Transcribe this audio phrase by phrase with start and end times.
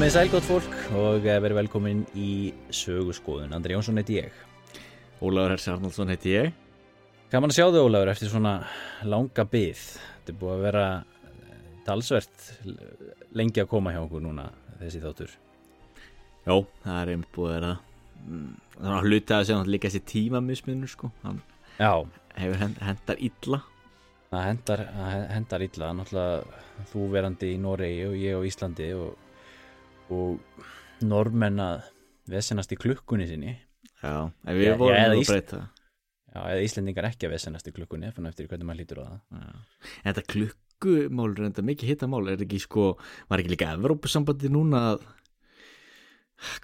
[0.00, 3.50] Komið sælgótt fólk og eh, verið velkomin í sögurskoðun.
[3.52, 4.38] Andri Jónsson heiti ég.
[5.20, 6.54] Ólafur Hersi Arnaldsson heiti ég
[7.28, 8.54] Gaman að sjá þau Ólafur eftir svona
[9.04, 9.84] langa byð.
[9.90, 12.48] Þetta er búið að vera eh, talsvert
[13.36, 14.48] lengi að koma hjá okkur núna
[14.80, 15.36] þessi þáttur.
[16.48, 17.76] Já, það er einmitt búið að vera
[18.24, 21.44] mm, er að hluta að segja líka þessi tímamismunur sko Hann
[21.76, 21.92] Já,
[22.40, 23.66] hefur hend, hendar illa
[24.32, 24.88] það hendar,
[25.36, 25.96] hendar illa.
[26.00, 29.26] Náttúrulega þú verandi í Noregi og ég á Íslandi og,
[30.14, 31.84] og normenn að
[32.30, 33.56] vesenast í klukkunni sinni.
[34.00, 35.60] Já, en við vorum já, að breyta
[36.30, 39.16] Já, eða Íslendingar ekki að vesenast í klukkunni, fann eftir hvernig maður lítur á það.
[39.34, 39.88] Já.
[40.00, 42.84] En þetta klukkumál er þetta mikið hittamál Er ekki sko,
[43.28, 45.08] var ekki líka Evrópusambandi núna að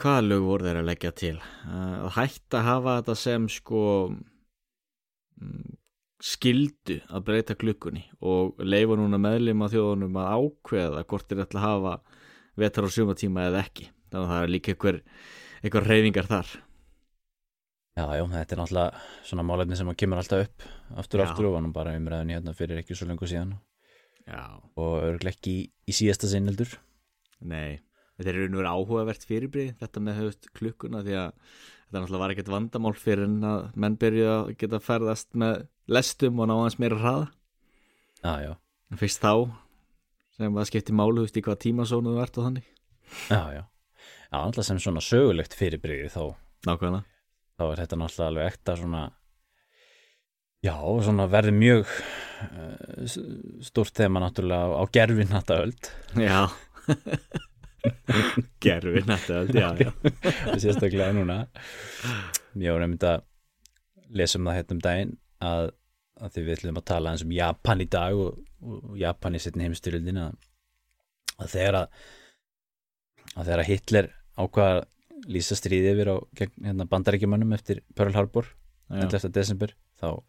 [0.01, 1.34] Hvaða lög voru þeir að leggja til?
[1.67, 3.83] Uh, Að hætta að hafa þetta sem sko
[5.37, 5.75] mm,
[6.25, 11.61] skildu að breyta klukkunni og leifa núna meðlum að þjóðunum að ákveða hvort þeir ætla
[11.61, 12.16] að hafa
[12.61, 13.91] vetar og sumatíma eða ekki.
[14.11, 15.01] Þannig að það er líka einhver,
[15.62, 16.53] einhver reyfingar þar.
[17.97, 20.67] Já, já, þetta er náttúrulega svona málefni sem kemur alltaf upp
[21.01, 23.55] aftur og aftur og var nú bara umræðin hérna fyrir ekki svo lengur síðan.
[24.27, 24.43] Já,
[24.77, 26.77] og örglega ekki í, í síðasta sinnildur.
[27.41, 27.81] nei
[28.17, 31.33] þetta er verið áhugavert fyrirbrið þetta með höfust klukkuna því að
[31.87, 36.41] þetta náttúrulega var ekkert vandamál fyrir en að menn byrju að geta ferðast með lestum
[36.41, 37.27] og ná aðeins meira hraða.
[38.23, 38.53] Já, já,
[38.91, 39.33] En fyrst þá
[40.37, 42.70] sem að skipti málu, þú veist í hvað tímasónu þú ert og þannig.
[43.31, 43.62] Já, já.
[44.27, 46.23] Já, náttúrulega sem svona sögulegt fyrirbrigði þá,
[46.67, 47.05] Nákvæmlega.
[47.56, 49.03] Þá er þetta náttúrulega alveg ekta svona,
[50.66, 50.75] já,
[51.06, 51.93] svona verði mjög
[52.47, 53.16] uh,
[53.65, 56.41] stórt þema náttúrulega á gerfin þetta öld, Já.
[58.61, 59.91] Gerfi nættu já, já.
[60.62, 61.47] Sérstaklega núna.
[62.59, 63.25] Ég var nefnd að
[64.16, 65.71] lesa um það hérna um daginn að,
[66.22, 69.41] að því við ætlum að tala eins um Japan í dag og, og Japan í
[69.43, 70.37] setni heimstyrjöldin að,
[71.38, 71.99] að þegar að
[73.37, 74.84] að þegar að Hitler ákvað að
[75.32, 78.49] lýsa stríði yfir á hérna, bandaríkjumannum eftir Pearl Harbor
[78.87, 79.06] Já.
[79.09, 79.32] 11.
[79.34, 80.22] desember þá,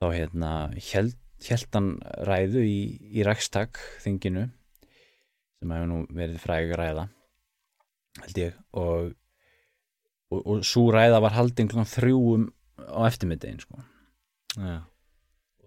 [0.00, 0.52] þá hérna
[0.92, 1.90] held, held hann
[2.28, 2.78] ræðu í,
[3.12, 4.46] í Rækstak þinginu
[5.60, 7.08] sem hefur nú verið fræg ræða
[8.22, 9.12] held ég og,
[10.32, 12.48] og, og svo ræða var haldin klokkan þrjúum
[12.82, 13.78] á eftirmiddegin sko.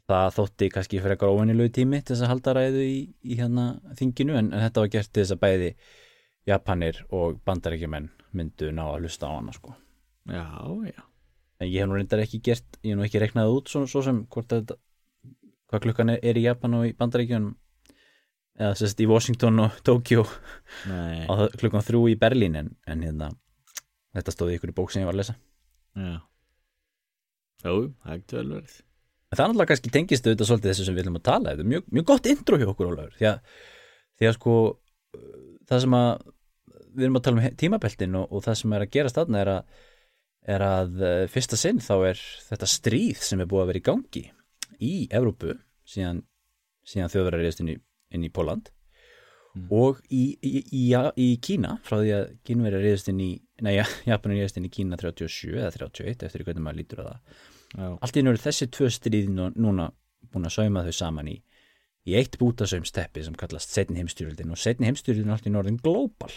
[0.06, 3.64] Það þótti kannski fyrir eitthvað óvenjulegu tími til þess að halda ræðu í, í hérna
[3.98, 5.70] þinginu en, en þetta var gert til þess að bæði
[6.46, 9.74] Japanir og bandaríkjumenn myndu ná að hlusta á hana sko.
[10.30, 10.46] já,
[10.92, 11.02] já.
[11.60, 14.04] en ég hef nú reyndar ekki gert ég hef nú ekki reiknað út svo, svo
[14.06, 14.76] sem hvort að
[15.72, 17.56] hvað klukkan er, er í Japan og í bandaríkjunum
[18.62, 20.28] eða sérst í Washington og Tokyo
[20.86, 23.32] það- klukkan þrjú í Berlín en, en hérna
[24.16, 25.36] þetta stóði ykkur í bók sem ég var að lesa
[25.98, 26.20] já
[27.66, 28.76] Jú, það er vel verið
[29.32, 31.66] en það er náttúrulega kannski tengist auðvitað svolítið þessu sem við viljum að tala þetta
[31.66, 33.58] er mjög, mjög gott intro hjá okkur Ólafur því að,
[34.20, 36.12] því að sko uh, það sem að
[36.96, 39.52] við erum að tala um tímabeltin og, og það sem er að gerast þarna er
[39.56, 39.82] að,
[40.56, 43.88] er að uh, fyrsta sinn þá er þetta stríð sem er búið að vera í
[43.90, 44.24] gangi
[44.86, 45.58] í Evrópu
[45.88, 46.24] síðan,
[46.86, 47.78] síðan þjóðverðar reyðist inn í,
[48.16, 48.72] inn í Póland
[49.72, 53.30] og í, í, í, Kína frá því að Kínverjar reyðist inn í
[53.64, 53.78] nei,
[54.12, 58.18] Japanur reyðist inn í Kína 37 eða 31 eftir hvernig maður lítur á það allt
[58.18, 59.90] í eru þessi tvö stríð nú- núna
[60.32, 61.38] búin að sauma þau saman í,
[62.06, 66.32] í eitt bútasaumsteppi sem kallast setni heimstyrjöldin og setni heimstyrjöldin allt í norðin global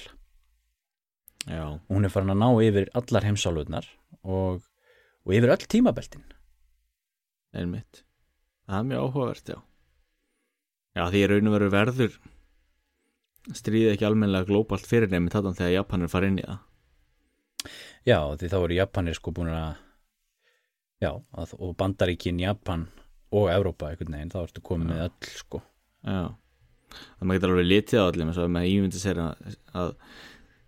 [1.46, 3.86] já, og hún er farin að ná yfir allar heimsálfurnar
[4.24, 4.64] og,
[5.24, 6.24] og yfir öll tímabeltin.
[7.56, 8.02] Einmitt.
[8.68, 9.58] Það er mjög áhugavert, já.
[10.98, 12.18] Já, því ég raun og veru verður
[13.56, 16.58] stríði ekki almennilega glóbalt fyrir nefnir þetta þegar Japanir fara inn í það.
[18.08, 19.78] Já því þá eru Japanir sko búin að
[21.02, 22.86] já að, og bandaríkin Japan
[23.34, 25.60] og Evrópa einhvern veginn þá ertu komið með öll sko.
[26.08, 26.22] Já,
[26.94, 29.92] það maður getur alveg litið á allir og með ímyndi sér að, að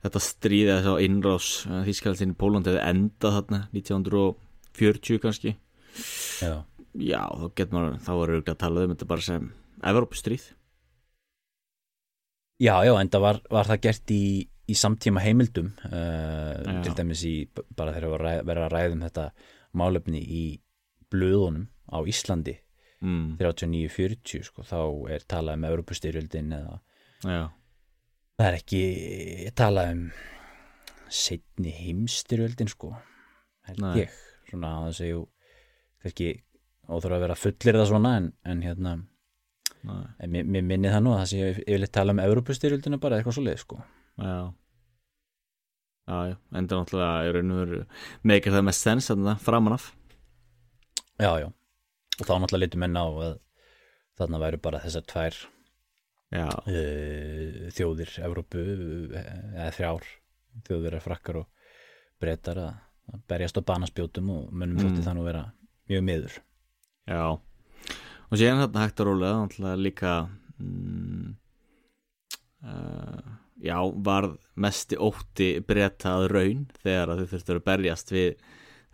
[0.05, 1.49] þetta stríði þess að innrás
[1.89, 5.57] Þískaldin í Pólandi hefði endað þarna 1940 kannski.
[6.41, 6.55] Já,
[6.99, 9.45] Já, þá getur maður, þá var auðvitað að tala um þetta bara sem
[9.91, 10.47] Evrópustríð.
[12.61, 14.23] Já, já en það var, var það gert í,
[14.69, 19.25] í samtíma heimildum uh, til dæmis í bara þegar ræ- verið að ræðum þetta
[19.77, 20.45] málefni í
[21.11, 22.57] blöðunum á Íslandi.
[23.01, 24.81] Mm, 39-40 sko, þá
[25.15, 26.75] er talað um Europastyrjöldin eða
[27.25, 27.47] Já,
[28.37, 28.81] það er ekki
[29.57, 30.03] talað um
[31.09, 32.93] setni heimstyrjöldin sko
[33.71, 34.03] held Nei.
[34.03, 34.19] ég.
[34.51, 35.23] Svona að það segju
[36.05, 36.29] kannski
[36.91, 38.95] óþur að vera fullir það svona en, en hérna
[40.21, 43.47] en mér, minni það nú að það sé yfirleitt tala um Europastyrjöldina bara eitthvað svo
[43.49, 43.81] leið sko.
[44.21, 44.53] Já
[46.11, 47.81] Já, enda náttúrulega í raun og veru
[48.27, 49.85] meikir það mest sens þarna framan af.
[51.23, 51.47] Já já.
[52.19, 53.37] Og þá náttúrulega litur menn á að
[54.19, 55.37] þarna væru bara þessar tvær
[56.35, 58.65] uh, þjóðir Evrópu
[59.15, 60.09] eh, eða þrjár
[60.67, 61.69] þjóðir er frakkar og
[62.21, 62.73] breytar að,
[63.15, 65.07] að berjast á banaspjótum og mönnum þótti Mm.
[65.07, 65.45] það nú vera
[65.91, 66.35] mjög miður.
[67.07, 67.23] Já.
[68.31, 70.13] Og síðan þetta hægt að rólega náttúrulega líka
[70.59, 71.31] mm,
[72.67, 73.31] uh,
[73.65, 73.77] já,
[74.07, 74.31] var
[74.61, 78.33] mesti ótti breytað raun þegar að þau þurftur að berjast við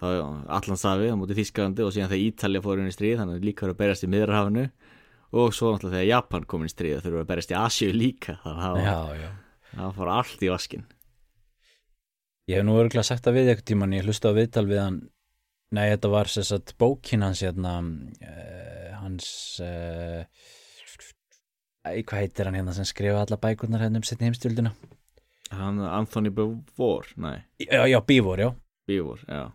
[0.01, 3.65] allansafi á móti Þískalandi og síðan þegar Ítalja fór inn í stríð þannig að líka
[3.65, 4.67] voru að berjast í miðrahafinu
[5.37, 8.37] og svo náttúrulega þegar Japan kom inn í stríð voru að berjast í Asíu líka
[8.45, 9.25] þannig að
[9.73, 10.85] það fór allt í vaskin
[12.47, 14.99] Ég hef nú örgulega sagt það við eitthvað tíman ég hlusta á viðtal við hann.
[15.75, 19.31] Nei, þetta var sér satt bókin hans hérna uh, hans
[19.67, 20.23] uh,
[21.87, 24.73] Æ, hvað heitir hann hérna sem skrifa alla bækurnar hérna um setni heimstjöldina
[25.55, 28.55] hann Anthony Bevor, nei, Já, já, Bívor, já.
[28.87, 29.53] Bevor, já.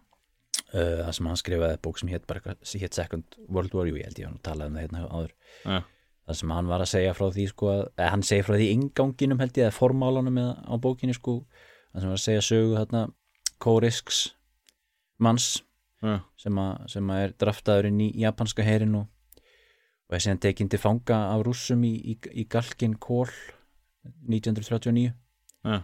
[0.71, 4.21] Uh, það sem hann skrifaði bók sem hétt hétt Second World War, jú, ég held
[4.21, 5.33] ég hann talaði um það hérna áður.
[5.65, 5.81] Já.
[6.27, 7.81] það sem hann var að segja frá því sko, að,
[8.13, 11.41] hann segja frá því inganginum held ég eða formálanum eða á bókinni sko.
[11.91, 13.01] Það sem var að segja sögu hérna
[13.61, 14.21] Kórisks
[15.19, 15.49] manns
[16.01, 19.09] Já, sem, a, sem að er draftaður inn í japanska herin og,
[20.11, 23.29] og er síðan tekinn til fanga af rússum í, í, í Galkin Kól
[24.27, 25.77] 1939 já,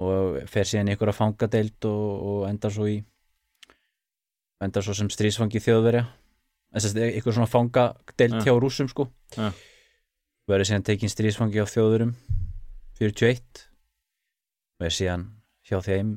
[0.00, 3.00] og fer síðan ykkur að fangadeild og, og endar svo í
[4.64, 6.04] endar svo sem strísfangi þjóðverja.
[6.70, 8.42] Þess að ykkur svona fangadeild Ja.
[8.46, 9.08] hjá rússum sko.
[9.36, 9.50] Ja.
[10.50, 12.12] verður síðan tekinn strísfangi á þjóðverum
[12.98, 13.66] 41
[14.80, 15.24] og er síðan
[15.68, 16.08] hjá þeim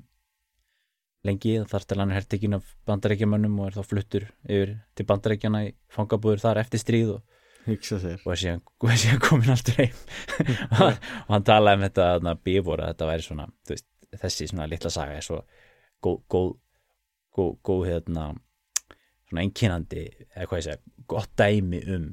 [1.24, 5.62] lengi þar til hann er hertekinn af bandarækjamönnum og er þá fluttur yfir til bandarækjana
[5.70, 7.22] í fangabúður þar eftir stríð og,
[8.28, 10.02] og síðan, og síðan komin aftur heim.
[10.84, 10.98] Og
[11.30, 13.88] hann talaði um þetta bífóra, þetta væri svona veist,
[14.20, 15.40] þessi svona litla saga er svo
[16.04, 16.50] góð góð,
[17.38, 18.26] góð, góð hérna,
[19.30, 20.04] svona einkennandi
[20.36, 22.10] eða hvað ég segja, gott dæmi um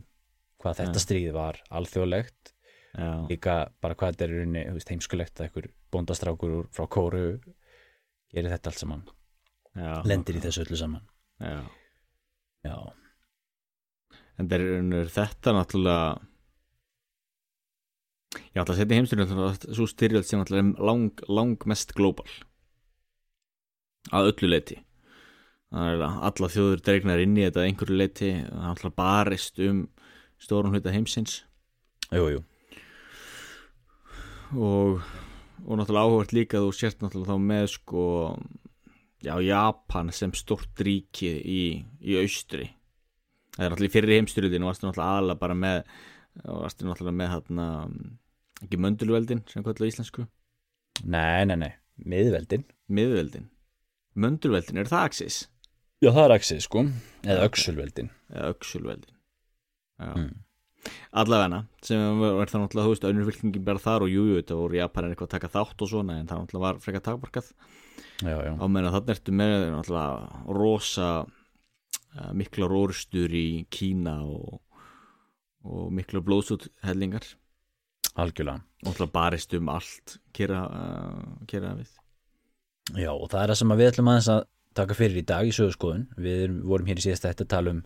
[0.62, 1.04] hvað þetta Ja.
[1.08, 2.54] stríð var alþjóðlegt,
[3.30, 7.24] líka bara hvað þetta er rauninni, heimskulegt að einhver bóndastrákur úr, frá Kóru
[8.34, 9.04] gerir þetta allt saman,
[9.74, 9.92] já.
[10.06, 11.06] Lendir í þessu öllu saman.
[11.40, 11.60] Já.
[12.60, 12.74] Já,
[14.40, 14.62] En það
[14.96, 16.18] er þetta náttúrulega
[18.54, 22.28] Já, alltaf setja heimstyrjöld svo styrjöld sem náttúrulega er lang, lang mest global.
[24.14, 24.78] Að öllu leiti
[25.70, 29.84] alla þjóður dregnar inn í þetta einhverju leiti alltaf barist um
[30.40, 31.44] stórun hluta heimsins.
[32.10, 32.40] Jú, jú.
[34.58, 35.04] Og,
[35.66, 38.04] og náttúrulega áhugart líka þú sért náttúrulega þá með sko
[39.24, 41.62] já, Japan sem stort ríki í,
[42.00, 42.70] í austri.
[43.56, 45.78] Það er náttúrulega í fyrri heimstyrjöldinu varstu náttúrulega aðalega bara með
[46.44, 47.68] varstu náttúrulega með hérna
[48.64, 50.26] ekki möndulveldin sem kallar íslensku?
[51.04, 51.72] Nei, nei, nei,
[52.04, 52.66] miðveldin.
[52.92, 53.48] Miðveldin.
[54.20, 55.40] Möndulveldin, er það Axis?
[56.00, 56.84] já, það er axið sko,
[57.26, 58.12] eða öxulveldin.
[58.32, 59.16] Eða öxulveldin.
[60.00, 60.12] Já.
[60.16, 60.30] Mm.
[61.10, 64.78] Allavegna sem var það náttúrulega þú veist önnur fylkingin bara þar og jújú þetta voru
[64.78, 67.52] Japanin eitthvað að taka þátt og svona en það náttúrulega var frekar takmarkað.
[68.20, 74.60] Á meðan þarna ertu með náttúrulega rosa uh, mikla rórstur í Kína og,
[75.64, 77.26] og mikla blóðsúthellingar.
[78.20, 78.64] Algjörlega.
[78.84, 81.92] Náttúrulega barist um allt kera, uh, kera við.
[82.98, 84.30] Já, og það er það sem við ætlum að
[84.78, 86.08] taka fyrir í dag í sögurskoðun.
[86.20, 87.84] Við vorum hér í síðasta þetta að tala um,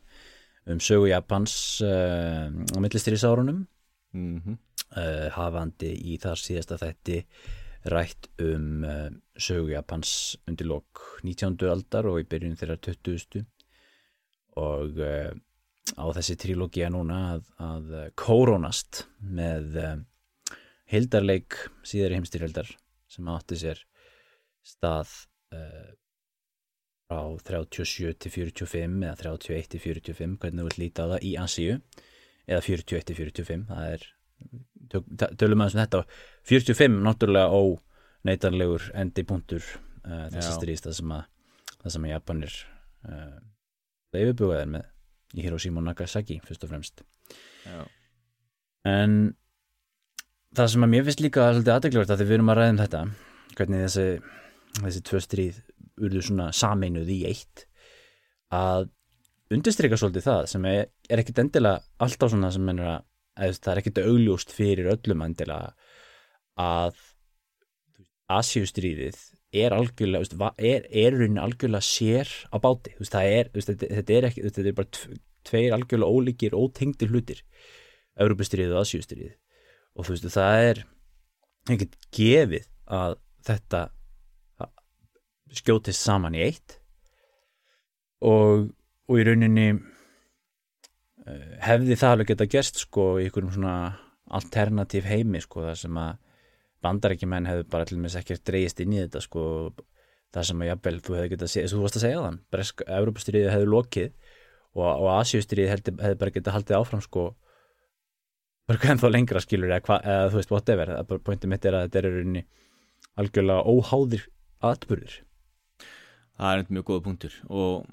[0.70, 3.66] um sögu Japans uh, á millistýrisárunum,
[4.12, 4.56] mm -hmm.
[4.96, 7.24] uh, hafandi í þar síðasta þætti
[7.92, 11.56] rætt um uh, sögu Japans undir lok 19.
[11.68, 13.44] aldar og í byrjun þeirra 20.
[14.56, 14.98] og
[15.98, 19.74] á þessi trilógia núna að, að kórónast með
[20.86, 22.70] hildarleik síðari heimstyrjöldar
[23.08, 23.82] sem átti sér
[24.62, 25.10] stað
[27.44, 31.32] frá 37 til 45 eða 31 til 45 hvernig þú vilt líta á það í
[31.40, 31.78] Asíu
[32.46, 34.06] eða 41 til 45 það er,
[35.40, 36.02] tölum aðeins um þetta.
[36.50, 37.62] 45 náttúrulega ó
[38.28, 40.56] neitanlegur endi punktur uh, þessi Já.
[40.58, 41.24] stríðst það sem að
[41.82, 42.58] það sem að Japanir
[43.08, 43.38] uh,
[44.14, 44.90] leifibugaðir með
[45.34, 47.02] í Hiroshima og Nagasaki fyrst og fremst.
[47.66, 47.84] Já,
[48.84, 49.34] En
[50.54, 52.80] það sem að mér finnst líka svolítið aðdegluvert að því við erum að ræða um
[52.82, 53.00] þetta
[53.54, 54.04] hvernig þessi,
[54.80, 55.60] þessi tvö stríð
[56.00, 57.66] urðu svona sameinuð í eitt
[58.54, 58.88] að
[59.54, 63.80] undirstrika svolítið það sem er, er ekkit endilega alltaf svona sem er að það er
[63.82, 65.74] ekkit augljóst fyrir öllum endilega
[66.60, 67.02] að
[68.34, 69.18] Asíustríðið
[69.54, 74.26] er algjörlega, er, er raunin algjörlega sér á báti, veist, er, veist, þetta, þetta er
[74.30, 77.42] ekki, þetta er bara tv- tveir algjörlega ólíkir, ótengdir hlutir.
[78.14, 79.34] Európustriðið og Asíustriðið
[79.94, 80.80] og þú veist það er
[81.74, 83.82] ekkert gefið að þetta
[85.60, 86.78] skjótist saman í eitt.
[88.24, 88.70] Og,
[89.10, 93.76] og í rauninni eh, hefði það alveg geta gerst sko í einhverjum svona
[94.34, 96.14] alternatív heimi sko það sem að
[96.84, 99.44] bandarækjumenn hefðu bara til dæmis ekkert dreigist inn í þetta sko
[100.34, 103.52] það sem að jafnvel þú hefði getað að þú varst að segja þann Bresk, Európastriðið
[103.54, 104.10] hefði lokið
[104.74, 107.26] og, og hefði, hefði bara getað haldið áfram sko
[108.68, 110.92] bara ennþá lengra skilur eða, hva, eða þú veist whatever,
[111.28, 112.44] pointið mitt er að þetta er rauninni
[113.20, 114.26] algjörlega óháðir
[114.64, 115.18] atbyrðir
[116.34, 117.88] Það er eitthvað mjög góða punktur og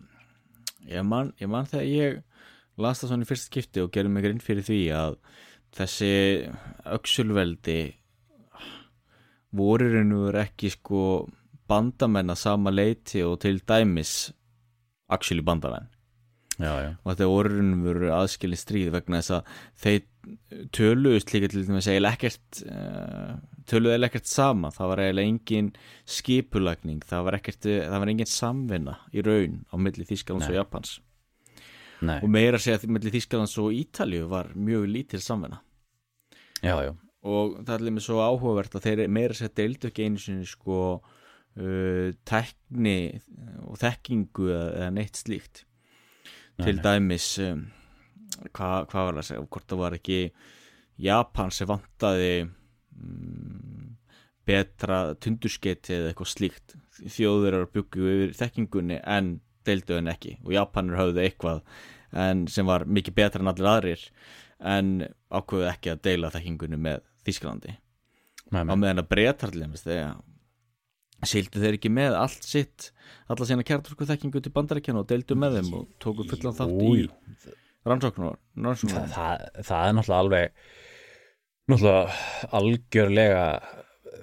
[0.89, 2.21] ég man, ég man þegar ég
[2.81, 5.17] las það svona í fyrst skipti og gerði mig grinn fyrir því að
[5.77, 6.13] þessi
[6.89, 7.79] auksulveldi
[9.55, 11.03] vorurinnur ekki sko
[11.71, 14.31] bandamenn að sama leiti og til dæmis
[15.11, 15.89] actually bandamenn
[16.57, 16.91] já, já.
[17.03, 20.01] og þetta vorurinnum voru aðskilin stríð vegna þess að þeir
[20.75, 23.37] töluðust líka til að eiginlega ekkert uh,
[23.69, 25.69] töluðu eiginlega ekkert sama það var eiginlega engin
[26.17, 30.99] skipulagning það var ekkert, það var engin samvinna í raun á milli Þísklands og Japans.
[32.01, 32.17] Nei.
[32.17, 35.61] og meira segja að milli Þísklands og Ítalju var mjög lítil samvinna.
[36.61, 36.93] Já, já.
[37.21, 40.79] og það er líka svo áhugavert að þeir meira segja deildu ekki einu sinni sko
[40.97, 42.97] uh, tekni
[43.67, 45.65] og þekkingu eða neitt slíkt.
[46.57, 47.67] Nei, til dæmis um,
[48.51, 50.19] hvað hva var það að segja hvort það var ekki
[51.01, 53.87] Japan sem vantaði um,
[54.47, 56.75] betra tundurskeiti eða eitthvað slíkt.
[57.01, 59.31] Þjóður eru að byggja yfir þekkingunni en
[59.67, 60.37] deildu en ekki.
[60.45, 61.61] Og Japanur höfðu eitthvað
[62.21, 64.03] en sem var mikið betra en allir aðrir
[64.71, 64.89] en
[65.31, 67.77] ákveðu ekki að deila þekkingunni með Þísklandi
[68.51, 70.19] á meðan að breytarleimist þegar
[71.29, 72.89] sildu þeir ekki með allt sitt
[73.31, 77.05] alla sína kjartorku þekkingu til bandarækjana og deildu með þeim og tóku fullan þátt í
[77.87, 80.65] rannsóknar rannsóknar það, það er náttúrulega alveg
[81.71, 82.01] náttúrulega
[82.59, 83.45] algjörlega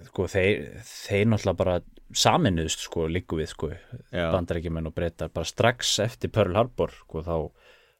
[0.09, 1.79] sko, þeir, þeir náttúrulega bara
[2.19, 3.73] saminuðust sko líku við sko
[4.13, 7.35] bandarækjumenn og breytar bara strax eftir Pearl Harbor sko þá,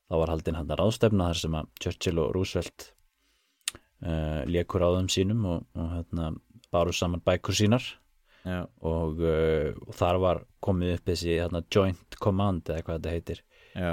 [0.09, 2.93] þá var haldinn hann að ráðstefna þar sem að Churchill og Roosevelt
[4.07, 6.33] uh, lékur á þeim sínum og, og hérna
[6.73, 7.85] baru saman bækur sínar.
[8.49, 13.43] Og, uh, og þar var komið upp þessi hérna, joint command eða hvað þetta heitir.
[13.75, 13.93] Já,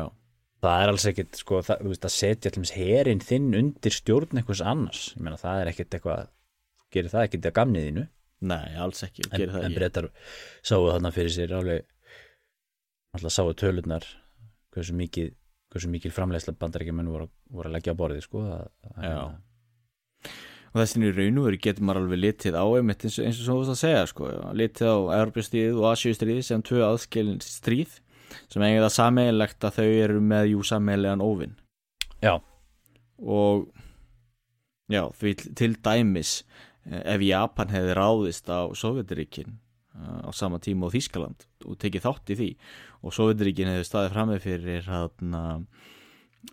[0.66, 4.42] það er alls ekkit sko, það, þú veist, að setja allmis herin þinn undir stjórn
[4.42, 5.08] einhvers annars.
[5.16, 6.28] Ég meina það er ekkit eitthvað
[6.96, 8.06] gerir það ekkit að gamnið þínu?
[8.46, 9.80] Nei, alls ekki en, gerir það en ekki.
[9.80, 10.10] Breytar
[10.66, 11.88] sáu þarna fyrir sér alveg
[13.16, 14.08] alltaf sáu tölurnar
[14.76, 15.34] hversu mikið
[15.72, 18.68] hversu mikil framleiðsla bandarækjumenn voru, voru að leggja á borðið sko að,
[19.04, 19.18] Já.
[20.72, 23.42] og þessin í raun og veru getur maður alveg litið á einmitt eins og, eins
[23.42, 27.98] og svo að segja sko, litið á Europastríð og Asíustríð sem tvö aðskilin stríð
[28.52, 31.58] sem eigið það sameiginlegt að þau eru með jú sameiginlegan óvinn
[32.24, 32.36] já,
[33.22, 33.68] og
[34.92, 36.38] já, því til dæmis
[36.90, 39.60] eh, ef Japan hefði ráðist á Sovjetiríkin
[39.96, 42.50] á sama tíma á Þískaland og tekið þátt í því
[43.02, 45.44] og Sovjetiríkin hefði staðið frammeð fyrir hana,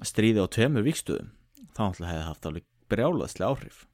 [0.07, 1.33] stríði á tveimur vikstöðum
[1.73, 3.87] þá hefði haft alveg brjálaðslega áhrif.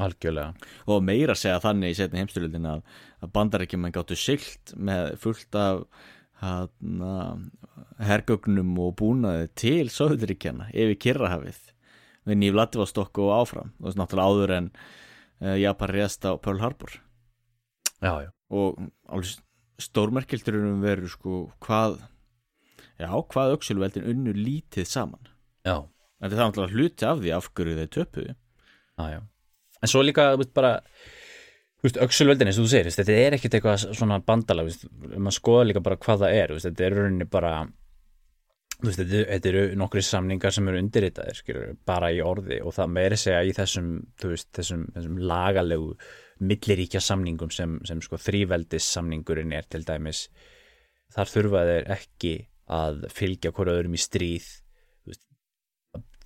[0.00, 0.54] Algjörlega.
[0.86, 2.82] Og meira segja þannig í setni heimstyrlildin að,
[3.20, 5.82] að bandarækjumenn gáttu silt með fullt af
[8.00, 11.60] hergögnum og búnaði til Sovjetiríkjana yfir Kirrahafið
[12.28, 13.72] við nýf Lativastokku og áfram.
[13.78, 16.96] Það var náttúrulega áður en uh, Japan reðst á Pearl Harbor.
[18.00, 18.80] Já, já, og
[19.12, 19.36] alveg
[19.80, 21.98] stórmerkildurum verður sko hvað
[23.00, 25.28] já, hvað auksilveldin unnu lítið saman.
[25.64, 25.76] Já,
[26.20, 28.34] en það er náttúrulega hluti af því af hverju þeir
[29.00, 29.20] já.
[29.80, 30.72] en svo líka þú veist, bara
[31.80, 34.80] þú veist, öxulveldin eins og þú segir, þetta er ekkit eitthvað svona ef
[35.16, 37.52] maður skoða líka bara hvað það er, þetta er rauninni bara
[38.84, 43.20] veist, þetta, eru nokkri samningar sem eru undirritaðir, skilur, bara í orði og það meiri
[43.20, 43.90] segja í þessum
[44.24, 45.94] veist, þessum, þessum lagalegu
[46.40, 50.26] milliríkja samningum sem, sem sko þrýveldis samningurinn er til dæmis
[51.14, 52.34] þar þurfa þeir ekki
[52.70, 54.48] að fylgja hverju öðrum í stríð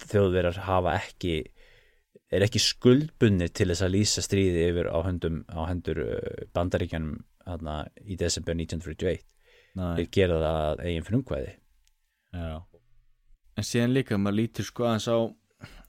[0.05, 1.39] þjóðverjar hafa ekki
[2.35, 7.19] er ekki skuldbunni til þess að lýsa stríði yfir á, höndum, á hendur uh, bandaríkjanum
[7.47, 9.23] hana, í desember 1941
[9.75, 9.91] Nei.
[9.99, 11.53] þeir gera það að eigin frumkvæði
[12.35, 12.63] Já.
[13.55, 15.19] En síðan líka maður lítur sko aðeins á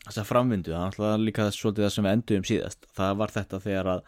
[0.05, 2.87] þessa framvindu, það er alltaf líka þess svolítið það sem við enduðum síðast.
[2.93, 4.03] Það var þetta þegar að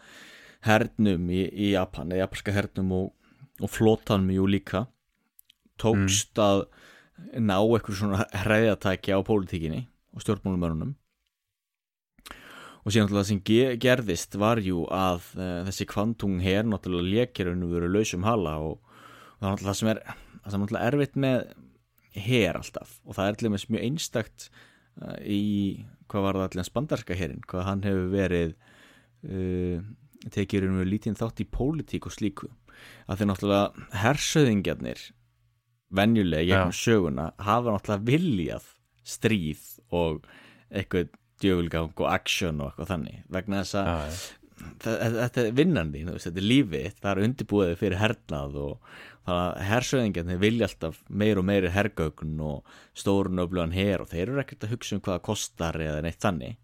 [0.68, 3.10] hernum í, í Japan, eða japanska hernum og,
[3.58, 4.84] og flotanum jú líka
[5.78, 6.64] tókst að
[7.38, 10.94] ná eitthvað svona hræðatæki á pólitíkinni og stjórnmálumörunum
[12.88, 17.12] og síðan náttúrulega það sem ge gerðist var jú að uh, þessi kvantung her náttúrulega
[17.12, 20.62] lekir unnu veru lausum hala og, og það er náttúrulega það sem er það sem
[20.62, 21.38] er náttúrulega erfitt með
[22.24, 22.96] her alltaf.
[23.04, 24.48] Og það er dæmis mjög einstakt
[25.02, 25.42] uh, í
[26.08, 28.56] hvað var það allir spandarska herin, hvað hann hefur verið
[29.28, 29.84] uh,
[30.24, 32.48] raun og veru lítinn þátt í pólitík og slíku.
[33.04, 35.04] Að þeir náttúrulega hersöðingjarnir
[35.94, 38.68] venjulega gegnum söguna hafa náttúrulega viljað
[39.08, 39.64] stríð
[39.94, 40.24] og
[40.68, 43.22] eitthvað djöfulgang og action og eitthvað þannig.
[43.36, 43.88] Vegna þess að
[44.82, 48.78] þa- þetta er vinnan þín, þetta er lífið það er undirbúið fyrir hernað og
[49.28, 52.64] það að hersöðingarnir vilja alltaf meir og meiri hergögn og
[52.96, 56.02] stórun og blöðan her og þeir eru ekkert að hugsa um hvað það kostar eða
[56.06, 56.56] neitt þannig.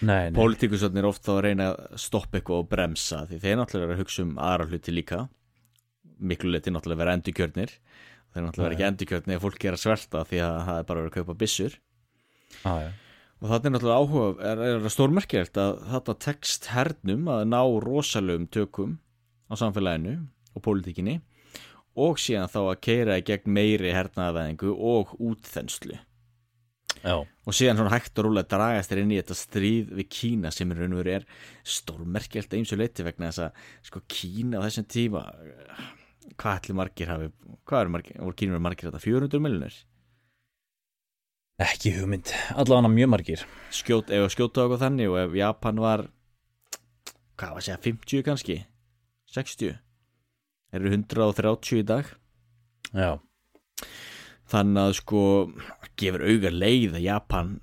[0.00, 3.86] Nei, nei, Pólitíkusotnir er ofta að reyna að stoppa eitthvað og bremsa því þeir náttúrulega
[3.90, 5.18] eru að hugsa um aðra hluti líka.
[6.18, 7.74] Miklu leiti náttúrulega vera endurkjörnir.
[8.32, 10.98] Þeir náttúrulega vera ekki endurkjörnir ef fólk er að svelta því að það er bara
[10.98, 11.76] að vera að kaupa byssur.
[12.64, 12.90] Já, já.
[13.42, 18.48] Og það er náttúrulega áhuga er, er stórmerkilegt að þetta tekst hernum að ná rosalögum
[18.52, 18.98] tökum
[19.52, 20.18] á samfélaginu
[20.56, 21.20] og pólitíkinni
[21.96, 25.98] og síðan þá að keira í gegn meiri hernaðavæðingu og útþenslu
[27.02, 27.16] já.
[27.24, 30.72] og síðan svona hægt og rúlega dragast þér inn í þetta stríð við Kína sem
[30.72, 31.28] í raun og veru er
[31.76, 35.26] stórmerkjalt eins og leiti vegna þess að sko Kína á þessum tíma
[36.36, 37.30] hvað ætli margir hafi
[37.68, 39.78] hvað eru margir, voru Kína margir þetta 400 miljonir
[41.62, 43.44] ekki hugmynd, allavega mjög margir.
[43.72, 46.06] Skjót, ef skjóta okkur þannig og ef Japan var
[47.36, 48.58] hvað var að segja, 50 kannski?
[49.36, 49.76] 60
[50.76, 52.10] eru 130 í dag?
[52.92, 53.16] Já,
[54.52, 55.22] þannig að sko
[55.98, 57.56] gefur auga leið að Japan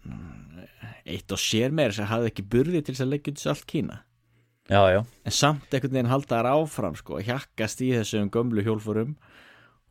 [1.03, 4.01] eitt og sér meira sem hafði ekki burði til þess að leggja út allt Kína.
[4.71, 4.99] Já, já.
[5.27, 9.17] En samt einhvern veginn halda þær áfram sko, hjakkast í þessum gömlu hjólfurum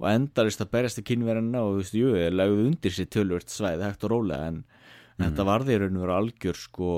[0.00, 3.52] og endarist að berjast í kynverðina og þú veist, jú, þeir lagði undir sér tölvört
[3.52, 5.26] svæði hægt og rólega en mm.
[5.26, 6.94] þetta varði í raun og veru algjör sko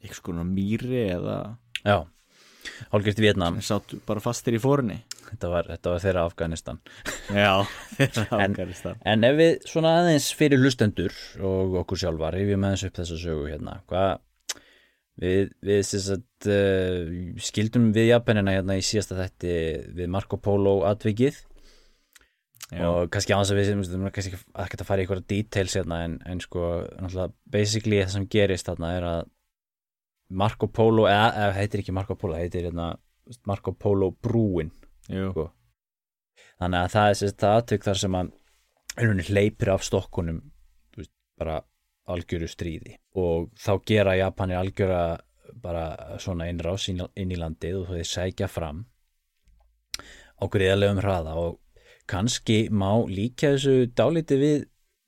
[0.00, 1.36] eitthvað sko mýri eða
[1.84, 1.98] já,
[2.94, 6.80] hálfgjört Vietnam sem sátt bara fastir í fórunni þetta var, þetta var þeirra Afganistan.
[7.30, 7.52] Já,
[7.98, 8.98] þeirra En- Afganistan.
[9.12, 11.14] en ef við svona aðeins fyrir hlustendur
[11.46, 14.18] og okkur sjálfar, rifjum aðeins upp þessa sögu hérna, hvað
[15.20, 19.54] við, við sagt uh, skildum við Japanina hérna í síðasta þætti
[19.96, 21.40] við Marco Polo atvikið
[22.70, 22.86] Já.
[22.86, 26.18] og kannski aðeins að við við kannski ekki að fara í eitthvað details hérna en,
[26.22, 26.66] en sko,
[27.50, 29.22] basically það sem gerist þarna er að
[30.30, 32.92] Marco Polo, eða, heitir ekki Marco Polo, heitir hérna
[33.50, 34.70] Marco Polo brúin
[35.08, 35.48] sko.
[36.62, 38.30] þannig að það er það aðtök þar sem að
[39.26, 40.40] hleypir af stokkunum
[40.96, 41.58] veist, bara
[42.12, 42.96] algjöru stríði.
[43.18, 45.02] Og þá gera Japanir algjöra
[45.60, 48.84] bara svona innrás inn, í landið og þeir sækja fram
[50.40, 51.34] á greiðalegum hraða.
[51.36, 51.58] Og
[52.10, 54.58] kannski má líka þessu dálítið við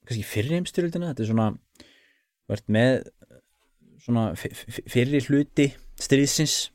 [0.07, 1.49] kannski fyrri heimstyrjöldina þetta er svona
[2.51, 2.95] verðt með
[4.03, 5.69] svona f- f- fyrri hluti
[6.03, 6.71] stríðsins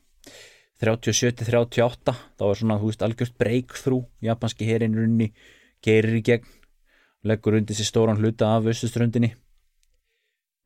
[0.78, 4.04] 37-38 þá er svona, þú veist, algjört breakthrough.
[4.22, 5.32] Japanski herinn runni
[5.84, 6.46] keirir í gegn,
[7.26, 9.32] leggur undir sér stóran hluta af austuströndinni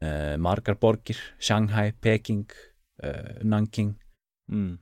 [0.02, 2.46] uh, margar borgir Shanghai, Peking
[3.02, 3.94] uh, Nanking.
[4.52, 4.76] Mm.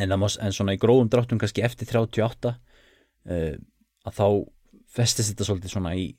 [0.00, 3.56] en, má, en svona í gróðum dráttum kannski eftir 38 uh,
[4.06, 4.26] að þá
[4.94, 6.12] festist þetta svolítið svona í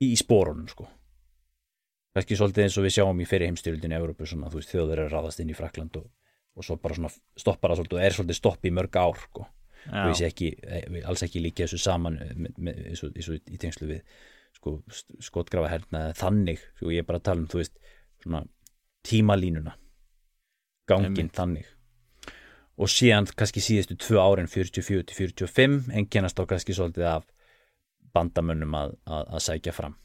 [0.00, 0.86] í, í spórunum sko.
[2.16, 4.94] Kannski svolítið eins og við sjáum í fyrir heimstyrjöldinu í Evrópu svona, þú veist, þjóður
[5.02, 6.06] er að ráðast inn í Frakland og,
[6.56, 9.50] og svo bara svona stoppar það svolítið og er svolítið stopp í mörg ár sko.
[9.86, 13.60] Og ég sé ekki, eh, alls ekki líka þessu saman með, með, eins og í
[13.62, 14.16] tengslu við
[14.56, 14.78] sko,
[15.22, 17.76] skotgrafa herna þannig, sko, ég er bara að tala um þú veist,
[18.24, 18.42] svona
[19.06, 19.76] tímalínuna
[20.86, 21.36] gangin Einmitt.
[21.36, 21.72] þannig
[22.76, 27.28] og síðan kannski síðustu tvö árin 44-45 enginnast á kannski svolítið af
[28.16, 29.96] bandamönnum að, að, að sækja fram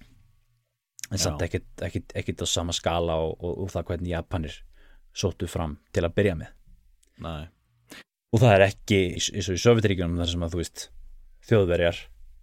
[1.12, 1.50] en samt Já.
[1.84, 4.56] ekkit, ekkit á sama skala og, og, og það hvernig Japanir
[5.12, 6.54] sóttu fram til að byrja með
[7.26, 7.44] Nei.
[8.32, 10.86] og það er ekki eins og í Sovjetríkjunum þar sem að þú veist
[11.50, 12.02] þjóðverjar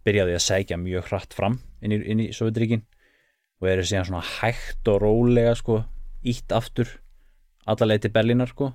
[0.09, 2.87] byrjaði að sækja mjög hratt fram inn í, inn í Sovjetríkin
[3.61, 5.83] og eru síðan svona hægt og rólega sko
[6.27, 6.91] ítt aftur
[7.69, 8.73] allarleið til Berlínar sko.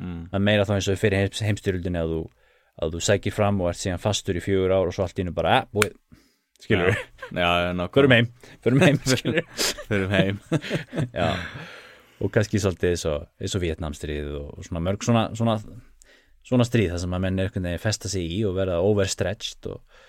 [0.00, 0.30] Mm.
[0.32, 2.20] að meira þá eins og fyrir heims, heimstyrjöldinni að þú,
[2.80, 5.26] að þú sækir fram og ert síðan fastur í fjögur ár og svo allt í
[5.28, 5.98] nú bara, eh, búið.
[6.60, 7.02] Skilur við,
[7.92, 8.30] förum heim
[8.64, 8.98] förum heim,
[9.90, 10.40] Förum heim.
[12.20, 15.54] Og kannski svolítið eins og, Vietnamstríð og svona mörg svona, svona,
[16.44, 19.70] svona stríð þar sem að menn er einhvern veginn festa sig í og verða overstretched
[19.72, 19.99] og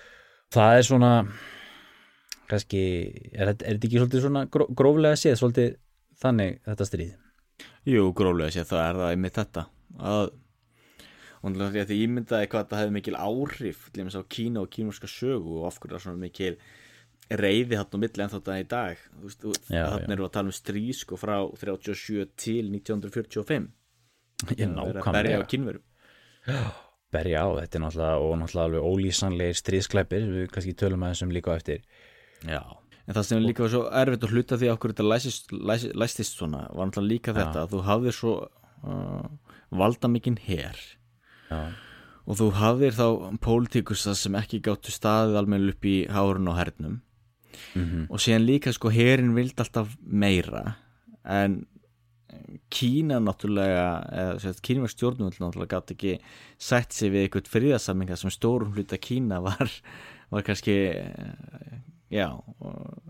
[0.51, 1.11] það er svona
[2.51, 2.81] kannski,
[3.31, 5.75] er, þetta- er þetta ekki svolítið svona gró, gróflega séð svolítið
[6.21, 7.11] þannig þetta stríð?
[7.87, 9.65] Jú, gróflega sé það er það einmitt þetta.
[9.99, 10.29] Að
[11.41, 15.07] og því að ég ímyndaði hvað það hefði mikil áhrif til á Kína og kínúska
[15.09, 16.57] sögu og af hverju það er svona mikil
[17.31, 18.97] reyði hann á milli en þetta í dag.
[19.71, 19.85] Já.
[20.13, 23.69] erum við að tala um stríð sko frá 37 til 1945
[24.57, 25.47] Ég að nákvæmlega
[27.13, 31.35] berja á, þetta er náttúrulega og náttúrulega alveg ólýsanlegir stríðsklæpir við kannski tölum aðeins um
[31.35, 31.83] líka eftir.
[32.47, 32.61] Já.
[33.07, 35.95] En það sem líka var svo erfitt að hluta því að okkur þetta læstist, læstist,
[35.97, 39.29] læstist svona var náttúrulega líka þetta að þú hafðir svo uh,
[39.69, 40.81] valda mikinn her.
[41.51, 41.61] Já,
[42.29, 43.07] og þú hafðir þá
[43.43, 47.01] pólitíkus það sem ekki gáttu staðið almenn upp í hárun og hernum.
[47.75, 48.07] Mhm.
[48.09, 50.77] og síðan líka sko herin vild alltaf meira
[51.27, 51.65] en
[52.71, 56.17] Kína náttúrulega Kína stjórnum náttúrulega gátt ekki
[56.61, 59.71] sætt sig við eitthvað fríðarsamminga sem stórum hluta Kína var,
[60.31, 61.79] var kannski eh,
[62.11, 63.07] já uh,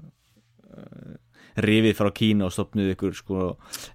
[1.61, 3.49] rifið frá Kína og stopnuð ykkur sko,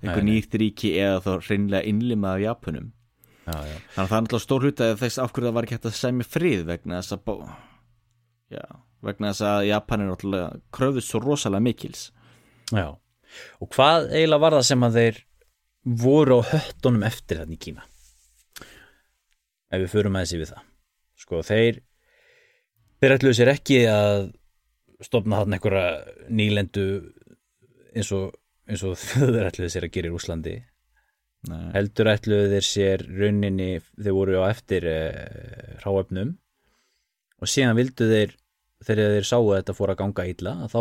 [0.04, 2.90] ykkur nýtt ríki eða þá hreinlega innlimað af Japunum
[3.46, 5.78] já, já, þannig að það er náttúrulega stór hluta þess af hverju það var ekki
[5.78, 7.32] hægt að semja frið vegna þess að
[8.52, 8.66] já,
[9.08, 12.06] vegna þess að Japan er náttúrulega kröfðust svo rosalega mikils.
[12.74, 12.94] Já
[13.60, 15.20] og hvað eiginlega var það sem að þeir
[16.06, 17.84] voru á höttunum eftir þannig Kína?
[19.70, 20.64] Ef við förum aðeins yfir það.
[21.16, 21.82] Sko þeir
[23.00, 24.30] þeir ætluðu sér ekki að
[25.04, 26.86] stopna þarna einhverja nýlendu
[27.96, 28.32] eins og,
[28.68, 30.56] eins og þeir ætluðu sér að gera í Rúslandi
[31.46, 31.68] Nei.
[31.76, 34.98] heldur ætluðu þeir sér rauninni þeir voru á eftir e,
[35.82, 36.34] hráefnum.
[37.42, 38.34] Og síðan vildu þeir
[38.86, 40.80] þegar þeir sáu að þetta fór að ganga illa að þá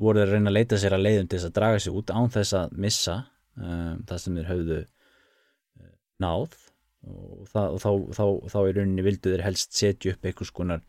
[0.00, 2.12] voru þeir að reyna að leita sér að leiðum til þess að draga sig út
[2.14, 3.16] án þess að missa
[3.56, 5.90] um, það sem þeir höfðu eh,
[6.24, 6.56] náð.
[7.04, 10.84] Og, það, og þá, þá, þá í rauninni vildu þeir helst setja upp einhvers konar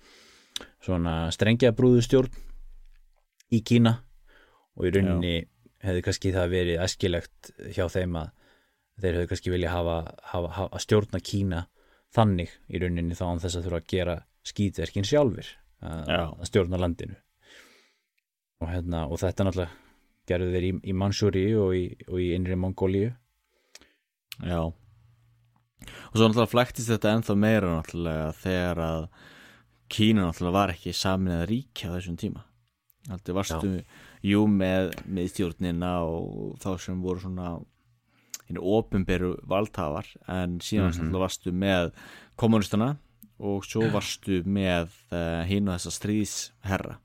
[0.84, 2.32] svona strengja brúðustjórn
[3.52, 3.98] í Kína.
[4.80, 5.36] Og í rauninni
[5.86, 8.32] hefði kannski það verið æskilegt hjá þeim að
[9.04, 9.98] þeir hefðu kannski vilja hafa,
[10.32, 11.66] hafa, hafa að stjórna Kína
[12.16, 14.16] þannig í rauninni þá án þess að þurfa að gera
[14.46, 15.52] skýtverkin sjálfur
[15.84, 16.24] að, Já.
[16.32, 17.18] að stjórna landinu
[18.62, 19.84] og, hérna, og þetta náttúrulega
[20.30, 23.12] gerðu þeir í, í Mansúri og í, og í innri Mongólíu.
[24.42, 24.62] Já.
[24.66, 29.08] Og svo náttúrulega flæktist þetta ennþá meira náttúrulega þegar að
[29.96, 32.42] Kína náttúrulega var ekki samin eða ríkja á þessum tíma.
[33.14, 33.70] Aldrei varstu,
[34.26, 37.52] jú, með miðstjórnina og þá sem voru svona
[38.50, 40.98] einu opinberu valdhafar en síðan Mhm.
[41.06, 41.92] náttúrulega varstu með
[42.36, 42.96] kommunistana
[43.40, 46.98] og svo varstu með uh, hinn og þessa stríðsherra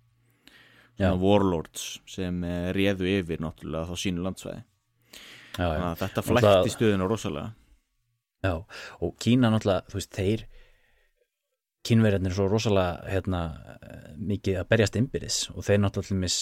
[1.22, 4.62] warlords sem uh, réðu yfir náttúrulega þá sínu landsvæði.
[5.58, 5.94] Já, já.
[6.02, 7.54] þetta Náttúrulega- flækti stöðuna rosalega.
[8.44, 8.54] Já,
[9.00, 10.44] og Kína náttúrulega, þú veist, þeir
[11.88, 13.40] kínverjarnir er svo rosalega hérna,
[13.80, 16.36] eh, mikið að berjast innbyrðis og þeir náttúrulega mis,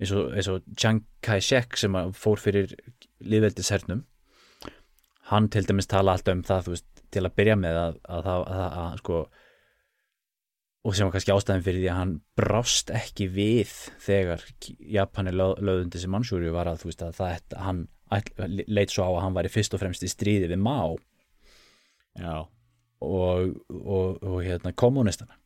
[0.00, 2.72] eins og, eins og Chiang Kai-shek sem fór fyrir
[3.20, 4.04] liðveldishernum
[5.30, 8.26] hann til dæmis tala alltaf um það þú veist, til að byrja með að, að,
[8.32, 9.18] að, að sko
[10.82, 14.42] og sem var kannski ástæðin fyrir því að hann brást ekki við þegar
[14.96, 19.06] Japani löð, löðundi sem mannsjúri var að þú veist að það, hann ætl- leit svo
[19.06, 20.96] á að hann væri fyrst og fremst í stríði við Mao.
[22.18, 22.42] Já,
[23.02, 25.38] og, og, og hérna kommunistana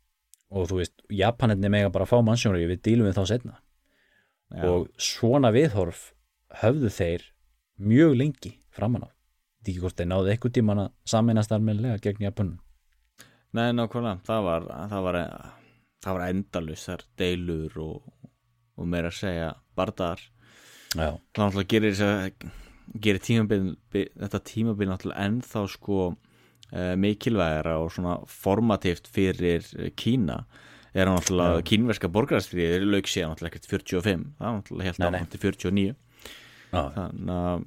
[0.51, 3.57] og þú veist, Japaninni mega bara fá mannsjónur við dílum við þá setna
[4.55, 4.63] já.
[4.71, 6.13] og svona viðhorf
[6.63, 7.27] höfðu þeir
[7.83, 9.09] mjög lengi framan á
[9.67, 12.61] ekki hvort þeir náðu eitthvað tíman að saminast almennilega gegn Japanum
[13.57, 15.19] Nei, nákvæmlega, það var það var,
[16.05, 18.31] það var endalusar deilur og,
[18.77, 20.23] og meira að segja bardaðar
[20.97, 22.53] Já, það náttúrulega gerir,
[23.05, 30.43] gerir tímabil, þetta tímabil náttúrulega ennþá sko uh, mikilvægara og svona formatíft fyrir eh, Kína.
[30.97, 31.67] Er hann náttúrulega Já.
[31.69, 35.25] kínverska borgarastríðir lauk síðan náttúrulega ekkert 45 það var náttúrulega helt Nei, á nei.
[35.33, 37.65] til 49 já, þannig að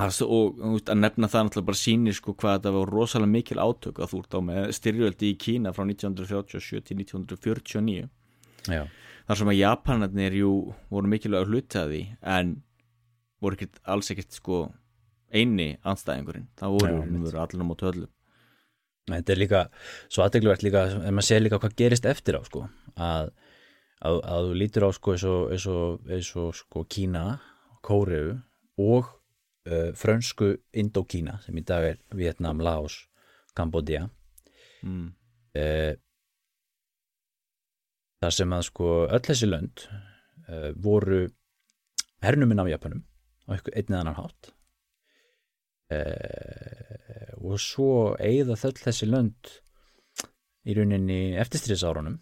[0.00, 4.12] og að nefna það náttúrulega bara sýnir sko hvað þetta var rosalega mikil átök að
[4.12, 8.06] þú ert á með styrjöldi í Kína frá 1937 til 1949
[8.70, 8.82] já,
[9.28, 10.54] þar sem að Japanarnir jú
[10.92, 12.02] voru mikilvæg hluti að því
[12.36, 12.54] en
[13.40, 14.62] voru ekkert, alls ekkert sko
[15.30, 18.10] eini anstæðingurinn það voru, Já, voru allir á móti öllum
[19.10, 19.60] Þetta er líka
[20.06, 23.32] svo aðtegluvert líka, en maður sér líka hvað gerist eftir á sko, að,
[24.06, 25.66] að, að þú lítur á sko eins
[26.38, 27.24] og, sko Kína,
[27.82, 28.36] Kóreu
[28.78, 29.10] og
[29.68, 33.02] uh, frönsku Indokína sem í dag er Vietnam, Laos,
[33.56, 34.06] Kambodja.
[34.80, 35.10] Mm.
[35.58, 35.92] uh,
[38.20, 41.26] þar sem að sko öll þessi lönd uh, voru
[42.24, 43.04] hernuminn af Japanum
[43.48, 44.52] á einn eða annan hátt.
[45.90, 49.54] Uh, og svo eigða þöll þessi lönd
[50.68, 52.20] í rauninni eftirstríðsárunum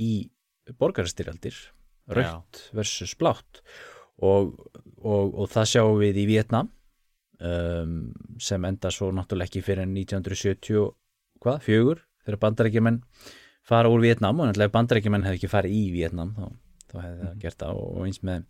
[0.00, 0.30] í
[0.78, 1.56] borgarstyrjaldir
[2.14, 3.60] rautt versus blátt.
[4.20, 4.52] Og,
[5.00, 6.68] og, og það sjáum við í Vietnam
[7.40, 7.98] um,
[8.40, 10.96] sem enda svo náttúrulega ekki fyrir 1970 og
[11.40, 13.00] hvað, fjögur þegar bandarækjumenn
[13.66, 16.46] fara úr Vietnam og náttúrulega bandarækjumenn hefði ekki farið í Vietnam þá,
[16.90, 17.80] þá hefði það gert það.
[17.80, 18.46] Og, eins með,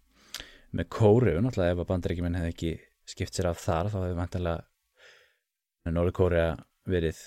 [0.76, 2.74] með Kóru, náttúrulega ef bandarækjumenn hefði ekki
[3.10, 6.50] skipt sér af þar þá hefði vantilega Norður Kórea
[6.90, 7.22] verið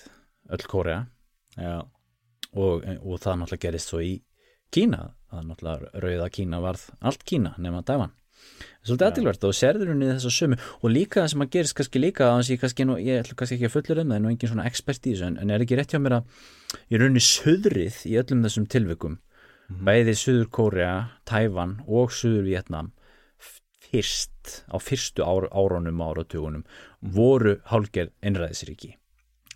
[0.53, 0.99] öll Kórea
[2.53, 4.15] og, og það náttúrulega gerist svo í
[4.73, 8.13] Kína, það náttúrulega rauða Kína varð allt Kína nema Dævan
[8.83, 10.59] svolítið aðtilvært og serður henni þess að sömu.
[10.81, 13.59] Og líka það sem að gerist kannski líka að ég, kannski, nú, ég ætla kannski
[13.59, 15.79] ekki að fullur um það en nú engin svona expert í þessu en, er ekki
[15.79, 16.41] rétt hjá mér að
[16.89, 19.21] í rauninni söðrið í öllum þessum tilvikum
[19.83, 20.93] bæði Suður Kórea,
[21.29, 22.91] Tævan og Suður Vietnam
[23.93, 26.63] fyrst, á fyrstu ár, árunum áratugunum,
[27.01, 28.95] voru hálgerð einræðisríki.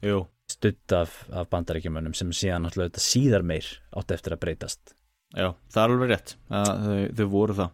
[0.06, 4.94] Jú, stutt af, af bandaríkjumönnum sem síðan þetta síðar meir átt eftir að breytast.
[5.36, 7.74] Já, það er alveg rétt að þau, þau voru það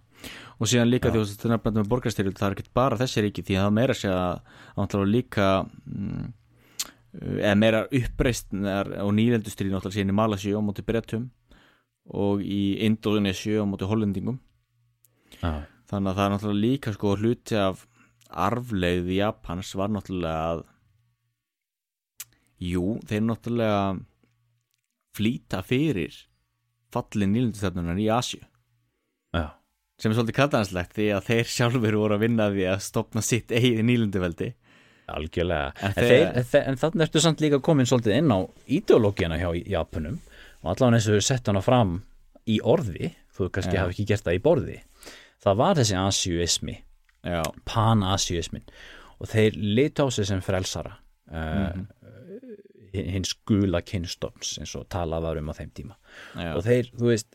[0.60, 3.58] og síðan líka því að þetta með borgarstyrjöld það er ekki bara þessi ríki því
[3.58, 6.26] að það meira sé að líka mm,
[7.13, 11.30] eða meira uppreist og nýlendustrið náttúrulega síðan í Malasíu á móti Brettum
[12.10, 14.39] og í Indonésiu á móti Hollendingum.
[15.39, 17.86] Já, þannig að það er náttúrulega líka sko hluti af
[18.34, 20.63] arfleið Japans var náttúrulega að
[22.63, 23.84] jú, þeir náttúrulega
[25.13, 26.16] flýta fyrir
[26.94, 28.42] fallin nýlendustefnunar í Asju
[30.04, 33.54] sem er svolítið kallanslegt því að þeir sjálfur voru að vinna því að stopna sitt
[33.56, 34.50] eigið nýlenduveldi.
[35.13, 35.74] Algjörlega.
[35.84, 39.50] En þeir- en, þeir, en þannig ertu samt líka komin svolítið inn á ideológina hjá
[39.74, 40.20] Japunum
[40.63, 41.98] og allavega eins og við sett hana fram
[42.48, 43.82] í orði, þú kannski Já.
[43.84, 44.78] hafi ekki gert það í borði.
[45.44, 46.76] Það var þessi asjuismi
[47.24, 48.63] já, pan-asjuismin
[49.20, 50.98] og þeir litu á sig sem frelsara
[51.32, 51.84] uh,
[52.94, 55.96] hins gula kynstofns eins og talað var um á þeim tíma.
[56.38, 57.30] Já, og þeir, þú veist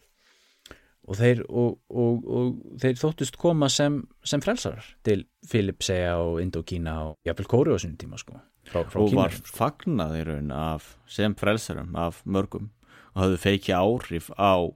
[1.08, 6.98] og þeir, og, og, og þeir þóttust koma sem, sem frelsarar til Filipsea og Indokína
[7.06, 8.36] og jafnvel Kóru á sinni tíma sko
[8.68, 9.56] frá, frá og var Kínverjum, sko.
[9.56, 12.68] fagnað í raun af sem frelsarum af mörgum
[13.14, 14.68] og hafðu feiki áhrif á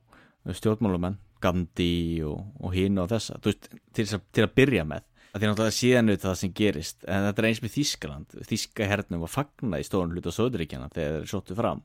[0.49, 5.41] stjórnmálumenn, Gandhi og, og hinn og þessa veist, til, að, til að byrja með að
[5.41, 9.25] því náttúrulega síðan auðvitað það sem gerist en þetta er eins með Þískaland Þíska hernum
[9.25, 11.85] var fagnað í stórun hluta Söðuríkjana þegar þeir sóttu fram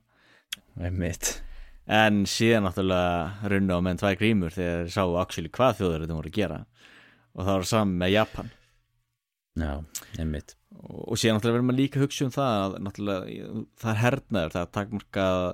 [0.78, 1.40] Einmitt.
[1.88, 6.20] En síðan náttúrulega runna á menn tvær grímur þegar þeir sáu actually hvað þjóður þetta
[6.20, 6.62] voru að gera.
[7.38, 8.54] Og það var saman með Japan.
[9.58, 9.74] Já,
[10.20, 10.56] einmitt.
[10.78, 14.02] Og, og síðan náttúrulega verður maður líka að hugsa um það að náttúrulega það er
[14.04, 15.46] hernaður það er takmarkað,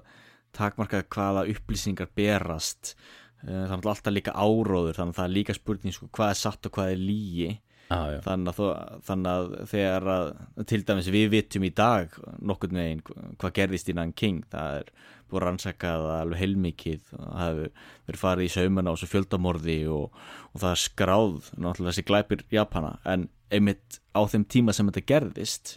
[0.57, 2.95] takmarkað hvaða upplýsingar berast.
[3.43, 6.39] Eh, það er alltaf líka áróður þannig að það er líka spurning sko, hvað er
[6.39, 7.49] satt og hvað er lígi
[7.93, 8.59] já, þannig
[9.07, 10.29] þannig að þegar að,
[10.69, 13.03] til dæmis við vitum í dag nokkurn veginn
[13.41, 14.93] hvað gerðist í Nanking það er
[15.33, 17.69] búið að rannsaka það alveg heilmikið það hefur
[18.07, 22.45] verið farið í saumana á þessu fjöldamorði og, og það er skráð náttúrulega þessi glæpir
[22.53, 22.95] Japana.
[23.09, 25.75] En einmitt á þeim tíma sem þetta gerðist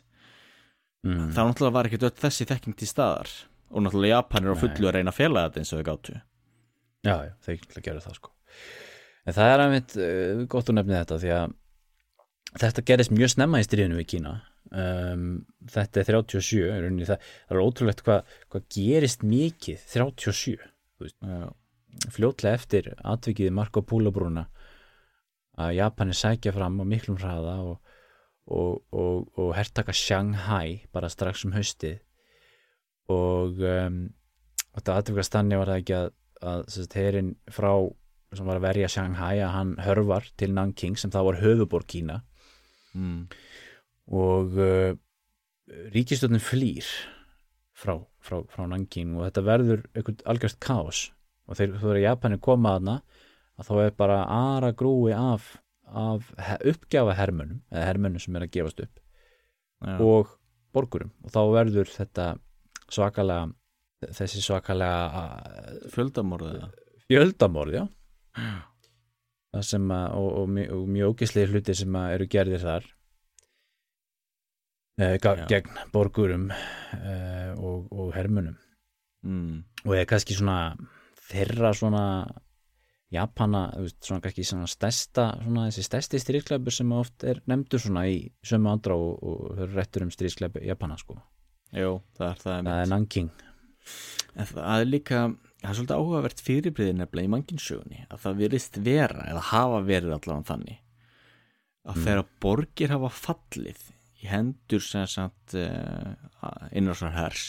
[1.07, 1.29] mm.
[1.37, 3.35] það náttúrulega var ekkert öll þessi þekking til staðar.
[3.73, 6.17] Og náttúrulega Japan er á fullu að reyna að fela þetta eins og þau gáttu
[7.07, 8.35] já, já þeir að gera það sko.
[9.27, 11.57] En það er einmitt uh, gott að nefni þetta því að
[12.63, 14.37] þetta gerist mjög snemma í stríðinu við Kína
[14.71, 15.29] um,
[15.73, 20.57] þetta er 37 í rauninni, það, það er ótrúlegt hvað hva gerist mikið 37
[20.97, 21.51] Já,
[22.13, 24.47] fljótlega eftir atvikiði Marco Polo brúna
[25.61, 27.93] að Japani sækja fram á miklum hraða og,
[28.47, 32.03] og, og, og hertaka Shanghai bara strax um haustið.
[33.13, 34.03] Og um,
[34.77, 36.11] þetta atvikast þannig var það ekki að,
[36.53, 37.73] að herin frá
[38.37, 42.21] sem var að verja Shanghai að hann hörvar til Nanking sem þá var höfuborg Kína.
[42.97, 43.29] Mm.
[44.07, 44.95] Og uh,
[45.95, 46.87] ríkistjórnin flýr
[47.77, 51.03] frá, frá, frá Nanking og þetta verður einhvern algjörst kaos.
[51.47, 52.97] Og þegar þú eru Japani koma aðna
[53.57, 55.53] að þá er bara aðra grúi af,
[55.87, 58.99] af uppgjafa hermönum eða hermönum sem er að gefast upp
[59.87, 59.99] Já.
[60.03, 60.33] og
[60.75, 61.13] borgurum.
[61.25, 62.33] Og þá verður þetta
[62.93, 63.53] svakalega
[64.17, 66.67] þessi svakalega fjöldamorðið
[67.07, 67.85] fjöldamorð já.
[69.55, 72.89] Það sem að og, og, og mjög ógislega hlutir sem að eru gerðir þar
[75.01, 78.57] eh, gegn borgurum eh, og, og hermunum
[79.27, 79.63] mm.
[79.85, 80.75] og er kannski svona
[81.29, 82.05] þeirra svona
[83.15, 83.69] Japana,
[84.03, 88.73] svona kannski svona stærsta, svona þessi stærsti stríðsklæpur sem oft er nefndur svona í sömu
[88.73, 91.21] andra og, og eru réttur um stríðsklæpur Japana sko,
[91.75, 93.31] Jú, það er það, það er Nanking.
[94.37, 95.21] En það er líka,
[95.63, 100.17] það er svolítið áhugavert fyrirbriði nefnilega í manginsögunni að það virðist vera, eða hafa verið
[100.17, 100.83] allavega þannig
[101.87, 103.85] að þegar borgir hafa fallið
[104.23, 106.17] í hendur sem sagt uh,
[106.73, 107.47] innrásar hers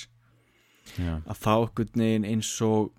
[0.97, 2.93] já, að þá einhvern veginn eins og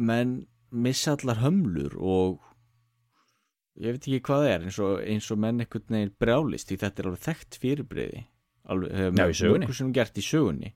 [0.00, 2.40] menn missa allar hömlur og
[3.80, 6.80] ég veit ekki hvað það er eins og, eins og menn einhvern veginn brjálist því
[6.84, 7.60] þetta er alveg þekkt
[9.34, 9.66] sögunni.
[9.66, 10.74] mörgur sem gert í sögunni.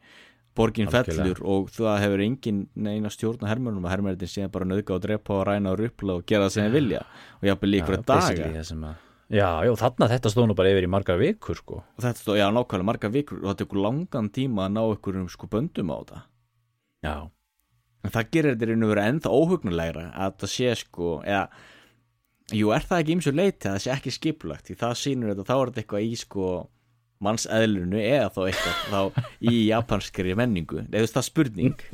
[0.54, 1.14] Borgin Algjörlega.
[1.18, 5.02] fellur og það hefur engin neina stjórn á hermörnum og hermörðin síðan bara nöðga og
[5.02, 7.00] drepa og ræna og rupla og gera það sem þeir vilja.
[7.40, 8.62] Og jafnvel líkur að basically daga.
[8.62, 11.80] það Já, já, þarna þetta stóð nú bara yfir í margar vikur sko.
[11.80, 15.20] og þetta stóð, já, nákvæmlega marga vikur og þetta er langan tíma að ná ykkur
[15.22, 16.20] um sko böndum á þetta.
[17.04, 17.16] Já,
[18.04, 21.44] En það gerir þetta í raun og veru ennþá óhugnulegra að það sé sko, eða,
[22.52, 25.32] jú, er það ekki eins og leiti að það sé ekki skipulagt, því það sýnur
[25.32, 26.48] þetta, þá er þetta eitthvað í sko
[27.24, 31.86] mannseðlunu eða þá eitthvað þá í japanskri menningu, eða það spurning.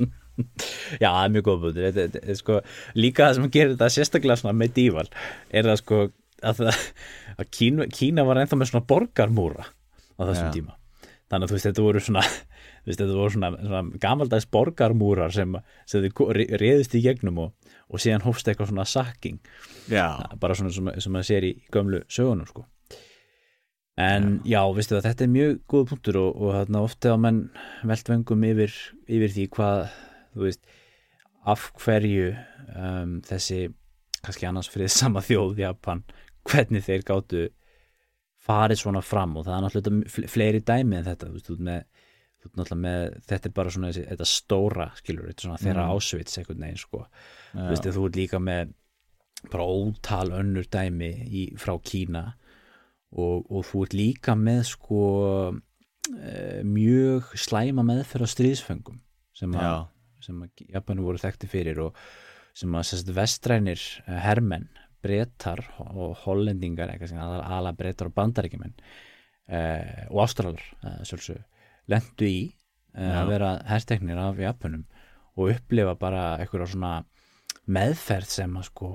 [0.99, 2.59] Já, það er mjög góð þetta, sko,
[2.97, 5.07] líka það sem gerir þetta sérstaklega svona medieval
[5.53, 5.99] er það sko
[6.47, 6.61] að,
[7.39, 10.55] að Kína, Kína var ennþá með svona borgarmúra á þessum Já.
[10.59, 10.77] tíma.
[11.31, 12.23] Þannig að þú veist þetta voru svona
[12.87, 15.53] veist þetta voru svona, svona gamaldags borgarmúrar sem,
[15.87, 17.53] sem þið ko- re- réðust í gegnum og,
[17.93, 19.39] og síðan hófst eitthvað svona sakking
[19.93, 20.09] Já,
[20.43, 22.65] bara svona sem, maður sér í gömlu sögunum sko.
[24.01, 27.41] En já, veistu það, þetta er mjög góð punktur og, og þarna ofta á menn
[27.91, 28.77] veltvengum yfir,
[29.13, 29.83] yfir því hvað
[30.33, 30.63] þú veist,
[31.53, 33.59] af hverju um, þessi
[34.25, 36.01] kannski annars fyrir sama þjóð Japan,
[36.49, 37.49] hvernig þeir gátu
[38.41, 41.83] farið svona fram og það er náttúrulega fle- fleiri dæmi en þetta, þú veist, með,
[42.41, 45.97] þú með þetta er bara svona þessi, þetta stóra skilur, þetta er svona þeirra Mm.
[45.97, 47.03] ásvits einhvern veginn sko,
[47.53, 48.73] já, þú veist, þú ert líka með
[49.51, 52.25] bara ótal önnur dæmi í, frá Kína
[53.13, 55.03] og, og þú ert líka með sko
[56.17, 59.01] e, mjög slæma meðferð á stríðsfengum
[59.37, 59.87] sem að,
[60.29, 61.97] að Japanu voru þekkti fyrir og
[62.57, 64.67] sem að sérst vestrænir eh, hermenn,
[65.03, 68.75] bretar og hollendingar, ala bretar og bandaríkjumenn
[69.49, 71.45] eh, og ástralar, eh,
[71.91, 72.41] lendu í
[72.95, 74.85] eh, að vera herteknir af Japanum
[75.37, 76.93] og upplifa bara eitthvað svona
[77.71, 78.91] meðferð sem að sko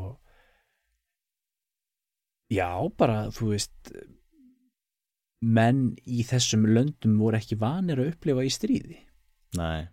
[2.52, 3.96] já, bara þú veist
[5.46, 9.00] menn í þessum löndum voru ekki vanir að upplifa í stríði.
[9.60, 9.88] Nei.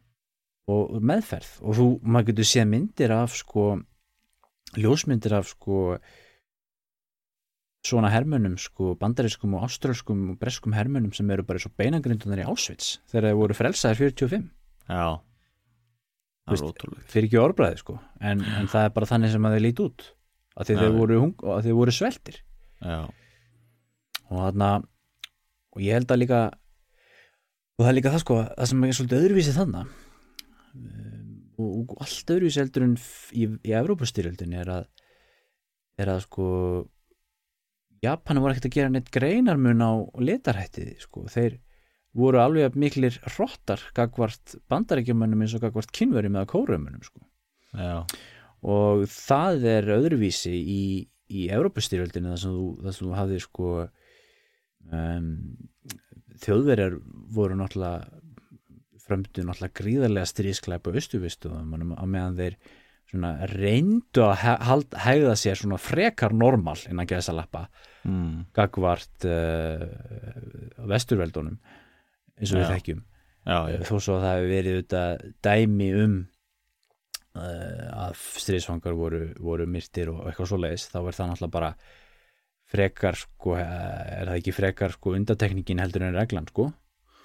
[0.71, 1.51] Og meðferð.
[1.67, 3.67] Og þú, maður getur séð myndir af sko
[4.79, 5.99] ljósmyndir af sko
[7.83, 12.47] svona hermönum sko bandarískum og áströlskum og breskum hermönum sem eru bara svo beinagrindunar í
[12.47, 14.49] Ásvits þegar þeir voru frelsaðir 45
[14.93, 15.19] Já,
[16.47, 19.57] það er ótrúlega fyrir ekki orðbræði sko en, en það er bara þannig sem að
[19.57, 20.07] þeir líti út
[20.53, 20.93] að þeir já.
[20.97, 22.39] voru, hung, að þeir voru sveltir.
[22.83, 22.99] Já,
[24.29, 24.71] og þarna
[25.73, 29.27] og ég held að líka og það er líka það sko það sem er svolítið
[29.27, 29.99] öðruvísi þannig og,
[31.61, 34.87] og allt öðruvísi heldur en f- í, í Evrópustyrjöldin er að
[36.01, 36.47] er að sko
[38.03, 41.27] Japanar voru ekkert að gera neitt greinarmun á litarhættið sko.
[41.31, 41.59] Þeir
[42.19, 47.23] voru alveg miklir hrottar gagvart bandarækjumönnum eins og gagvart kynverjum eða kórumönnum sko.
[47.79, 48.03] Já,
[48.67, 50.83] og það er öðruvísi í,
[51.31, 53.71] í Evrópustyrjöldinu þar sem þú, þú hafði sko
[54.91, 55.31] um,
[56.43, 56.99] þjóðverjar
[57.39, 58.22] voru náttúrulega
[59.13, 62.57] frömdu náttúrulega gríðarlega stríðsklæpa austuvistu á meðan þeir
[63.13, 67.67] svona reyndu að he hald, hegða sér svona frekar normal innan geðsalappa
[68.09, 69.87] mm, gagvart uh,
[70.89, 71.59] vesturveldunum
[72.41, 72.71] eins og við Já.
[72.73, 73.03] þekkjum.
[73.43, 76.15] Já, já, þó svo að það hefur verið auðvitað dæmi um
[77.37, 81.75] uh, að stríðsfangar voru, voru myrtir og eitthvað svoleiðis þá er það náttúrulega bara
[82.73, 86.71] frekar sko, eh, er það ekki frekar sko undatekningin heldur en reglan sko?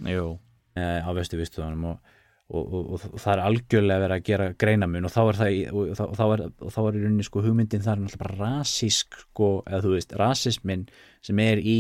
[0.03, 0.46] Jú, eh,
[0.77, 2.15] á vestu vistuðanum og,
[2.47, 5.93] og, og, og, það er algjörlega verið að gera greinamun og þá er það og,
[5.99, 6.43] þá, er,
[6.75, 10.17] þá er í rauninni sko hugmyndin það er náttúrulega bara rasísk sko, eða þú veist,
[10.23, 10.89] rasismin
[11.25, 11.79] sem er í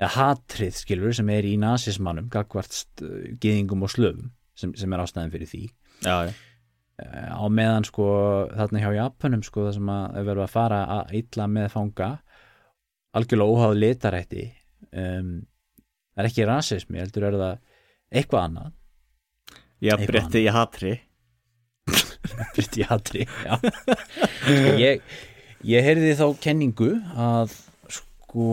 [0.00, 3.02] eða hatrið skilur sem er í nasismannum gagvart
[3.42, 5.66] gyðingum og slöfum sem, sem er ástæðin fyrir því.
[6.00, 6.32] Já, já,
[7.00, 8.06] Eh, á meðan sko
[8.52, 12.08] þarna hjá Japanum sko það sem að er verið að fara að illa með fanga
[13.16, 14.44] algjörlega óháð litarætti
[14.90, 15.30] um,
[16.12, 17.69] það er ekki rasismi heldur er það
[18.10, 18.76] eitthvað annað?
[19.80, 20.98] Já, bretti í hatri.
[22.54, 23.56] Fyrir í hatri já.
[24.78, 25.02] ég,
[25.66, 27.54] ég heyrði þá kenningu að
[27.90, 28.46] sko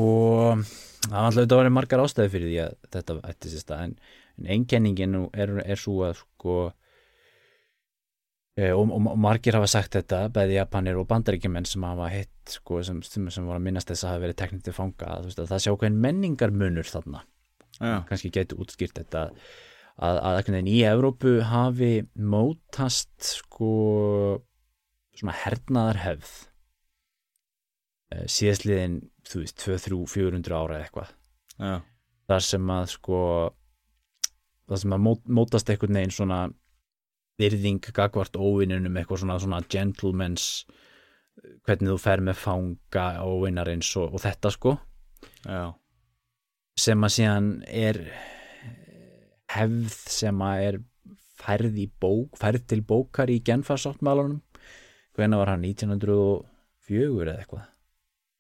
[1.07, 3.93] það var alltaf þetta var margar ástæði fyrir því að þetta ætti sér stað en,
[4.39, 6.57] en ein kenningin er, er svo að sko
[8.57, 12.81] e, og, og, margir hafa sagt þetta bæði Japanir og bandaríkjumenn sem hafa hitt sko,
[12.87, 15.31] sem, sem, sem voru að minnast þess að hafa verið teknið til fanga að, þú
[15.31, 17.23] veist, að það sjá hvern menningarmunur þarna
[17.77, 23.71] Já, kannski getur útskýrt þetta að, að veginn í Evrópu hafi mótast sko
[25.17, 26.35] svona hernaðar hefð
[28.31, 31.13] síðastliðin þú veist 2, 3, 400 ára eitthvað.
[31.57, 31.73] Já,
[32.29, 33.21] þar sem að sko
[34.67, 36.41] þar sem að mót, mótast einhvern veginn svona
[37.37, 40.65] virðing gagvart óvinnunum eitthvað svona, svona gentleman's
[41.67, 44.77] hvernig þú fer með fanga óvinnarins og, og þetta sko.
[45.45, 45.75] Já,
[46.77, 47.99] sem að síðan er
[49.53, 50.77] hefð sem að er
[51.37, 54.41] færð bók, færð til bókar í genfarsáttmálanum.
[55.17, 55.65] Hvenær var hann?
[55.65, 57.67] 1904 eða eitthvað?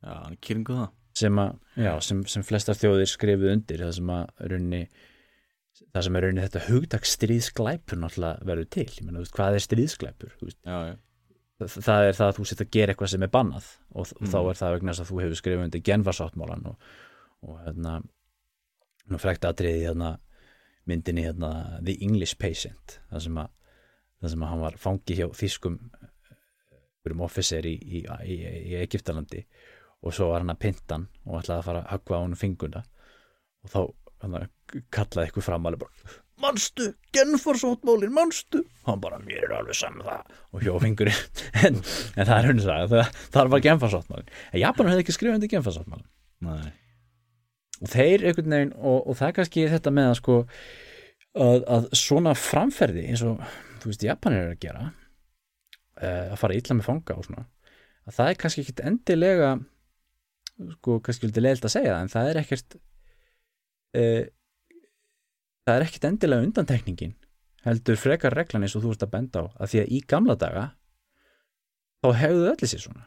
[0.05, 4.09] Já, hann kýringu það sem að, já, sem, sem flestar þjóðir skrifuð undir það sem
[4.13, 4.81] að raunni
[5.95, 10.35] það sem er raunni þetta hugtak stríðsklæpur náttúrulega verður til, ég veist, hvað er stríðsklæpur
[10.37, 10.93] Já, já,
[11.65, 14.37] það, er það að þú setja að gera eitthvað sem er bannað og, og þá
[14.37, 14.51] Mm.
[14.51, 16.87] er það vegna þess að þú hefur skrifað undir genfarsáttmálan og,
[17.49, 17.95] og hérna
[19.11, 20.15] nú frækt atriði hérna
[20.87, 21.51] myndinni hérna
[21.81, 23.53] The English Patient það sem að
[24.17, 25.79] það sem að hann var fangi hjá þýskum
[27.07, 28.35] um officer í, í, í,
[28.67, 29.45] í Egiptalandi
[30.03, 32.39] og svo var hann að pinta hann og ætlaði að fara að höggva á hann
[32.39, 32.81] finguna
[33.63, 33.79] og þá
[34.23, 34.35] hann
[34.91, 40.05] kallaði eitthvað fram alveg bara mannstu, genforsótmólin, mannstu og hann bara, mér er alveg saman
[40.05, 40.35] það.
[40.53, 41.23] Og hjó fingurinn.
[41.65, 45.39] En, en það er hún að það, það var genforsótmólin en Japanar hefði ekki skrifað
[45.39, 46.09] undir genforsótmólin
[46.45, 46.67] Nei.
[47.81, 50.37] Og þeir einhvern veginn og, og það er kannski þetta með að sko
[51.37, 53.41] að, að svona framferði eins og
[53.81, 57.45] þú veist Japanir er að gera uh, að fara illa með fanga og svona
[58.07, 59.51] að það er kannski ekkit endilega
[60.77, 64.23] sko kannski vildi leiðilt að segja það en það er ekkert uh,
[65.67, 67.15] það er ekkert endilega undantekningin
[67.67, 70.37] heldur frekar reglan eins og þú ert að benda á að því að í gamla
[70.39, 70.65] daga
[72.01, 73.05] þá hefðu öllu sér svona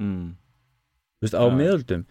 [0.00, 0.28] mm.
[1.18, 1.54] þú veist, á Já.
[1.60, 2.04] miðöldum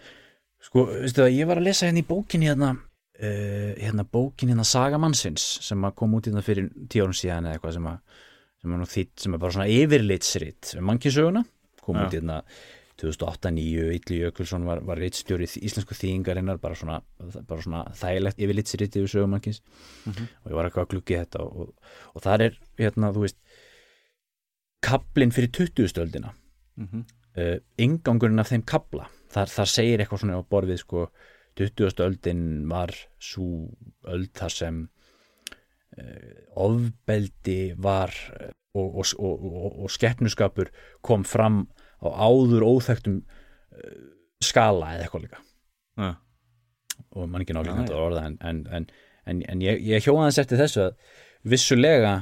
[0.67, 4.67] sko, veistu það, ég var að lesa hérna í bókinni hérna, uh, hérna bókinni hérna
[4.67, 8.23] Saga mannsins sem að kom út hérna fyrir tíu árum síðan eða eitthvað sem að
[8.57, 11.43] sem nú þýtt, sem er bara svona yfirlitsrit um mannkisöguna,
[11.85, 12.05] kom Já.
[12.07, 12.41] út hérna
[12.97, 16.95] 2008-2009, Ítli Jökulsson var, var ritstjóri íslensku þýðingarinnar bara svona,
[17.45, 19.59] bara svona þægilegt yfirlitsrit yfir sögumannkins
[20.09, 20.25] Mhm.
[20.41, 23.37] og ég var eitthvað að gluggi þetta og, og, og þar er hérna, þú veist
[24.81, 25.87] kaplinn fyrir 20.
[25.93, 26.33] stöldina
[26.77, 27.05] Mm
[27.37, 31.07] uh, ingangurinn af þeim kabla þar, þar segir eitthvað svona á borðið sko
[31.57, 32.03] 20.
[32.05, 33.71] öldin var svo
[34.05, 34.83] öld þar sem
[35.97, 36.35] uh,
[36.67, 40.71] ofbeldi var uh, og, og, og, og, og skeppnuskapur
[41.01, 41.65] kom fram
[42.03, 43.99] á áður óþektum uh,
[44.43, 45.43] skala eða eitthvað líka
[45.97, 46.13] ja.
[47.17, 47.63] og mann ekki já.
[47.81, 48.65] þetta orða en, en,
[49.25, 51.15] en, en, ég, ég hjóða þess eftir þessu að
[51.47, 52.13] vissulega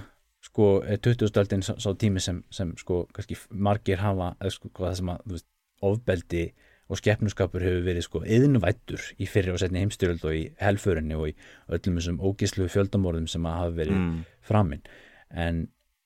[0.46, 1.34] sko er 20.
[1.42, 5.48] öldin sá, tími sem, sem sko kannski margir hafa eða sko það sem að veist,
[5.86, 6.46] ofbeldi
[6.86, 11.32] og skeppnuskapur hefur verið sko yðnvættur í fyrri og setni heimstyröld og í helförinni og
[11.32, 11.36] í
[11.74, 14.20] öllum þessum ógislu fjöldamorðum sem að hafa verið mm.
[14.46, 14.86] framinn
[15.34, 15.64] en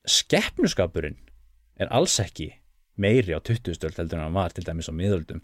[0.07, 1.19] skeppnuskapurinn
[1.79, 2.53] er alls ekki
[2.99, 3.75] meiri á 20.
[3.75, 5.43] öld heldur en hann var til dæmis á miðöldum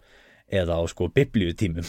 [0.52, 1.86] eða á sko biblíutímum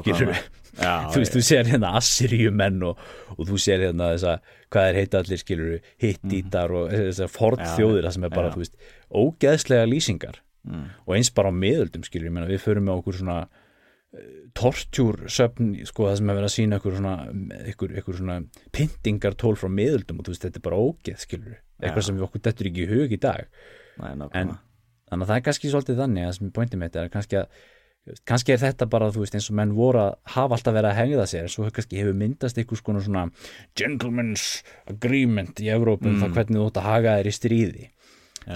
[0.00, 0.34] skilur.
[0.78, 3.00] Já, þú veist, þú sér hérna Assyriumenn og,
[3.36, 4.36] og þú sér hérna þessa,
[4.70, 8.50] hvað er heita allir skilur, hittítar og þessar ford Já, þjóðir það sem er bara,
[8.50, 8.54] já.
[8.54, 8.78] þú veist,
[9.10, 10.86] ógeðslega lýsingar mm.
[11.06, 13.40] og eins bara á miðöldum skilur, ég meina við förum með okkur svona
[14.58, 17.14] tortjúrsöfn sko það sem er verið að sína ykkur svona
[17.70, 18.38] ykkur, ykkur svona
[18.74, 22.06] pyntingartól frá miðöldum og þú veist, þetta er bara ógeð skilur eitthvað Já.
[22.08, 23.44] sem við okkur dettur ekki í hug í dag
[24.00, 24.56] Nei, en
[25.10, 27.60] þannig að það er kannski svolítið þannig að sem pointið mitt er kannski að
[28.26, 30.98] kannski er þetta bara, þú veist, eins og menn voru að hafa alltaf verið að
[30.98, 33.26] hengða sér, svo kannski hefur myndast einhvers konar svona
[33.76, 34.46] gentleman's
[34.90, 36.22] agreement í Evrópum Mm.
[36.24, 37.90] það hvernig þú ætti að haga þér í stríði.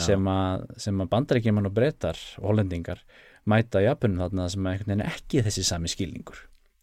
[0.00, 3.00] Sem að, sem að bandarækjumann og breytar og hollendingar
[3.46, 6.38] mæta Japunum þarna sem að veginn ekki er þessi sami skilningur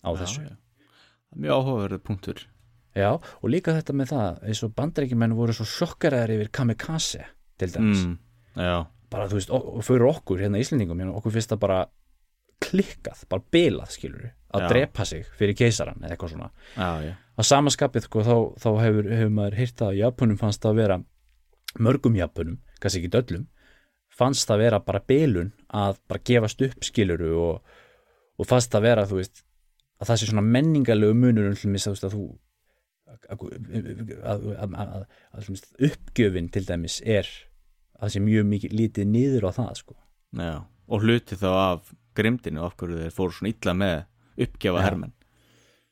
[0.05, 0.55] á þessu já.
[1.36, 2.41] Mjög áhugaverið punktur.
[2.95, 7.24] Já, og líka þetta með það eins og bandarækjumenn voru svo sjokkaraðir yfir kamikaze
[7.57, 8.18] til dæmis Mm.
[8.59, 11.86] Já, bara þú veist, og, fyrir okkur hérna Íslendingum, hérna, okkur finnst það bara
[12.62, 14.68] klikkað, bara bilað skilur að Já.
[14.70, 16.49] drepa sig fyrir keisaran eða eitthvað svona.
[16.76, 17.14] já, já.
[17.39, 20.97] Á samaskapið sko, þá, þá hefur, hefur maður hýrt að Japunum fannst að vera
[21.80, 23.48] mörgum Japunum, kannski ekki döllum
[24.12, 27.78] fannst það að vera bara bilun að bara gefast upp skiluru og,
[28.38, 29.44] og fannst það að vera, veist
[30.02, 32.26] að það sé svona menningarlegu munur um hlumist að, þú
[33.08, 33.46] að,
[34.26, 35.08] að, að,
[35.38, 37.30] að, uppgjöfin til dæmis er
[37.96, 39.98] að það sé mjög mikið lítið niður á það sko.
[40.36, 40.56] já.
[40.92, 43.98] Og hluti þá af grimdinu af hverju þeir fóru svona illa með
[44.46, 44.86] uppgjafa Já.
[44.90, 45.14] hermenn.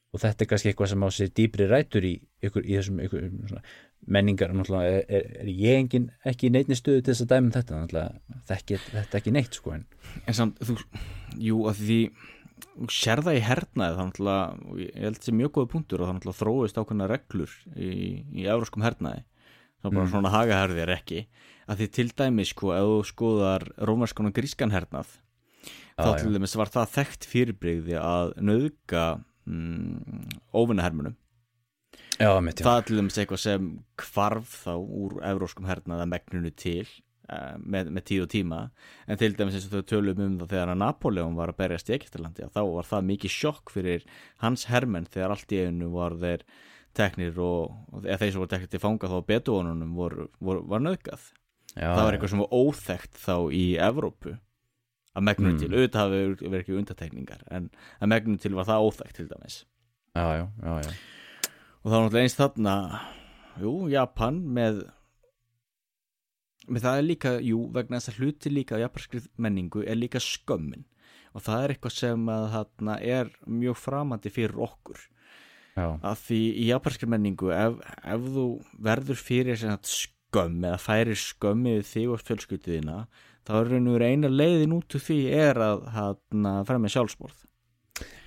[0.10, 3.28] og þetta er kannski eitthvað sem á sér dýpri rætur í, ykkur, í þessum ykkur,
[3.52, 3.62] svona,
[4.08, 7.54] menningar er, er, er ég engin ekki í neittni stöðu til þess að dæmi um
[7.56, 7.80] þetta
[8.96, 9.86] þetta ekki neitt sko en
[10.26, 10.78] En samt, þú,
[11.38, 12.00] jú, að því
[12.92, 16.40] sér það í hernaði þannig að, ég held þessi mjög góða punktur og þannig að
[16.40, 17.92] þróist ákveðna reglur í,
[18.36, 19.24] í euróskum hernaði
[19.80, 20.12] þá bara Mm.
[20.12, 21.22] svona hagaherði er ekki.
[21.70, 25.14] Að því til dæmis, sko, ef þú skoðar rómarskan og grískan hernað
[26.00, 29.06] þá Já, til dæmis var það þekkt fyrirbrigði að nöðga
[29.46, 31.16] mm, óvinnahermunum
[32.20, 36.86] já, mitt, það er til dæmis eitthvað sem kvarf þá úr evróskum hernaða megnunu til
[37.32, 38.62] uh, með, með tíð og tíma.
[39.08, 41.96] En til dæmis eins og þau tölum um það þegar Napoleon var að berjast í
[41.98, 44.06] Egiptalandi þá var það mikið sjokk fyrir
[44.44, 46.44] hans hermenn þegar allt í einu var þeir
[46.98, 51.28] teknir og, eða þeir sem voru teknir til fanga þá betuónunum voru, voru, var nöðgað
[51.78, 54.34] já, það var eitthvað sem var óþekkt þá í Evrópu
[55.18, 55.60] að megnunu Mm.
[55.62, 57.70] til, auðvitað hafi verið ekki undatekningar en
[58.02, 59.56] að megnunu til var það óþekkt til dæmis.
[60.18, 60.92] Já, já, já, já.
[61.80, 62.76] Og það var náttúrulega eins þarna
[63.60, 64.82] jú, Japan með
[66.70, 70.84] með það er líka, jú, vegna þess að hluti líka japanskri menningu er líka skömmin.
[71.34, 75.02] Og það er eitthvað sem að þarna er mjög framandi fyrir okkur.
[75.80, 75.96] Já.
[76.04, 78.46] að því í japanskri menningu ef, ef þú
[78.84, 82.98] verður fyrir skömm eða færir skömm yfir þig og fjölskylduðina
[83.48, 87.46] þá er raun og eina leiðin út úr því er að hann fremja sjálfsmorð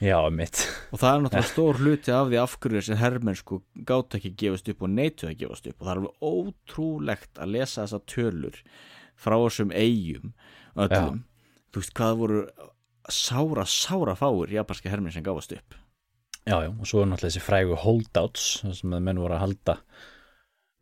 [0.02, 3.60] Já, mitt og það er náttúrulega stór hluti af því af hverju þessi hermenn sko
[3.88, 5.76] gátt ekki gefast upp og neitu að gefast upp.
[5.78, 8.58] Og það er alveg ótrúlegt að lesa þessa tölur
[9.22, 10.32] frá þessum eigum
[10.82, 11.22] öllum,
[11.70, 12.42] þú veist hvað voru
[13.12, 15.78] sára, sára fáir japanski hermenn sem gáfast upp?
[16.42, 18.46] Já, já, og svo er náttúrulega þessi frægu holdouts
[18.80, 19.76] sem menn voru að halda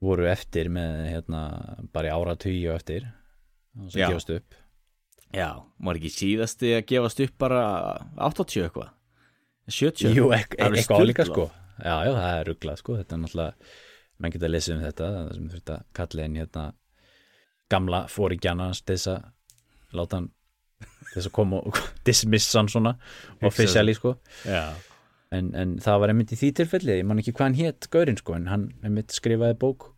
[0.01, 1.43] voru eftir með hérna
[1.93, 3.05] bara í ára tíu eftir
[3.91, 4.09] sem Já.
[4.09, 4.57] gefast upp
[5.35, 5.49] Já,
[5.87, 7.61] var ekki síðasti að gefast upp bara
[8.31, 8.91] 80 eitthvað?
[9.71, 11.47] 70 Jú, Það er eitthvað álíka sko.
[11.81, 12.97] Já, já, það er rugglað sko.
[12.99, 13.71] Þetta er náttúrulega,
[14.21, 16.65] menn geta að lesa um þetta það sem þurft að kalla inn hérna
[17.71, 20.29] gamla fóringjana þess að láta hann
[21.13, 21.79] þess að koma og
[22.09, 22.95] dismissa hann svona
[23.47, 24.17] officially sko.
[24.49, 24.65] Já,
[25.37, 28.19] en, en það var einmitt í því tilfelli ég man ekki hvað hann hétt Gaurinn
[28.19, 29.93] sko en hann einmitt skrifaði bók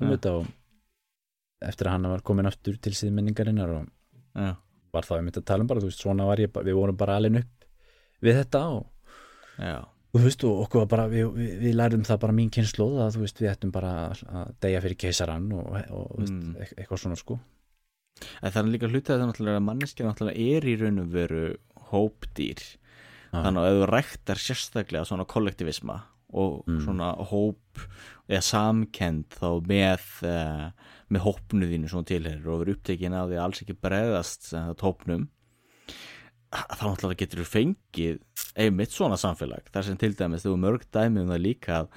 [0.00, 0.52] um þetta og
[1.64, 3.88] eftir að hann var komin aftur til síð minningarinnar og
[4.36, 4.52] já,
[4.94, 7.16] var þá einmitt að tala um bara, þú veist, svona var ég við vorum bara
[7.20, 7.66] alveg upp
[8.24, 8.86] við þetta og,
[10.14, 13.00] og þú veist, og okkur var bara, við, við, við lærðum það bara mín kynnslóð
[13.04, 16.54] að þú veist, við ættum bara að deyja fyrir keisarann og, og veist, Mm.
[16.62, 17.40] eit- eitthvað svona sko
[18.44, 21.40] En það er líka hlutið að það náttúrulega manneskja náttúrulega er í raun og veru
[21.90, 23.40] hópdýr Já.
[23.42, 25.96] þannig að ef þú ræktar sérstaklega svona kollektivisma
[26.34, 26.80] og Mm.
[26.84, 27.84] svona hóp
[28.28, 30.68] eða samkend þá með uh,
[31.12, 35.28] með hópnuðinu svona tilherir og verið upptekin af því að alls ekki bregðast hópnum
[36.54, 38.18] þá náttúrulega getur þú fengið
[38.62, 41.88] einmitt svona samfélag þar sem til dæmis þú mörg dæmi um það líka að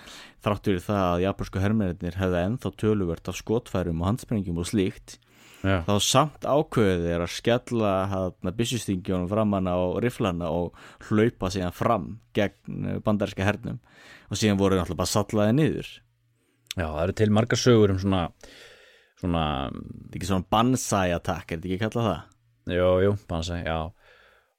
[0.46, 5.20] þráttur í það að japansku hermennir hefði ennþá töluvert af skotfærum og handsprengjum og slíkt
[5.68, 10.78] Já, þá samt ákveðið er að skella hérna byssustingjónum framann á riflana og
[11.09, 12.07] hlaupa síðan fram
[12.38, 13.82] gegn bandaríska hernum.
[14.32, 15.91] Og síðan voru náttúrulega bara sallaði niður.
[16.78, 18.24] Já, það eru til margar sögur um svona
[19.22, 19.43] svona,
[19.74, 22.34] þetta er ekki svona banzai attack, er þetta ekki kallað það?
[22.78, 23.78] jú, jú, bansa, já.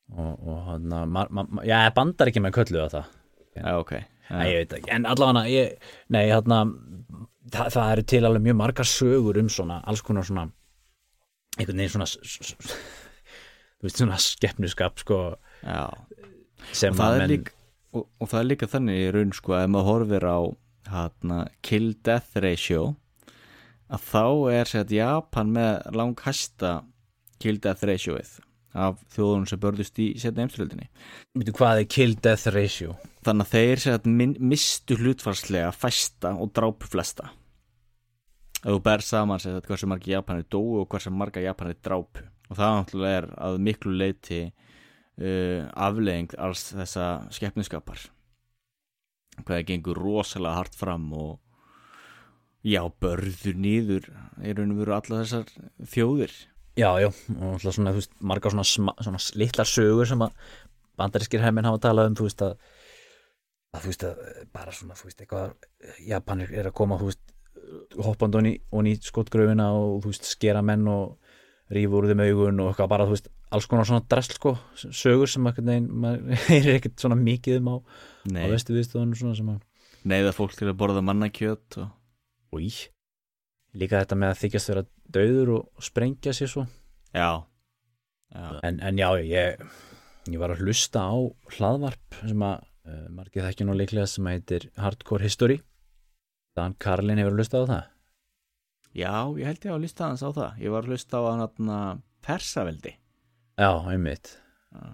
[0.08, 3.10] Og, og hann að já, bandar ekki með kölluða það.
[3.58, 3.92] Já, ok.
[4.28, 5.64] Nei, ég veit ekki, en allavega
[6.12, 6.62] nei, hérna
[7.48, 10.50] það, það eru til alveg mjög margar sögur um svona, alls konar svona
[11.56, 12.08] einhvern veginn svona
[13.78, 15.20] þú veist, svona skeppnuskap sko,
[16.72, 17.54] sem og það, að menn líka,
[17.94, 20.38] og, og það er líka þannig í raun sko að ef maður horfir á
[20.88, 22.82] hérna, kill death ratio
[23.88, 24.24] að þá
[24.58, 26.74] er að Japan með langhæsta
[27.40, 28.36] kill death ratioið
[28.78, 30.90] af þjóðunum sem börðust í setna heimstöldinni
[31.38, 32.96] veitu hvað er kill death ratio?
[33.24, 37.30] Þannig að þeir min, mistu hlutfarslega fæsta og drápu flesta
[38.58, 42.26] ef þú ber saman sér að hversu margi Japanir dóu og hversu marga Japanir drápu.
[42.48, 48.08] Og það náttúrulega er að miklu leiti uh, aflegging alls þessa skeppniskapar
[49.44, 51.36] hvað það gengur rosalega hart fram og
[52.66, 54.08] já, börður nýður
[54.42, 55.52] raun og veru alla þessar
[55.92, 56.34] þjóðir.
[56.78, 60.50] Já, já, og alltaf svona, þú veist, margar svona, svona litlar sögur sem að
[60.98, 62.54] bandarískir herminn hafa talað um, þú veist að
[63.74, 64.20] að þú veist að
[64.54, 67.34] bara svona, þú veist, eitthvað Japanir er að koma, þú veist
[68.04, 71.18] hoppandi onni, onni í skotgröfina og þú veist, skera menn og
[71.74, 75.30] rífa úr þeim augun og eitthvað bara, þú veist alls konar svona drasl, sko, sögur
[75.30, 77.76] sem að maður er ekkert svona mikið um á,
[78.44, 79.64] á vestu viðstofunum svona sem að
[80.08, 81.94] neyða fólk til að borða mannakjöt og
[82.56, 82.86] Új,
[83.76, 86.62] líka þetta með að þykjast vera döður og sprengja sér svo.
[87.12, 87.44] Já,
[88.32, 88.46] já.
[88.64, 89.66] en, en já, ég,
[90.32, 91.16] ég var að hlusta á
[91.58, 95.58] hlaðvarp sem að uh, margir þekki nú líklega sem heitir Hardcore History
[96.58, 97.88] Dan Karlin hefur hlustað á það?
[98.98, 100.60] Já, ég held ég að hlusta hans á það.
[100.64, 101.80] Ég var að hlusta á hann atna,
[102.26, 102.94] Persaveldi.
[103.58, 104.36] Já, einmitt,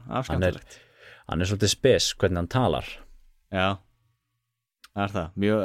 [0.09, 0.81] Afskæmtilegt
[1.29, 2.89] hann er svolítið spes hvernig hann talar.
[3.55, 3.69] Já,
[4.93, 5.29] það er það.
[5.45, 5.63] Mjög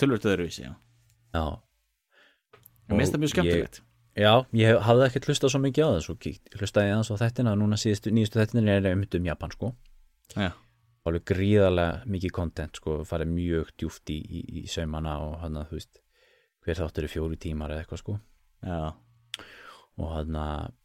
[0.00, 0.72] tölvöld öðruvísi Já,
[1.36, 1.44] Já,
[2.90, 3.80] ég minnst það mjög skemmtilegt.
[4.18, 7.22] já ég hafði ekkert hlustað svo mikið á það svo kíkt, hlustaði ég aðeins á
[7.22, 9.72] þettina núna síðustu, nýjustu þettina er einmitt um Japan sko.
[10.34, 10.50] Já,
[11.08, 15.70] alveg gríðarlega mikið content sko, farið mjög djúft í, í, í saumana og hann að
[15.70, 16.02] þú veist
[16.60, 18.16] hver þáttur er fjóri tímar eða eitthvað sko.
[18.60, 18.80] Já,
[20.00, 20.76] og hann að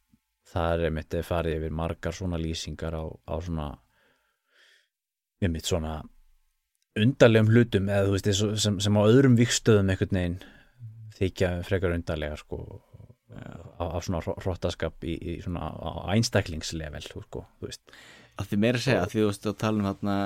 [0.56, 3.70] það er einmitt að farið yfir margar svona lýsingar á, á svona
[5.44, 5.98] einmitt svona
[6.96, 10.38] undarlegum hlutum eða þú veist sem, sem á öðrum vikstöðum einhvern veginn
[11.18, 12.60] þykja frekar undarlega sko
[13.36, 17.84] á, á svona hrottaskap í, í svona á einstaklingslevel sko, þú veist
[18.36, 20.20] að því meira segja að því þú veist að tala um þarna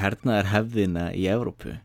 [0.00, 1.76] hernaðar hefðina í Evrópu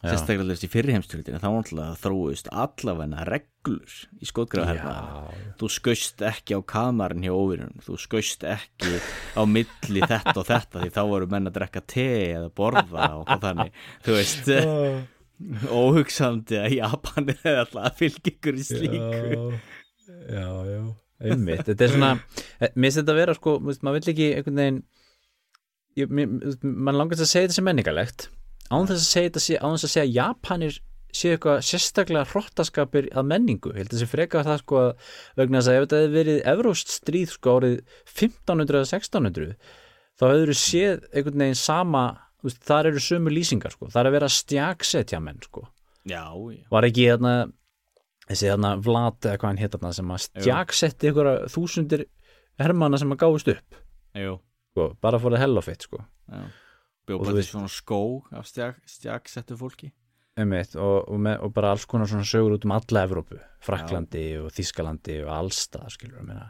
[0.00, 0.14] Já.
[0.14, 6.24] sérstaklega þessi fyrri heimstyrildina þá náttúrulega þróist allavegna reglur í skotgrafa hernaðar já, þú skaust
[6.24, 8.94] ekki á kamarinn hjá óvinnum þú skaust ekki
[9.36, 13.34] á milli þetta og þetta því þá voru menn að drekka te eða borða og
[13.44, 13.76] þannig
[14.06, 14.50] þú veist.
[15.72, 19.44] Óhugsandi að Japan er alltaf að fylgja ykkur í slíku.
[20.28, 20.80] Já, já,
[21.20, 22.10] einmitt þetta er svona,
[22.60, 24.82] eh, mér finnst þetta að vera sko, maður vill ekki einhvern veginn
[26.00, 26.14] ég,
[26.62, 28.28] mann langast að segja þetta sem menningalegt
[28.70, 33.28] án þess að segja þetta, án þess að segja Japanir séu eitthvað sérstaklega hróttaskapir að
[33.32, 34.90] menningu, ég held að það sé freka það sko að
[35.40, 39.54] vegna þess að ef þetta hefði verið Evróst stríð sko árið 1500 eða 1600
[40.20, 42.04] þá hefur þú séð einhvern veginn sama
[42.70, 45.66] þar eru sömu lýsingar sko, þar er að vera stjaksetja menn sko.
[46.08, 46.62] Já, já.
[46.72, 47.34] var ekki þarna
[48.30, 52.06] þessi þarna Vlad eða hvað hann hétt þarna sem að stjaksetti ykkur þúsundir
[52.60, 53.78] hermana sem að gáðist upp.
[54.70, 56.02] Sko, bara fór það hell of it sko.
[57.08, 58.02] Bjóð bara svona skó
[58.36, 59.90] af stjak, stjaksettu fólki.
[60.38, 64.22] Einmitt, og, og, með, og bara alls konar svona sögur út um alla Evrópu, Fraklandi
[64.30, 64.44] Já.
[64.44, 66.46] og Þískalandi og allstað skilur að meina.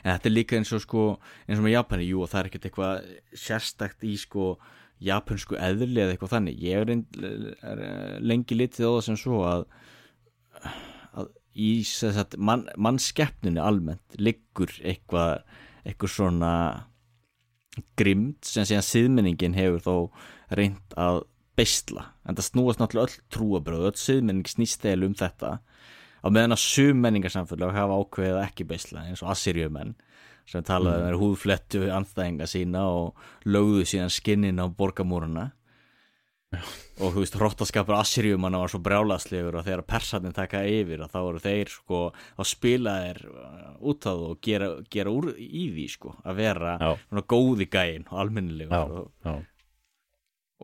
[0.00, 1.02] En þetta er líka eins og sko
[1.48, 4.52] eins og með Japani, jú og það er ekkert eitthvað sérstakt í sko
[5.04, 6.62] japansku eðli eða eitthvað þannig.
[6.62, 6.94] Ég er,
[7.74, 7.82] er
[8.24, 9.66] lengi litið á það sem svo að,
[11.18, 15.42] að í sagt, mann, mannskeppninu almennt liggur eitthvað
[15.88, 16.52] eitthvað svona
[17.98, 21.22] grimd sem síðan síðmenningin hefur þó reynd að
[21.58, 25.52] bestla, en það snúast náttúrulega öll trúabröð, öll síðmenning snýst eða um þetta
[26.22, 29.94] á meðan að sum menningarsamfélag hafa ákveðið ekki bestla eins og Assyrjumenn
[30.48, 31.20] sem talaði um mm.
[31.22, 35.50] húðflettu við anstæðinga sína og lögðu síðan skinnin á borgamúruna.
[36.56, 41.42] Og þú veist, hróttaskapur Assyrjumanna var svo brjálaslegur og þegar persanin taka yfir þá eru
[41.44, 45.86] þeir sko að spila þeir uh, út á það og gera, gera úr í því
[45.92, 46.74] sko að vera
[47.04, 49.42] svona góði gæin og alminnilegur og,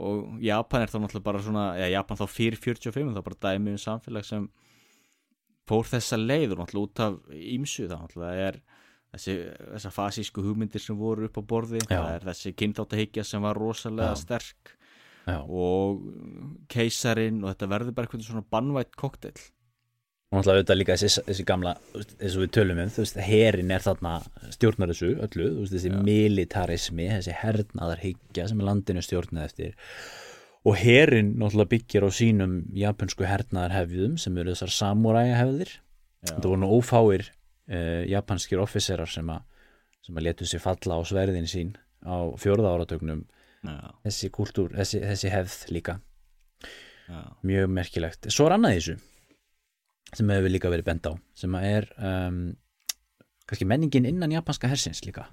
[0.00, 3.74] og Japan er þá náttúrulega bara svona, já Japan þá fyrir 45 þá bara dæmi
[3.76, 4.46] um samfélag sem
[5.68, 8.58] fór þessa leiður náttúrulega út af ímsu það náttúrulega er
[9.12, 9.36] þessi,
[9.74, 11.92] þessa fasísku hugmyndir sem voru upp á borði Já.
[11.92, 14.22] það er þessi kynþáttahyggja sem var rosalega Já.
[14.24, 14.74] sterk
[15.24, 15.38] Já.
[15.40, 16.02] og
[16.68, 19.32] keisarin og þetta verður bara eitthvað svona bannvætt koktel
[20.34, 23.70] og náttúrulega auðvitað líka þessi, þessi gamla eins og við tölum um, þú veist, herin
[23.70, 24.14] er þarna
[24.56, 29.76] stjórnar þessu öllu, þú veist, þessi militarismi, þessi hernaðarhyggja sem landinu stjórnað eftir.
[30.64, 35.76] Og herin náttúrulega byggir á sínum japansku hernaðarhefðum sem eru þessar samuræja hefðir
[36.24, 39.44] þetta voru nú ófáir uh, japanskir officerar sem að
[40.04, 41.70] sem að letu sér falla á sverðin sín
[42.04, 43.22] á fjörða áratögnum
[43.64, 46.00] þessi kultúr, þessi, þessi hefð líka.
[47.04, 47.20] Já.
[47.44, 48.28] mjög merkilegt.
[48.32, 48.94] Svo er annað þessu
[50.14, 52.38] sem hefur líka verið bend á sem er um,
[53.48, 55.26] kannski menningin innan japanska hersins líka.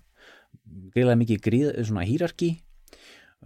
[0.92, 2.52] Greiðlega mikið gríð, svona hýrarki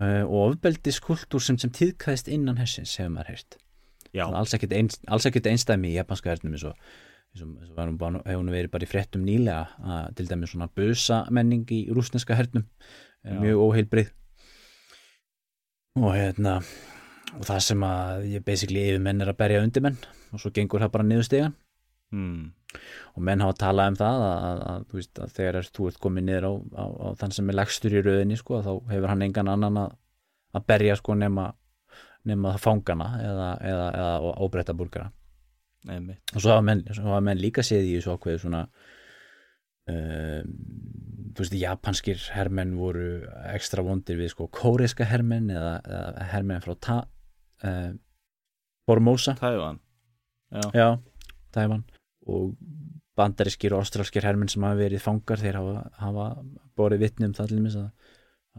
[0.02, 3.60] uh, og ofbeldiskultúr sem, sem tíðkæðist innan hersins hefur maður heyrt.
[4.16, 4.90] Alls ekkert ein,
[5.52, 6.80] einstæmi í japanska hernum eins og
[7.36, 12.38] hefur hún verið bara í frettum nýlega að til dæmi svona bösa menning í rúsneska
[12.40, 12.64] hernum
[13.26, 14.14] mjög óheilbrið
[15.96, 16.60] og hérna
[17.36, 19.98] og það sem að ég basically yfir menn er að berja undir menn
[20.34, 21.56] og svo gengur það bara niður stegan
[22.16, 22.80] mm.
[23.16, 26.02] og menn hafa talað um það að, að, að, veist, að þegar er, þú ert
[26.06, 29.28] komið niður á, á, á þann sem er legstur í rauðinni sko, þá hefur hann
[29.28, 31.50] engan annan að berja sko, nema,
[32.28, 35.12] nema fangana eða, eða, eða óbreyta burgara
[35.86, 38.66] og svo hafa, menn, svo hafa menn líka séð í þessu ákveðu svona
[39.92, 40.56] um,
[41.36, 43.10] þú veist, japanskir hermenn voru
[43.54, 46.98] ekstra vondir við sko kóriska hermenn eða, eða hermenn frá ta,
[47.64, 47.92] uh,
[48.86, 49.34] Formosa.
[49.40, 49.80] Tævan
[50.54, 50.90] Já, Já
[51.56, 51.84] Tævan
[52.26, 52.54] og
[53.16, 56.28] bandarískir og ástralskir herminn sem hafa verið fangar þeir hafa, hafa
[56.78, 57.90] borið vittni um það til dæmis að,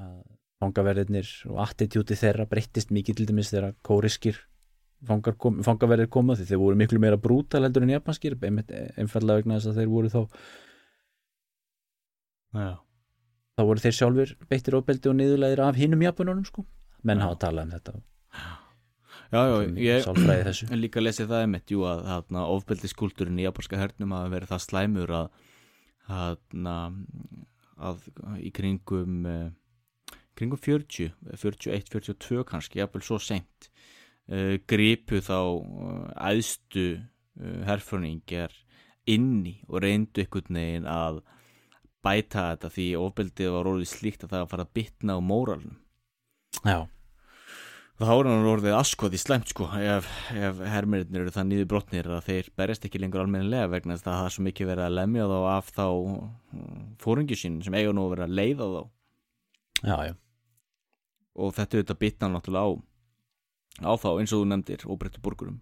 [0.01, 0.21] að
[0.63, 4.39] fangaverðinir og attitúti þeirra breyttist mikið til dæmis þegar kóriskir
[5.37, 6.47] kom, fangaverðir koma því.
[6.49, 10.23] Þeir voru miklu meira brútal heldur en japanskir einfallega vegna þess að þeir voru þá
[12.57, 12.75] Já.
[13.57, 16.67] þá voru þeir sjálfur beittir ofbeldi og niðurlegir af hinnum japanunum sko.
[17.07, 17.99] Menn hafa talað um þetta.
[18.37, 18.55] Já
[19.33, 19.41] Já,
[19.75, 20.07] ég
[20.79, 25.13] líka lesa það einmitt, jú, að, að ofbeldiskultúrin í japanska hernum hafa verið það slæmur
[25.19, 25.41] að,
[26.15, 27.01] að,
[27.91, 28.05] að
[28.39, 29.49] í kringum eh,
[30.39, 31.11] kringum 40
[31.43, 33.71] 41, 42 kannski, jafnvel svo sent
[34.31, 35.41] uh, gripu þá
[36.29, 37.05] æðstu uh,
[37.41, 38.55] uh, herfröningar
[39.11, 41.23] inni og reyndu einhvern veginn að
[42.07, 45.21] bæta þetta því ofbeldið var orðið slíkt að það var að fara að bitna á
[45.21, 45.81] móralnum.
[46.63, 46.79] Já.
[47.97, 52.27] Þá er hann orðið askoti slemt sko ef, ef hermirinnir eru það nýðu brotnir að
[52.27, 55.29] þeir berjast ekki lengur almennilega vegna þess að það er svo mikið verið að lemja
[55.31, 58.83] þá af þá mm, fóringi sín sem eiga nú að vera að leiða þá.
[59.81, 60.15] Já, já.
[61.41, 62.73] og þetta er þetta bitna náttúrulega á
[63.85, 65.61] á þá eins og þú nefndir óbreyttu burgurum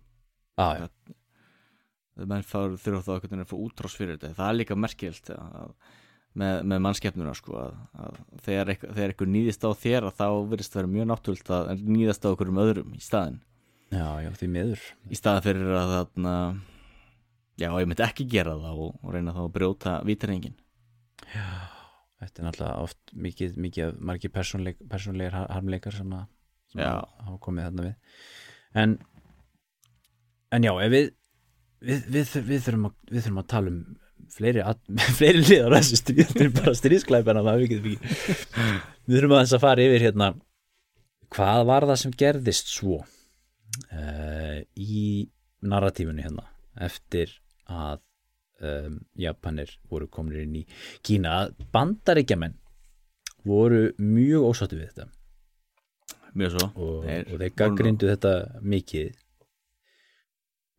[2.14, 4.36] það menn þurfa þá að fá útrás fyrir þetta.
[4.38, 5.72] Það er líka merkilt að
[6.40, 7.74] með, með mannskeppnuna sko að,
[8.04, 8.16] að
[8.46, 12.28] þegar, þegar eitthvað nýðist á þér þá verðist það vera mjög náttúrult að nýðast á
[12.34, 13.40] okkur um öðrum í staðin
[13.94, 14.80] Já, já, því miður.
[15.12, 16.30] Í staða fyrir að þarna
[17.60, 20.56] já, ég myndi ekki gera það og, og reyna þá að brjóta vítarengin
[22.24, 26.24] Þetta er náttúrulega oft mikið, mikið margir persónleik, persónleikar har- harmleikar sem, að,
[26.72, 26.88] sem Já.
[26.94, 28.22] að hafa komið þarna við.
[28.82, 28.94] En
[30.54, 31.08] en já, ef við
[31.84, 33.80] við, við, við, þurfum, að, við þurfum að tala um
[34.32, 34.64] fleiri,
[35.18, 40.06] fleiri liðar þessu stríð þetta er bara stríðsklæpana við við þurfum aðeins að fara yfir
[40.08, 40.32] hérna
[41.34, 45.04] hvað var það sem gerðist svo uh, í
[45.64, 46.48] narratífunni hérna
[46.84, 47.32] eftir
[47.70, 48.02] að
[48.64, 50.64] um, Japanir voru komin inn í
[51.04, 51.48] Kína.
[51.74, 52.56] Bandaríkjamenn
[53.44, 55.08] voru mjög ósáttu við þetta.
[56.34, 56.70] Mjög svo.
[56.74, 59.12] Og, og þeir gaggrindu þetta mikið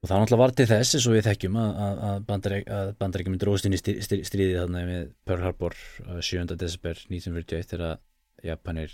[0.06, 2.20] og það náttúrulega var til þess eins og við þekkjum að, að, að,
[3.02, 6.44] bandarík, dróðst inn í strí- strí- stríðið þannig með Pearl Harbor uh, 7.
[6.62, 7.96] desember 1941 þegar
[8.46, 8.94] Japanir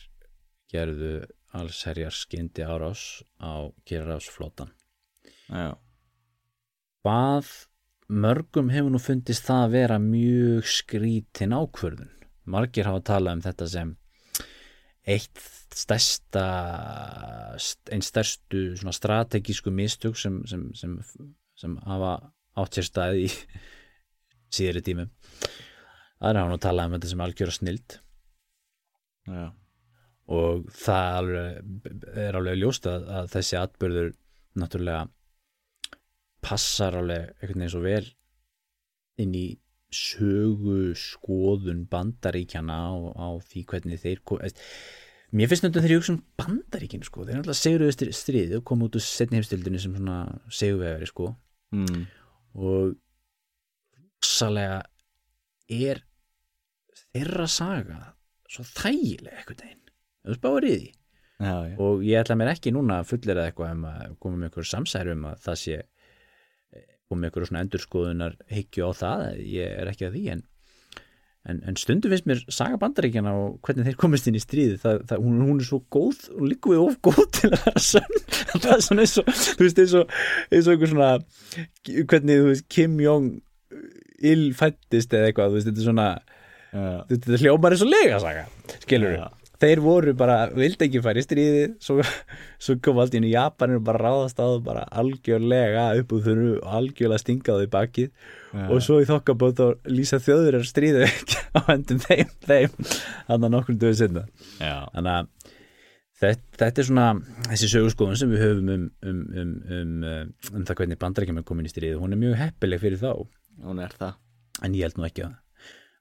[0.72, 1.12] gerðu
[1.60, 3.04] alls herjar skyndi árás
[3.44, 4.72] á Kyrrafsflótan
[5.52, 5.76] já,
[7.04, 7.52] hvað
[8.08, 12.16] mörgum hefur nú fundist það að vera mjög skrítin ákvörðun
[12.48, 13.92] margir hafa talað um þetta sem
[15.10, 15.42] eitt
[15.74, 16.44] stærsta
[17.92, 20.98] einn stærstu svona strategísku mistök sem, sem, sem,
[21.58, 22.18] sem hafa
[22.62, 23.28] átt sér stað í
[24.56, 25.10] síðri tímum.
[26.22, 27.98] Það er hann að tala um þetta sem algjöra snild.
[29.32, 29.48] Já,
[30.34, 34.14] og það er alveg ljóst að, að þessi atbyrður
[34.62, 35.06] náttúrulega
[36.42, 38.06] passar alveg einhvern veginn svo vel
[39.22, 39.46] inn í
[39.96, 44.22] sögu skoðun bandaríkjana á, á því hvernig þeir
[45.32, 48.66] mér finnst náttúrulega þegar ég hugsa um bandaríkin sko, þeir er alltaf seguruðu stríði og
[48.68, 50.18] kom út úr setni heimstildinni sem svona
[50.52, 51.30] seguvegari sko.
[51.76, 52.02] Mm,
[52.60, 52.96] og
[54.28, 54.82] salega
[55.72, 56.02] er
[57.12, 58.02] þeirra saga
[58.52, 59.86] svo þægilega einhvern veginn.
[60.28, 60.90] Þú spáir í því.
[61.42, 64.50] Já, já, og ég ætla mér ekki núna að fullera eitthvað um að koma með
[64.50, 65.78] einhver samsæri um að það sé
[67.12, 70.42] koma með einhver svona endurskoðunar hyggju á það, ég er ekki að því en,
[71.52, 75.04] en, en stundum finnst mér saga bandaríkjana og hvernig þeir komist inn í stríði það,
[75.12, 78.20] það, hún, hún er svo góð og líka við of góð til að vera sönn.
[78.62, 80.16] Það er svona eins og, þú veist, eins og
[80.52, 81.12] eins og einhver svona
[82.12, 83.30] hvernig, þú veist, Kim Jong
[84.32, 86.08] ill fættist eða eitthvað, þú veist, þetta er svona
[86.72, 88.44] já, þetta er hljómar eins og lega saga
[88.84, 89.26] skilur Já.
[89.62, 92.02] Þeir voru bara, vildi ekki fara í stríði svo,
[92.64, 96.24] svo kom allt inn í Japanir og bara ráðast á það bara algjörlega upp úr
[96.28, 98.14] þurru og algjörlega stingaði í bakið.
[98.52, 98.66] Já.
[98.68, 101.06] og svo í þokkabótt og lýsa þjóður er stríði
[101.58, 104.26] á endum þeim, þeim þannig að nokkur döðu sinna
[104.60, 105.30] já, þannig að
[106.22, 107.06] þetta, þetta er svona
[107.48, 111.48] þessi sögurskoðun sem við höfum um, um, um, um, um, um það hvernig bandarækjum er
[111.48, 113.12] komin í stríði, hún er mjög heppileg fyrir þá.
[113.66, 114.20] Hún er það.
[114.66, 115.38] En ég held nú ekki að,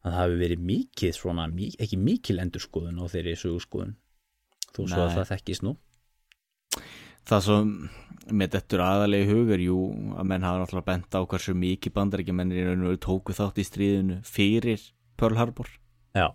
[0.00, 1.46] að það hafi verið mikið svona,
[1.84, 3.96] ekki mikil endurskoðun á þeirri sögurskoðun
[4.70, 5.04] þó svo Nei.
[5.04, 5.74] að það þekkist nú.
[7.28, 7.72] Það sem
[8.30, 9.78] með dettur aðalegi hugur jú,
[10.16, 13.36] að menn hafa náttúrulega bent á hversu mikið bandarækja mennir í raun og veru tóku
[13.36, 14.84] þátt í stríðinu fyrir
[15.20, 15.70] Pearl Harbor.
[16.16, 16.30] Já,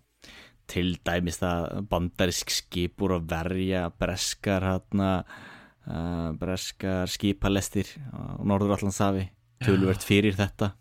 [0.70, 9.30] til dæmis það bandarisk skip voru að verja breskar hérna uh, breskar skipalestir á Norður-Allandsafi
[9.66, 10.76] tölvert fyrir þetta.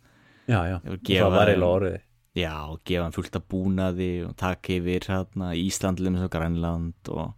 [0.45, 2.03] Já, já, það var eiginlega orðið
[2.35, 7.35] já, og gefa hann fullt af búnaði og taka yfir hérna Íslandlum og Grænland og,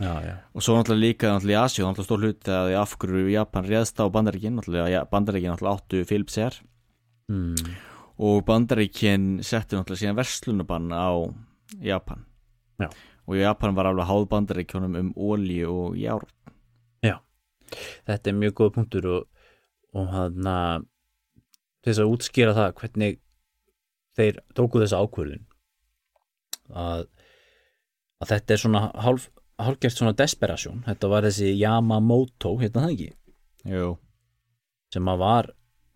[0.00, 3.32] já, já, og svo náttúrulega líka náttúrulega í Asíu, náttúrulega stór hluti að af hverju
[3.34, 6.60] Japan réðst á bandaríkin náttúrulega ja, bandaríkin náttúrulega áttu Philips Air.
[7.28, 7.74] Mm,
[8.18, 11.08] og bandaríkin settu náttúrulega síðan verslunabann á
[11.80, 12.24] Japan.
[12.78, 12.90] Já.
[13.24, 16.26] og Japan var alveg háð bandaríkjónum um ólíu og jár
[18.06, 19.28] þetta er mjög góð punktur og,
[19.96, 20.86] og hann að
[21.84, 23.20] þess að útskýra það hvernig
[24.18, 25.44] þeir tóku þessa ákvörðun
[26.72, 27.04] að,
[28.22, 29.28] að þetta er svona hálf,
[29.60, 33.10] hálfgert svona desperasjón þetta var þessi Yamamoto hérna það ekki?
[33.74, 33.92] Jú.
[34.92, 35.50] sem að var,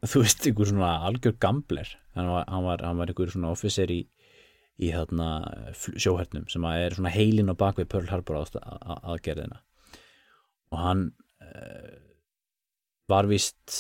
[0.08, 3.90] þú veist, einhver svona algjör gambler, hann var, hann var, hann var einhver svona officer
[3.92, 4.00] í,
[4.78, 4.90] í
[5.76, 9.60] fl- sjóhernum sem að er svona heilin á bakvið Pearl Harbor aðgerðina.
[10.72, 11.04] Og hann
[11.44, 11.98] uh,
[13.08, 13.76] var vist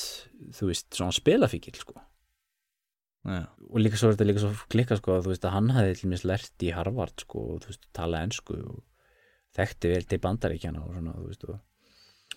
[0.56, 1.98] þú veist, svona spilafíkil sko
[3.26, 3.44] Já.
[3.50, 5.94] og líka svo er þetta líka svo klikka sko að þú veist að hann hafði
[5.98, 8.82] til mér lert í Harvard sko og þú veist tala ensku og
[9.58, 11.58] þekkti vel til bandaríkjana og svona þú veist og,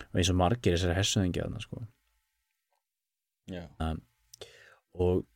[0.08, 1.84] og eins og margir þessari hessöðingja þarna sko
[3.52, 3.64] Já.
[4.98, 5.26] og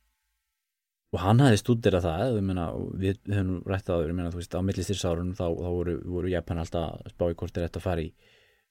[1.15, 4.31] og hann hafði stúdera það ég meina, og við, við höfum rætt það ég meina,
[4.33, 7.67] þú veist, á millistýrsárun þá, þá voru, voru Japan alltaf að spá í hvort þeir
[7.69, 8.09] ætti að fara í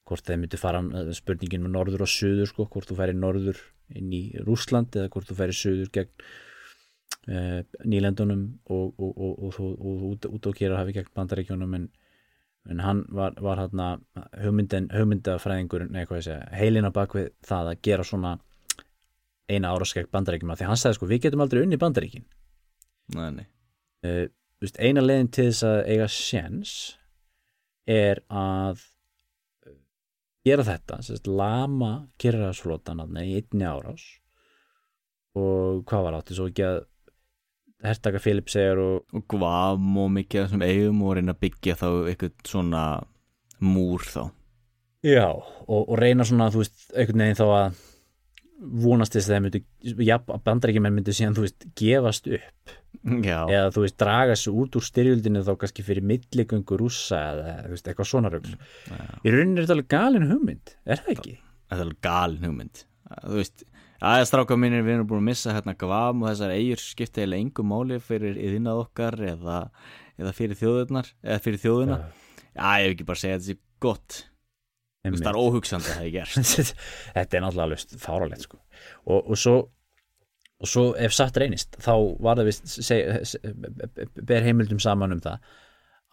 [0.07, 3.63] hvort þeir myndi fara eh, spurningin með norður og söður sko, hvort þú færi norður
[3.97, 6.29] inn í Rússland eða hvort þú færi söður gegn
[7.31, 11.89] uh, nýlendunum og, og, og, og, út, út á gera hafi gegn bandaríkjónum en
[12.71, 13.89] en hann var, var hérna
[14.43, 18.33] hugmyndafræðingur nei, hvað ég segja, heilina bak við það að gera svona
[19.47, 22.27] eina áraskegg bandaríkjum því hann sagði sko, við getum aldrei unni bandaríkin.
[23.15, 23.47] Nei, nei.
[24.03, 24.27] Uh,
[24.63, 26.75] veist, eina leiðin til þess að eiga sjens
[27.87, 29.77] er að uh,
[30.47, 34.09] gera þetta sérst, lama kyrraðsflotan í einni árás.
[35.39, 36.83] Og hvað var átti svo ekki að
[37.85, 41.77] hertaka Filip segjar og, og Guam og mikið af þessum eigum og reyna að byggja
[41.83, 42.85] þá eitthvað svona
[43.65, 44.23] múr þá?
[45.07, 47.85] Já, og, og reyna svona þú veist, einhvern veginn þá að
[48.57, 49.61] vonast þess að það myndi
[50.07, 50.17] já,
[50.47, 52.77] bandarækjumenn myndi síðan, þú veist, gefast upp.
[53.23, 57.57] Já, eða þú veist, draga sig út úr styrjöldinu þá kannski fyrir milligöngu rússa eða
[57.67, 61.35] þú veist, eitthvað svona rögl í rauninni er þetta alveg galin hugmynd, er það ekki?
[61.67, 62.83] þetta er alveg galin hugmynd.
[63.13, 63.67] Þú veist,
[64.01, 67.45] aðeins stráka mínir við erum búin að missa hérna Guam og þessar eigur skipta eiginlega
[67.45, 69.59] engum máli fyrir yðinnað okkar eða,
[70.21, 73.63] eða fyrir þjóðunar eða fyrir þjóðuna já, ég hef ekki bara segja að þetta sé
[73.87, 74.19] gott.
[75.07, 76.37] Það er óhugsandi að það er gert
[77.17, 78.61] þetta er náttúrulega alveg fáralegt sko.
[79.07, 79.57] og, og svo
[80.57, 81.93] og svo ef satt reynist þá
[82.25, 83.05] var það vist seg,
[84.25, 85.45] ber heimildum saman um það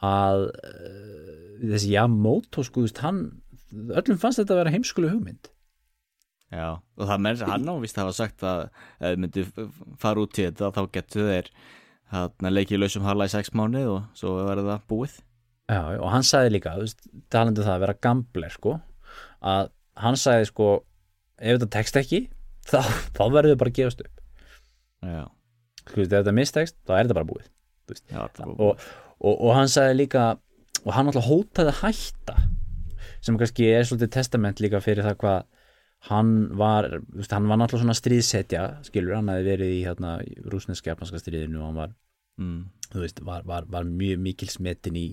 [0.04, 3.22] að uh, þessi Yamamoto sko, hann,
[3.72, 5.48] öllum fannst þetta að vera heimskulu hugmynd
[6.54, 9.46] Já, og það með þess að hann ávist hafa sagt að ef þið myndi
[10.04, 11.52] fara út í þetta þá getur þeir
[12.54, 15.16] leikið lausum hala í sex mánu og svo verður það búið.
[15.72, 16.76] Já, og hann sagði líka,
[17.34, 18.76] talandu um það að vera gambler sko,
[19.42, 19.72] að
[20.04, 20.68] hann sagði sko,
[21.40, 22.22] ef þetta tekst ekki
[22.72, 22.84] þá,
[23.18, 24.24] þá verður þau bara að gefast upp.
[25.04, 25.24] Já.
[25.84, 27.50] Sko, ef þetta mistekst, þá er þetta bara búið
[28.08, 28.84] Já, það og,
[29.20, 30.28] og, og hann sagði líka
[30.84, 32.38] og hann alltaf hótaði að hætta
[33.24, 35.42] sem kannski er svolítið testament líka fyrir það hvað
[36.10, 40.16] hann var, veist, hann var náttúrulega svona stríðsetja skilur, hann hefði verið í hérna,
[40.52, 41.94] rúsneska japanska stríðinu og hann var,
[42.42, 42.58] mm.
[42.98, 45.08] veist, var, var, var mjög mikil smetin í,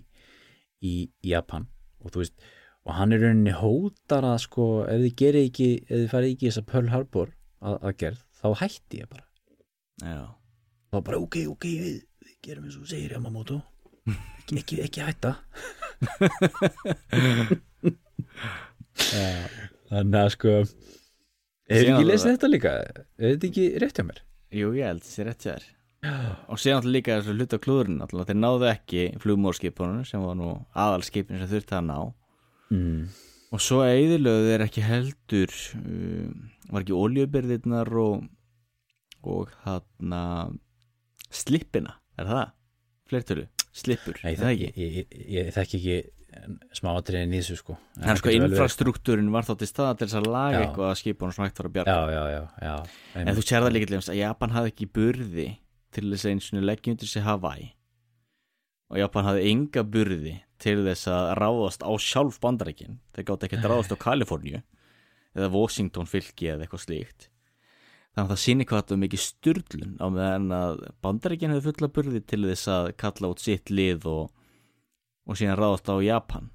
[0.82, 0.95] í
[1.26, 1.68] Japan
[2.01, 2.51] og þú veist
[2.88, 6.49] og hann er rauninni hótar að sko ef þið gerir ekki, ef þið farið ekki
[6.49, 7.28] þess að Pearl Harbor
[7.61, 9.26] að, að gerð, þá hætti ég bara.
[10.01, 10.22] Já.
[10.91, 13.59] Þá bara ok, ok, við, við gerum eins og segir Yamamoto.
[14.11, 15.30] Ekki, ekki, ekki hætta
[19.91, 20.55] þannig að sko
[21.70, 25.26] hefur ekki lesið þetta líka er þetta ekki rétt hjá mér Jú, ég held þessi
[25.28, 25.66] rétt sér
[26.51, 30.55] og síðan alltaf líka þessu hluta klúðurinn alltaf þeir náðu ekki flugmórskipunum sem var nú
[30.72, 31.99] aðalskipin sem þurfti að ná
[32.72, 33.03] mm.
[33.53, 36.34] og svo eðilöðu þeir ekki heldur um,
[36.70, 38.28] var ekki oljubyrðirnar og
[39.20, 40.14] og hann
[41.30, 42.57] slippina, er það?
[43.11, 44.68] fleirtölu, slippur, Nei, er það, ekki?
[44.78, 45.97] ég, ég, ég þekki ekki
[46.76, 47.76] smáatriðin í þessu sko.
[47.99, 48.45] En Þannig sko verið.
[48.51, 50.61] infrastruktúrin var þá til staða til þess að laga Já.
[50.64, 51.97] eitthvað að skipunum sem hægt var að bjarga.
[51.97, 54.89] Já, já, já, já En þú sér það líka til þess að Japan hafði ekki
[54.99, 55.49] burði
[55.91, 57.66] til þess að eins og leggja undir sig Hawaii.
[58.91, 63.59] Og Japan hafði enga burði til þess að ráðast á sjálf bandarækin þeir gátt ekki
[63.61, 64.62] að ráðast á Kaliforníu
[65.35, 67.28] eða Washington fylki eða eitthvað slíkt.
[68.11, 71.89] Þannig að það sýni hvað þetta var mikið styrlun á meðan að bandarækin hefði fulla
[71.95, 74.24] burði til þess að kalla út sitt lið og,
[75.27, 76.51] og síðan ráðast á Japan.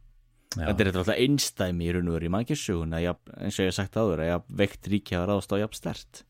[0.56, 3.76] Já, þetta er alltaf einstæmi í raun og veru í mannkjössugun eins og ég hef
[3.76, 6.22] sagt áður að veikt ríki hafa ráðast á jafn stert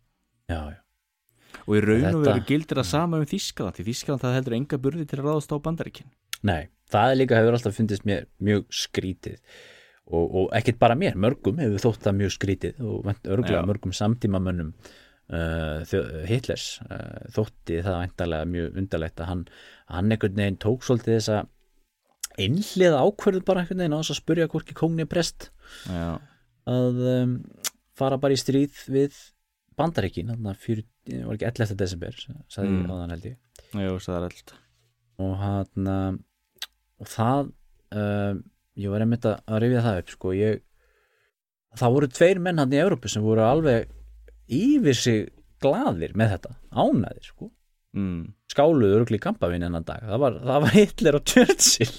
[0.49, 0.79] já, já.
[1.61, 4.81] og í raun og veru gildir það sama um Þískaland því Þískaland það heldur enga
[4.81, 6.11] burði til að ráðast á bandaríkin.
[6.45, 9.39] Nei, það er líka hefur alltaf fundist mér mjög skrítið.
[10.05, 14.73] Og, og ekkert bara mér, mörgum hefur þótt það mjög skrítið og örgulega mörgum samtímamönnum
[15.33, 19.41] uh, Hitlers uh, þótti það mjög undarlegt að hann,
[19.89, 21.39] hann einhvern veginn tók svolítið þessa
[22.41, 25.49] einhliða ákverðu bara einhvern veginn á þess að spurja hvorki kóngni prest
[25.87, 26.17] já,
[26.69, 27.37] að um,
[27.95, 29.17] fara bara í stríð við
[29.79, 30.85] bandaríkin, þannig að fyrir,
[31.27, 31.75] var ekki 11.
[31.79, 32.19] desember,
[32.51, 32.81] sagði Mm.
[32.81, 33.37] ég áðan held ég
[33.85, 34.55] jú, er allt
[35.25, 35.89] og hann
[36.99, 37.51] og það
[37.95, 38.35] uh,
[38.75, 40.63] ég var einmitt að rifja það upp sko, ég
[41.75, 43.91] það voru tveir menn hann í Európu sem voru alveg
[44.51, 45.29] yfir sig
[45.63, 47.49] glaðir með þetta, ánæðir sko
[47.95, 48.21] mm.
[48.51, 51.93] skáluðu örgli kampavinn ennan dag það var, það var Hitler og Churchill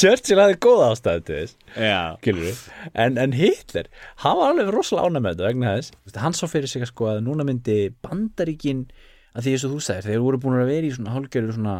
[0.00, 2.62] Churchill hafði góða ástæðu skilur
[2.94, 3.90] en, en Hitler
[4.24, 6.86] hann var alveg rosalega ánægð með þetta vegna þess Þú veist, hann sá fyrir sig
[6.86, 8.86] að sko að núna myndi bandaríkin,
[9.34, 11.76] að því eins og þú sagðir þeir voru búin að vera í svona hálfgerður svona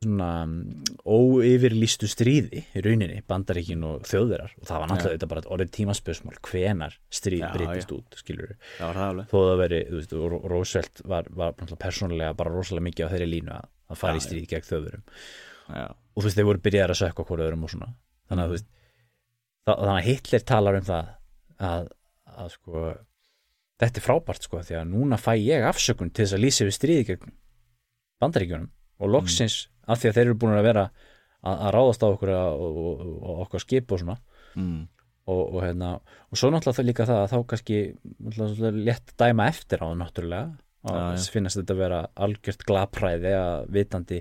[0.00, 0.52] svona um,
[1.04, 6.38] óyfirlýstu stríði í rauninni, bandaríkin og þjóðverar og það var náttúrulega þetta bara orðið tímaspörsmál
[6.48, 10.14] hvenar stríð Já, breytist út skilur já, það er alveg þó það veri þú veist,
[10.54, 14.24] Roosevelt var, var persónulega bara rosalega mikið á þeirri línu að, að fara Já, í
[14.26, 15.02] stríð gegn
[15.70, 17.92] já, og þú veist, þeir voru byrjaðar að sökka hvort öðrum og svona.
[18.30, 18.68] Þannig að veist
[19.66, 21.10] þá, þannig að Hitler talar um það
[21.70, 21.88] að,
[22.44, 22.84] að sko
[23.80, 26.76] þetta er frábært sko, því að núna fæ ég afsökun til þess að lýsa við
[26.76, 27.34] stríði gegn
[28.20, 28.70] bandaríkjunum.
[29.00, 30.86] Og loksins af því að þeir eru búin að vera
[31.40, 34.18] að, að ráðast á okkur og, og, og okkar skip og svona.
[34.58, 34.88] Mm.
[35.30, 37.76] og, og hérna og svo náttúrulega það líka það að þá kannski
[38.88, 40.48] létt dæma eftir á það náttúrulega
[40.88, 44.20] og finnast þetta að vera algjört glapræði að vitandi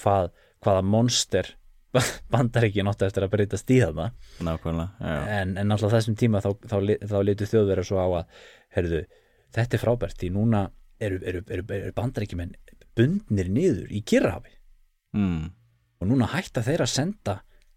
[0.00, 0.30] hvað,
[0.64, 1.50] hvaða monster
[2.32, 4.08] bandar ekki náttúrulega eftir að breyta stíðana
[4.40, 5.18] nákvæmlega já.
[5.40, 6.76] en, en náttúrulega þessum tíma þá, þá,
[7.12, 8.46] þá litu þjóðverða svo á að
[8.78, 9.02] heyrðu,
[9.52, 10.62] þetta er frábært því núna
[11.02, 12.56] eru, eru, eru, eru bandaríkjumenn
[12.96, 14.58] bundnir niður í Kirrahafi
[15.12, 15.50] Mm.
[16.00, 17.32] og núna hætta þeir að senda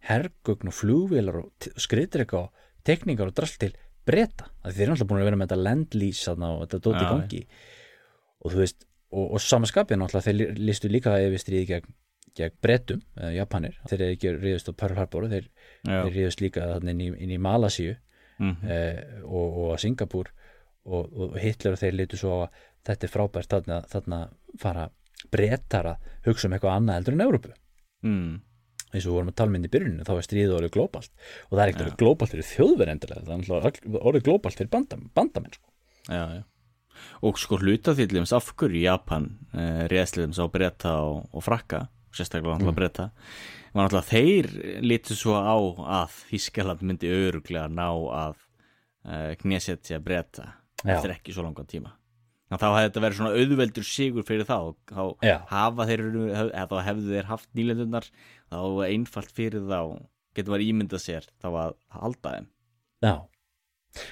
[0.07, 3.73] hergögn og flugvélar og skriðdrega og tekningar og drall til
[4.07, 7.41] breyta, þeir eru alltaf búin að vera með þetta landlýs þarna og þetta dóti gangi
[8.45, 11.93] og þú veist, og, og samaskapið náttúrulega þeir listu líka yfir stríði gegn,
[12.37, 15.49] gegn breytum, eða japanir þeir eru ekki ríðust á Pearl Harbor þeir,
[15.87, 17.95] þeir ríðust líka inn í, inn í Malasíu
[18.35, 18.57] Mm.
[18.67, 20.27] eh, og, og að Singapúr
[20.91, 24.17] og, og Hitler og þeir litu svo að þetta er frábært þarna, þarna
[24.59, 24.89] fara
[25.31, 27.53] breytar að hugsa um eitthvað annað heldur en Európu
[28.03, 28.33] Mm.
[28.91, 31.13] eins og við vorum að tala mynd í byrjuninu þá er stríðið orðið glóbalt
[31.47, 33.79] og það er ekkert orðið glóbalt fyrir þjóðverð endilega það er
[34.11, 35.71] orðið glóbalt fyrir bandam, bandamenn sko.
[36.11, 36.43] já, já.
[37.25, 41.45] Og sko hluta því til dæmis af hverju Japan eh, réðsliðum sá breyta og, og
[41.45, 41.85] frakka
[42.15, 42.75] sérstaklega mm.
[42.77, 43.09] breyta
[43.75, 45.55] var náttúrulega þeir lítu svo á
[45.99, 48.37] að Þískaland myndi öruglega ná að
[49.03, 50.53] eh, knésetja breyta
[50.85, 51.93] eftir ekki svo langan tíma.
[52.53, 54.57] Að þá hefði þetta verið svona auðveldur sigur fyrir þá.
[54.91, 58.09] Þá hafa þeir hef, þá hefðu þeir haft nýlendunar
[58.53, 59.79] þá einfalt fyrir þá
[60.35, 62.49] getur maður ímyndað sér þá að halda þeim.
[63.05, 63.15] Já.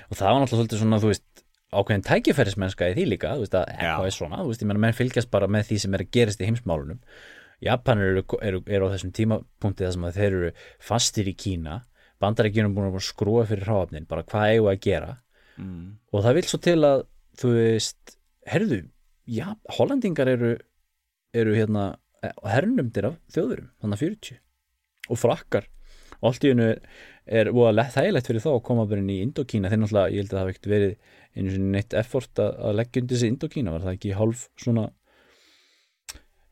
[0.10, 1.43] Og það var náttúrulega svolítið svona þú veist
[1.74, 4.84] ákveðin tækifærismennska í því líka þú veist að eitthvað er svona, þú veist, ég menna
[4.84, 7.02] menn fylgjast bara með því sem er að gerist í heimsmálunum.
[7.64, 10.54] Japanir eru, eru, eru á þessum tímapunkti þar sem þeir eru
[10.84, 11.82] fastir í Kína
[12.24, 15.12] bandarækjunum búin að skrúa fyrir hráfnin bara hvað eigum að gera?
[15.54, 16.00] Mm.
[16.10, 17.04] og það vil svo til að
[17.38, 18.16] þú veist,
[18.50, 18.80] herðu
[19.30, 19.46] já,
[19.76, 20.56] hollendingar eru
[21.34, 21.84] eru hérna
[22.48, 24.40] hernumdir af þjóðurum, þannig að 40
[25.14, 25.68] og frakkar
[26.30, 29.72] allt í hennu er, voða þægilegt fyrir þá að koma bara inn í Indokína.
[29.72, 30.98] Þeir náttúrulega, ég held að það hafi ekkert verið
[31.34, 33.74] einu sinni neitt effort að, að leggja undir sig Indokína.
[33.76, 34.90] Var það ekki hálf svona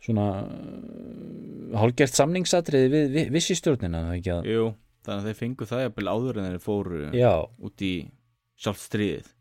[0.02, 4.64] svona uh, hálfgert samningsatriði við, við vissi stjórnina það ekki að, Jú,
[5.06, 7.94] þannig að þeir fengu það jafnvel áður en þeir fóru já, út í
[8.62, 9.32] sjálft stríðið.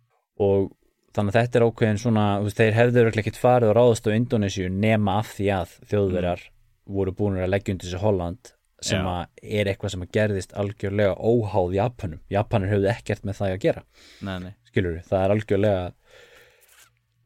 [0.41, 0.71] Og
[1.17, 4.71] þannig að þetta er ákveðin svona, þeir hefðu örugglega ekkert farið og ráðast á Indonésiu
[4.73, 6.47] nema af því að þjóðverjar
[6.91, 8.53] voru búin að leggja undir sig Holland
[8.85, 12.21] sem er eitthvað sem að gerðist algjörlega óháð Japanum.
[12.33, 13.83] Japanir höfðu ekkert með það að gera.
[14.27, 15.83] Nei, nei, skilur það er algjörlega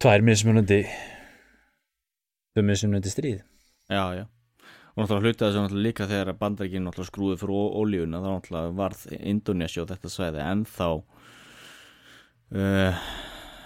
[0.04, 0.80] tvær mismunandi
[2.54, 3.42] tvö mismunandi stríð.
[3.90, 4.24] Já, já.
[4.94, 9.00] Og náttúrulega hluta þessu náttúrulega líka þegar bandaríkinn náttúrulega skrúði fyrir ólíuna þá náttúrulega varð
[9.18, 10.88] Indonesia og þetta svæði ennþá
[12.54, 12.94] uh,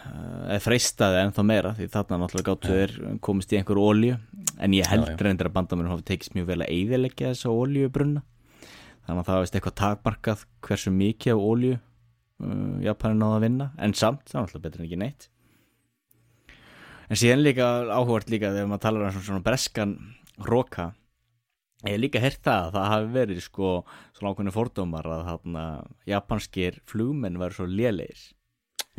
[0.06, 4.16] eða freistaði ennþá meira því þarna náttúrulega gáttu þeir komist í einhver ólíu
[4.58, 5.16] en ég held já.
[5.26, 8.24] reyndir að bandamennum hafi tekist mjög vel að eyðileggja þessa ólíubrunna
[9.08, 11.74] þannig að það var veist eitthvað takmarkað hversu mikið af ólíu
[12.44, 13.70] uh, Japanin náða að vinna.
[13.80, 15.28] En samt, það var náttúrulega betur en ekki neitt.
[17.08, 19.94] En síðan líka áhugart líka þegar maður talar um svona, svona breskan
[20.44, 20.90] roka.
[21.86, 23.68] Ég hef líka heyrt það að það hafi verið sko
[24.18, 25.64] svona ákveðni fordómar að þarna
[26.10, 28.24] japanskir flugmenn væru svo lélegir.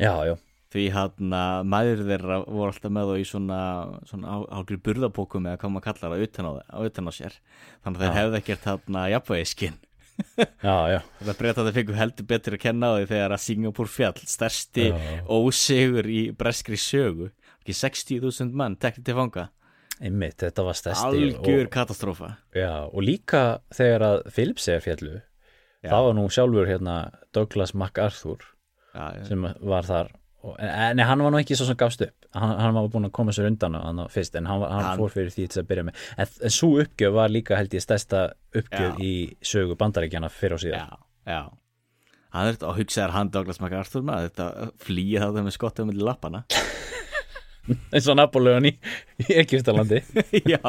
[0.00, 0.34] Já, já,
[0.70, 3.60] því hann að maður þeirra voru alltaf með þá í svona,
[4.06, 6.52] svona ágrið burðapókum eða hvað maður kallar það utan á,
[6.86, 7.38] utan á sér
[7.82, 8.18] þannig að þeir Já.
[8.20, 9.78] hefðu ekkert hann að jafnvægiskinn
[10.66, 13.42] já, já, það breyta að þeir fengu heldur betur að kenna á því þegar að
[13.46, 14.98] Singapur fjall stærsti Já.
[15.32, 19.48] ósigur í breskri sögu ekki 60.000 mann tekni til fanga
[20.00, 23.42] einmitt, þetta var stærsti algjör og, katastrófa já, og líka
[23.74, 25.18] þegar að Philips er fjallu
[25.80, 25.90] Já.
[25.90, 26.96] það var nú sjálfur hérna
[27.36, 28.44] Douglas MacArthur
[28.92, 29.24] já, já.
[29.28, 32.14] sem var þar en, hann var nú ekki svo sem gafst upp.
[32.34, 35.12] Hann, hann var búin að koma sér undan hann fyrst en hann, hann, Hann- fór
[35.12, 36.04] fyrir því til að byrja með.
[36.16, 38.22] En, en svo uppgjöf var líka held ég stærsta
[38.56, 39.04] uppgjöf Já.
[39.04, 39.12] í
[39.52, 41.40] sögu bandaríkjana fyrir og síðan já, já.
[42.30, 46.04] Hann er þetta að hugsaðar hann Douglas MacArthur maður þetta flýja það með skottið með
[46.06, 46.44] lappana.
[47.92, 48.72] Eins og Napoleon í,
[49.26, 50.00] í Egyptalandi.
[50.54, 50.60] Já.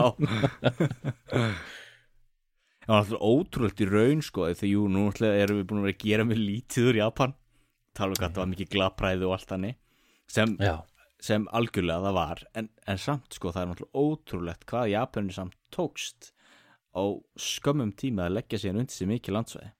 [2.81, 5.95] Það var alltaf ótrúlega í raun sko þegar jú, nú erum við búin að vera
[5.95, 7.35] að gera með lítið úr Japan
[7.97, 9.77] tala um hvað það var mikið glapræði og allt hannig
[10.31, 10.55] sem,
[11.21, 15.57] sem algjörlega það var en, en samt sko það er náttúrulega ótrúlegt hvað Japanin samt
[15.75, 16.31] tókst
[16.91, 17.03] á
[17.39, 19.71] skömmum tíma að leggja sér undir sér mikið landsvæði.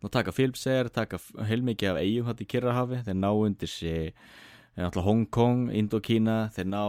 [0.00, 4.14] Nú taka Filipseyjar, taka heilmikið af eigum hætti í Kirrahafi, þeir ná undir þeir
[4.78, 6.82] náttúrulega Hong Kong, Indokína, þeir ná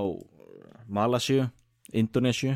[0.87, 1.49] Malasju,
[1.91, 2.55] Indonésiu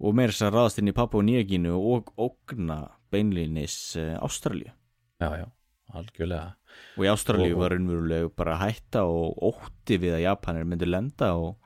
[0.00, 2.80] og meira þess að ráðast inn í Papua Nýjagínu og ógna
[3.12, 4.72] beinlýnis Ástralju.
[5.20, 5.46] já, já,
[5.94, 6.54] algjörlega.
[6.96, 10.86] Og í Ástralju Og- og- var raunverulega bara hætta og ótti við að Japanir myndu
[10.86, 11.56] lenda og,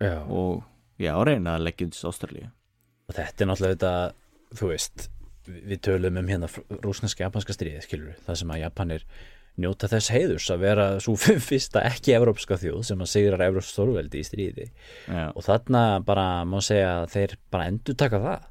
[0.00, 0.64] já, og
[1.00, 2.50] já, reyna að leggja undir sig Ástralju.
[3.08, 4.12] og þetta er náttúrulega þetta
[4.54, 5.08] þú veist,
[5.48, 6.48] við tölum um hérna
[6.80, 9.02] rúsneska-japanska stríðið, skilur það sem að Japanir
[9.58, 11.14] njóta þess heiðurs að vera svo
[11.48, 14.70] fyrsta ekki evrópska þjóð sem að sigrar evrópsk stórveldi í stríði.
[15.06, 18.48] Já, og þarna bara má segja að þeir bara endur taka það.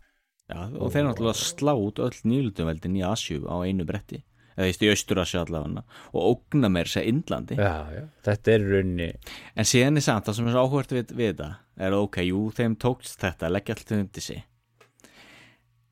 [0.54, 4.24] Já og þeir náttúrulega slá út öll nýlutumveldin í Asju á einu bretti
[4.56, 5.84] eða í Östur-Asju allavega
[6.14, 7.58] og ógna meir sér Indlandi.
[7.58, 8.04] Já, já.
[8.28, 9.10] þetta er í rauninni
[9.56, 11.50] En síðan er samt það sem er áhvert við, við þetta
[11.88, 14.44] er ok, jú, þeim tókst þetta leggja allt undir sig.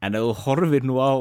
[0.02, 1.12] En ef þú horfir nú á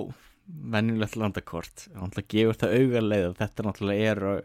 [0.50, 4.36] venjulegt landakort náttúrulega gefur það augarleið að þetta náttúrulega eru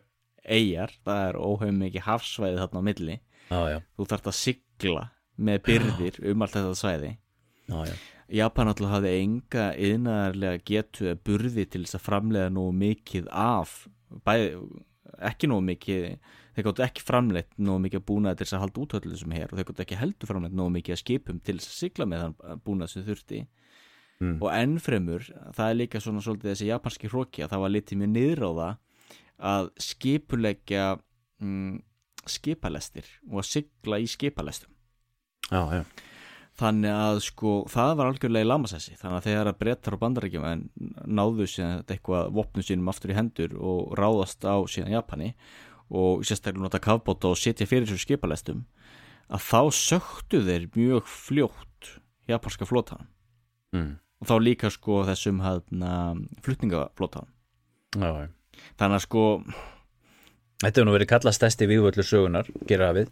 [0.45, 3.19] eigjar, það er óhefum mikið hafsvæði þarna á milli.
[3.45, 7.11] Já, já, þú þarft að sigla með byrðir um allt þetta svæði.
[7.65, 7.95] Já, já,
[8.33, 13.75] Japan náttúrulega hafði enga yðnaðarlega getu eða burði til þess að framlega nógu mikið af
[14.25, 14.47] bæði,
[15.29, 16.07] ekki nógu mikið
[16.55, 19.51] þeir gáttu ekki framleitt nógu mikið að búnaði til þess að halda úthöllu sem hér
[19.51, 22.25] og þeir gáttu ekki heldur framleitt nógu mikið að skipum til þess að sigla með
[22.25, 23.45] þann búnað sem þurfti
[24.15, 24.37] Mm.
[24.39, 28.11] og ennfremur það er líka svona svolítið þessi japanski hróki að það var litið mjög
[28.13, 28.77] niður á það
[29.49, 30.85] að skipuleggja
[31.43, 31.73] mm,
[32.23, 34.71] skipalestir og að sigla í skipalestum
[35.51, 35.81] já, já.
[36.59, 38.93] Þannig að sko það var algjörlega í lamasessi.
[38.99, 40.61] Þannig að þegar að brettar og bandarækjum en
[41.05, 45.33] náðu síðan eitthvað vopnum sínum aftur í hendur og ráðast á síðan Japani
[45.91, 48.63] og sérstaklega nota kafbóta og setja fyrir svo skipalestum
[49.29, 51.91] að þá söktu þeir mjög fljótt
[52.29, 53.07] japanska flótan
[53.75, 53.97] Mm.
[54.21, 55.89] og þá líka sko þessum hérna
[56.45, 57.27] flutningaflótan
[58.79, 59.23] þannig að sko
[60.63, 63.11] þetta hefur nú verið kallað stæsti vígvöldur sögunar gera við.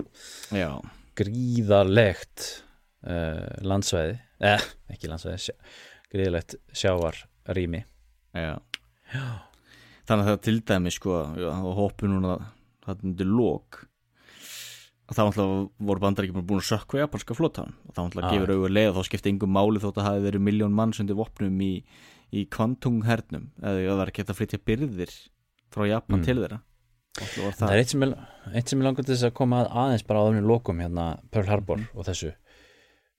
[0.55, 0.79] Já,
[1.19, 2.63] gríðarlegt
[3.07, 4.19] uh, landsvæði.
[4.43, 5.55] Eh, ekki landsvæði, sjá,
[6.13, 7.83] gríðarlegt sjávarrými.
[8.33, 8.57] Já.
[10.07, 12.33] þannig að það til dæmi sko og hoppu núna
[12.83, 13.83] þarna undir lók
[15.13, 15.43] að þá
[15.77, 18.31] voru bandaríkjum búin að sökka japanska flótan og þá Ah.
[18.33, 21.15] gefur auðvitað leið að þá skipti yngum máli þótt að hafi verið miljón manns undir
[21.19, 21.83] vopnum í,
[22.33, 25.13] í kvantungernum eða það var ekki að flytja byrðir
[25.73, 26.25] frá Japan Mm.
[26.25, 26.59] til þeirra.
[27.13, 28.13] Var það er eitt sem er,
[28.65, 31.45] sem er langar til þess að koma að aðeins bara á öðrum lokum hérna Pearl
[31.51, 32.33] Harbor og þessu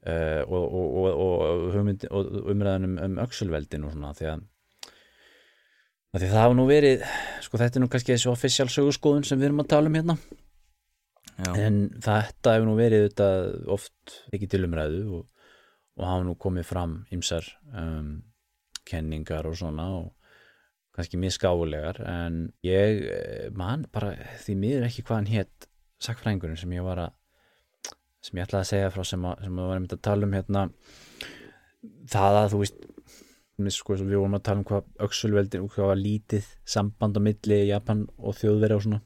[0.09, 1.77] uh, og, og, og,
[2.11, 4.47] og, umræðanum um öxulveldin og svona því að,
[6.15, 7.05] að því það hafa nú verið
[7.45, 10.19] sko þetta er nú kannski þessu official sögurskoðun sem við erum að tala um hérna.
[11.35, 13.31] Já, en þetta hefur nú verið þetta
[13.75, 15.25] oft ekki til umræðu og,
[15.99, 18.21] og hafa nú komið fram ymsar um,
[18.87, 20.13] kenningar og svona og
[20.95, 24.13] kannski mjög skáulegar en ég eh, man bara
[24.45, 25.69] því miður ekki hvað hann hétt
[26.05, 27.17] sakfræðingurinn sem ég var að
[28.25, 30.67] sem ég ætlaði að segja frá sem, að, sem að varum að tala um hérna
[32.11, 32.85] það að þú veist
[33.55, 37.21] við sko, við vorum að tala um hvað öxulveldin og hvað var lítið samband á
[37.23, 39.01] milli Japan og þjóðveri og svona.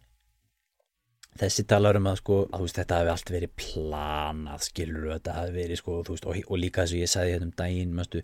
[1.38, 5.54] Þessi talar um að sko að veist þetta hafi allt verið planað skilur þetta hafi
[5.54, 8.22] verið sko veist, og, og líka þess að ég sagði hérna um daginn mástu,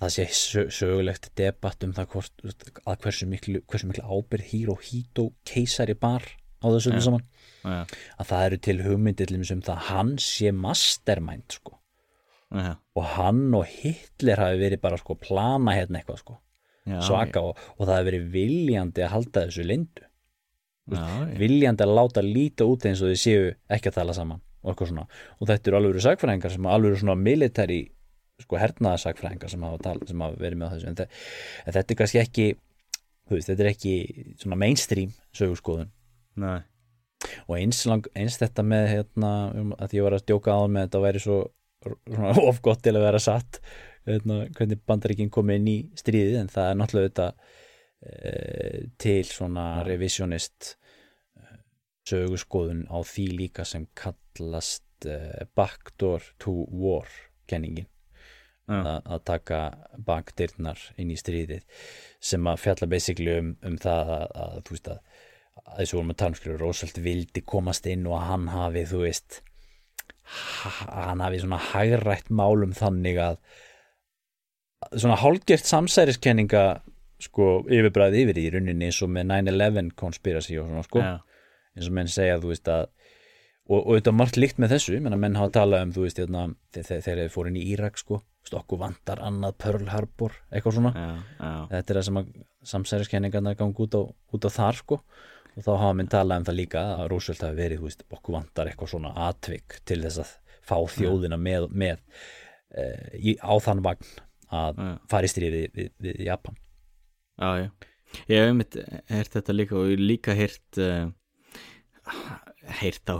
[0.00, 2.46] það sé sö, sögulegt debatt um það hvort,
[2.82, 6.26] að hversu miklu, hversu miklu ábyrð Hirohito keisari bar
[6.60, 7.26] á þessu öllu saman.
[7.60, 7.80] Já,
[8.16, 11.76] að það eru til hugmyndir um það að hann sé mastermind sko.
[12.98, 16.38] Og hann og Hitler hafi verið bara sko plana hérna eitthvað sko.
[16.88, 20.06] Já, svaka og, og það hafi verið viljandi að halda þessu lindu.
[20.90, 21.04] Já,
[21.38, 24.90] viljandi að láta líta út eins og þið séu ekki að tala saman og eitthvað
[24.90, 25.06] svona.
[25.38, 27.80] Og þetta eru alveg sagfræðingar sem alveg eru svona military
[28.40, 30.90] sko hernaða sagfræðingar sem hafa, tal, sem hafa verið með þessu.
[30.90, 31.06] En, þe
[31.68, 32.46] en þetta er kannski ekki
[33.30, 33.94] veist, þetta er ekki
[34.40, 35.90] svona mainstream sögurskoðun
[36.38, 36.60] Nei.
[37.48, 40.86] og eins, lang, eins þetta með hérna, um, að ég var að djóka á með
[40.86, 41.38] þetta væri svo
[41.84, 43.60] svona, of gott til að vera satt
[44.08, 47.28] hérna, hvernig bandaríkinn kom inn í stríðið en það er náttúrulega þetta
[48.00, 50.74] e, til svona revisionist
[51.36, 51.60] e,
[52.10, 57.08] sögurskoðun á því líka sem kallast e, backdoor to war
[57.50, 57.88] kenningin
[58.70, 58.78] Já.
[58.86, 59.60] að, að taka
[60.06, 61.64] bakdyrnar inn í stríðið
[62.22, 65.09] sem að fjalla basically um, um það að, að þú veist að að
[65.78, 69.40] þessu vorum að tala um skilur Rósvöld vildi komast inn og hann hafi þú veist
[70.30, 73.40] hann hafi svona hagrætt málum þannig að
[74.94, 76.64] svona hálgert samsæriskenninga
[77.20, 81.02] sko yfirbræði yfir í rauninni eins og með 9-11 conspiracy og svona sko.
[81.04, 81.18] Já.
[81.76, 82.86] eins og menn segja þú veist að
[83.70, 86.22] og, og þetta er margt líkt með þessu menn, menn hafa talað um þú veist
[86.22, 88.22] hérna, þegar, þeir fóru inn í Írak sko.
[88.50, 90.90] Okkur vantar annað Pearl Harbor eitthvað svona.
[90.96, 92.30] Já, já, þetta er það sem að
[92.70, 94.98] samsæriskenningarna gangi út á, út á þar sko
[95.56, 98.36] og þá hafa minn talað um það líka að Roosevelt hafi verið, þú veist, okkur
[98.36, 100.34] vantar eitthvað svona atvik til þess að
[100.70, 102.02] fá þjóðina með, með
[102.70, 102.84] e,
[103.18, 104.10] í, á þann vagn
[104.50, 104.90] að Já.
[105.10, 106.58] fara í stríði við, við, við Japan
[107.40, 107.68] já, já.
[108.26, 111.12] Ég hef einmitt heyrt þetta líka og ég líka heyrt uh,
[112.80, 113.16] heyrt á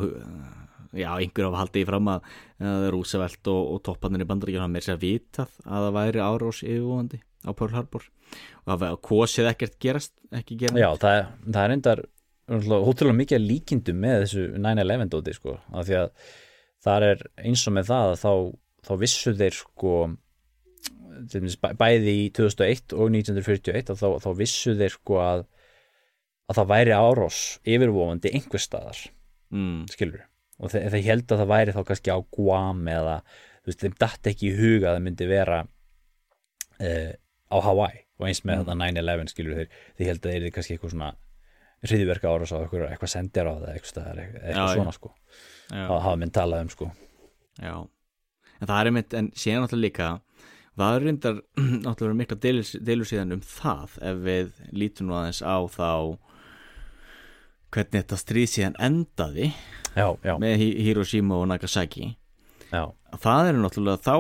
[0.98, 2.31] já, einhver hafa haldið í fram að,
[2.73, 6.62] að Rúsevelt og, og topparnir í bandaríkjum hafa meira sér vitað að það væri árós
[6.66, 8.09] yfirvóðandi á Pearl Harbor
[8.66, 12.02] og að kosið ekkert gerast ekki gera Já, það, það er endar
[12.51, 16.10] hóttulega mikið líkindum með þessu 9-11 dóti sko, af því að
[16.85, 18.32] þar er eins og með það að þá,
[18.89, 19.94] þá vissu þeir sko
[21.78, 25.47] bæði í 2001 og 1941 að þá, þá vissu þeir sko að
[26.51, 28.98] að það væri árás yfirvofandi einhver staðar
[29.55, 30.24] mm, skilur
[30.60, 33.16] og þeir, þeir held að það væri þá kannski á Guam eða
[33.66, 37.10] veist, þeim datt ekki í huga að það myndi vera uh,
[37.51, 38.05] á Hawaii.
[38.20, 41.10] Og eins með þetta 9-11 skilur þeir, þeir held að þeir eru kannski eitthvað svona
[41.86, 45.12] hriðverka árás á eitthvað, sendir á það eitthvað, eitthvað Já, svona sko.
[45.70, 46.90] Já, það hafa minn talað um sko.
[47.61, 47.74] Já.
[48.61, 50.11] En það er einmitt, en síðan náttúrulega líka
[50.81, 51.39] það er reyndar
[51.86, 54.52] náttúrulega mikla deilur, síðan um það ef við
[54.82, 55.89] lítum nú aðeins á þá
[57.70, 59.51] hvernig þetta stríð síðan endaði
[59.94, 62.11] já, já, með Hi- Hiroshima og Nagasaki
[62.70, 62.82] já,
[63.24, 64.14] það eru náttúrulega, þá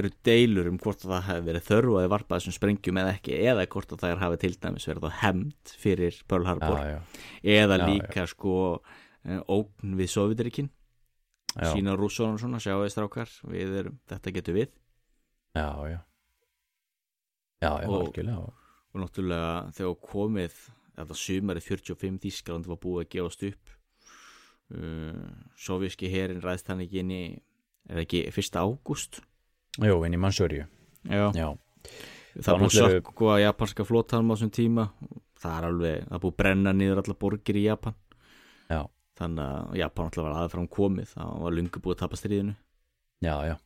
[0.00, 3.36] eru deilur um hvort að það hefði verið þörfu að varpa þessum sprengjum eða ekki,
[3.52, 6.78] eða hvort að það hafi til dæmis verið á hemd fyrir Pearl Harbor.
[6.84, 6.98] Já,
[7.58, 8.54] eða Já, líka sko
[9.24, 10.68] eh, ógn við Sovjetrikin
[11.56, 14.70] já, sína rússónum svona, sjáu þið strákar við erum, þetta getur við.
[15.56, 15.98] Já, já.
[17.58, 18.38] Já, já, Og- algjörlega.
[18.38, 18.54] og-
[18.98, 20.54] náttúrulega þegar komið
[20.98, 23.74] þetta sumarið 45 Þískaland var búið að gefast upp.
[24.68, 27.22] Uh, sovjíski herin ræðst hann ekki inn í
[27.88, 28.58] er ekki 1.
[28.58, 29.20] ágúst?
[29.78, 30.20] Jú, inn í
[31.38, 31.48] já,
[32.34, 34.88] það er búið sökku að japanska flótanum á þessum tíma.
[35.38, 37.96] Það er alveg, það er búið brenna niður alla borgir í Japan.
[38.68, 38.80] Já,
[39.20, 41.14] þannig að Japan alltaf var aðfram komið.
[41.14, 42.56] Það var lungu búið að tapa stríðinu.
[43.24, 43.56] Já, já.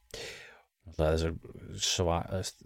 [0.92, 1.34] Er
[1.80, 2.58] sva, veist,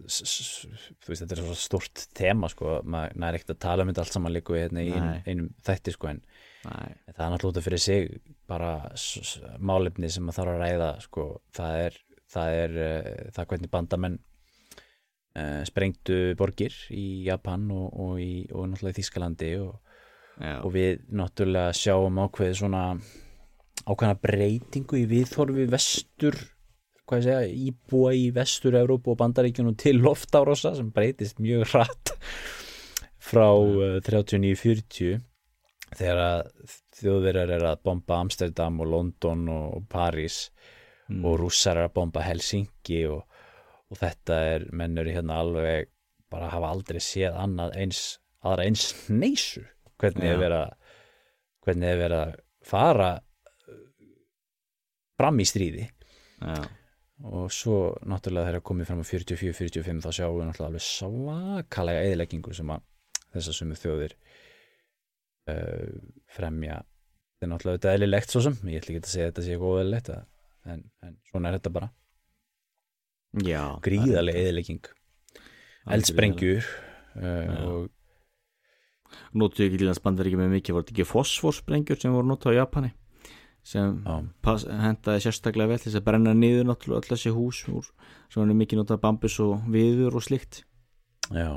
[1.05, 4.33] þetta er svo stort tema sko, maður næri ekkert að tala um þetta allt saman
[4.33, 4.89] líku hérna í
[5.29, 6.23] einum, þætti sko, en
[6.67, 8.09] Nei, það er náttúrulega fyrir sig
[8.47, 8.73] bara
[9.59, 12.01] málefni sem maður þarf að ræða sko, það er
[12.31, 14.17] það er uh, það hvernig bandamenn
[15.37, 19.77] uh, sprengtu borgir í Japan og, og, í, og náttúrulega í Þískalandi og,
[20.37, 22.83] og við náttúrulega sjáum ákveði svona
[23.87, 26.37] ákveðna breytingu í viðhorfi vestur
[27.07, 32.13] hvað ég segja, íbúa í vestur Evrópu og bandaríkjunum til loftárosa sem breytist mjög hratt
[33.27, 35.23] frá uh, 39-40
[35.97, 40.47] þegar að þjóðverjar er að bomba Amsterdam og London og, París
[41.07, 41.23] Mm.
[41.23, 43.21] og rússar er að bomba Helsinki og,
[43.87, 45.87] og þetta er mennur hérna alveg
[46.27, 48.01] bara hafa aldrei séð annað eins
[48.43, 49.63] aðra eins neysu
[50.01, 50.73] hvernig er verið að
[51.63, 52.33] hvernig er verið að
[52.67, 53.77] fara uh,
[55.15, 55.87] fram í stríði.
[56.43, 56.67] Já,
[57.23, 62.57] og svo náttúrulega þegar komið fram á 44-45 þá sjáum við náttúrulega alveg svakalega eðileggingu
[62.59, 62.83] sem að
[63.31, 64.17] þessar sumu þjóðir
[66.37, 68.55] fremja þetta er náttúrulega þetta eðlilegt svo sem.
[68.67, 70.25] Ég ætla ekki að segja að þetta sé eitthvað óeðlilegt að-
[70.73, 71.89] en, en svona er þetta bara.
[73.47, 74.87] Já gríðarlega eðilegging
[75.93, 76.65] eldsprengjur
[77.21, 77.89] uh, og
[79.37, 82.91] notuðu ekki til þess bandaríkjum með mikið voru ekki fosforsprengjur sem voru notað á Japani
[83.67, 83.97] sem
[84.43, 87.87] pass, hendaði sérstaklega vel þess að brenna niður náttúrulega öll þessi hús úr,
[88.31, 90.61] sem var mikið notað bambus og viður og slikt
[91.35, 91.49] já,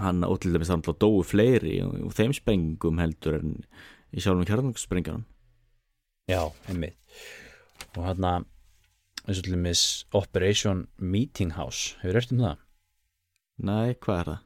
[0.00, 3.54] hann og til dæmis þannig að dóu fleiri og, þeim sprengum heldur en
[4.12, 5.24] í sjálfum kjarnungssprengjunum
[6.30, 6.96] já, einmitt.
[7.96, 8.32] Og hérna
[9.26, 9.84] eins og til dæmis
[10.16, 12.60] Operation Meeting House hefur reyrt um það?
[13.70, 14.44] Nei, hvað er það?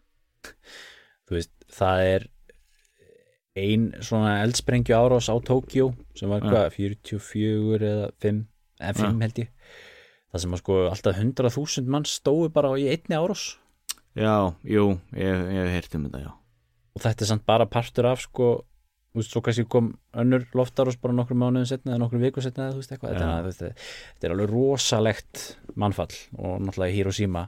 [1.25, 2.27] þú veist, það er
[3.55, 6.51] ein svona eldsprengju árás á Tókjó sem var Ja.
[6.51, 8.41] hvað, 44 eða 5
[8.81, 9.49] eða 5 held ég.
[10.35, 13.45] Það sem að sko alltaf 100.000 mann stóðu bara í einni árás
[14.15, 14.85] Já, jú,
[15.19, 16.33] ég, ég hef heyrt um þetta, já
[16.95, 18.49] og þetta er samt bara partur af sko
[19.15, 22.69] þú veist, svo kannski kom önnur loftárás bara nokkrum mánuðin setna eða nokkrum viku setna
[22.69, 25.43] eða þú veist eitthvað, þetta, þú veist, þetta er alveg rosalegt
[25.83, 27.43] mannfall og náttúrulega Hiroshima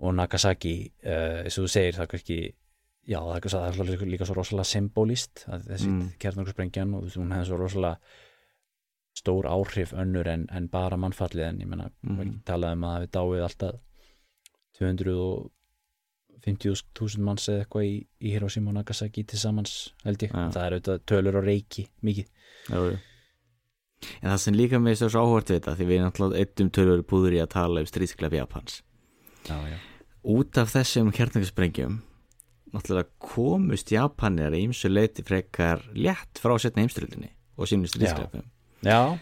[0.00, 0.74] og Nagasaki
[1.04, 2.38] uh, eins og þú segir það kannski
[3.12, 6.06] já það kannski- það er líka, líka svo rosalega symbolist að þessi mm.
[6.24, 7.98] Kjarnarkursprengjan og þú veist, hún hefði svo rosalega
[9.20, 12.16] stór áhrif önnur en, en bara mannfallið en ég menna, mm.
[12.16, 12.32] Mhm.
[12.48, 13.76] talaði um að það við dáið alltaf
[16.44, 20.46] 250.000 manns eða eitthvað í, í Hiroshima og Nagasaki til samans held ég, Já.
[20.54, 22.30] það er auðvitað tölur og reiki mikið,
[22.68, 22.94] Já, jú
[24.20, 27.36] En það sem líka með þessu áhvert við þetta því við náttúrulega eittum tölur búður
[27.36, 28.74] í að tala um stríðsklef Japans.
[29.48, 29.78] Já, já,
[30.34, 31.94] Út af þessum kjarnungssprengjum
[32.74, 38.46] náttúrulega komust Japanir að ýmsu leiti frekar létt frá setna heimstyrildinni og sínum stríðsklefum
[38.84, 39.16] já,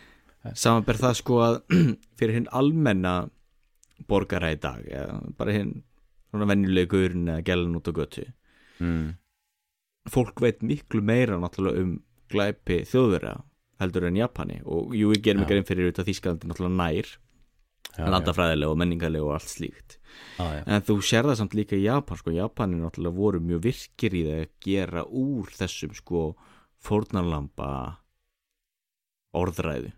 [0.59, 1.59] Samanber það sko að
[2.19, 3.17] fyrir hinn almenna
[4.09, 4.87] borgara í dag
[5.39, 5.83] bara hinn
[6.33, 8.25] svona venjulegu gaurin eða gælan út á götu.
[8.83, 9.13] Mm.
[10.11, 11.91] fólk veit miklu meira náttúrulega um
[12.33, 13.37] glæpi þjóðverja
[13.83, 14.61] heldur en Japani.
[14.65, 15.47] Og jú, ég gerum Já.
[15.47, 17.11] ekki einn fyrir þetta Þískalandi náttúrulega nær
[17.93, 19.99] já, landafræðilega og menningarlega og allt slíkt.
[20.39, 23.65] Já, já, en þú sér það samt líka í Japan sko, Japani náttúrulega voru mjög
[23.69, 26.25] virkir í það að gera úr þessum sko
[26.83, 27.71] fórnarlamba
[29.39, 29.93] orðræðu.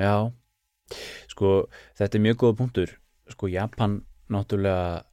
[0.00, 0.16] Já.
[1.30, 1.54] Sko
[1.96, 2.96] þetta er mjög góða punktur.
[3.32, 4.00] Sko Japan
[4.32, 5.04] náttúrulega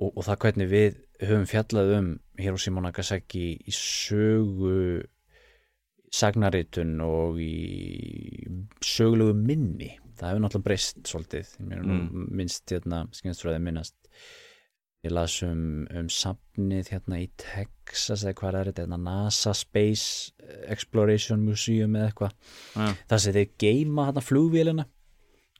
[0.00, 5.02] og, og það hvernig við höfum fjallað um Hiroshima og Nagasaki í sögu
[6.14, 8.46] sagnaritun og í
[8.84, 9.92] sögulegu minni.
[10.14, 11.52] Það hefur náttúrulega breyst svolítið.
[11.58, 12.26] Mm.
[12.38, 13.96] minnst hérna skynstfræði minnast
[15.04, 20.32] ég las um, um safnið hérna í Texas eða hvað er þetta, hérna NASA Space
[20.70, 22.38] Exploration Museum eða eitthvað.
[22.72, 24.86] Já, það sem þeir geima hérna flugvélina.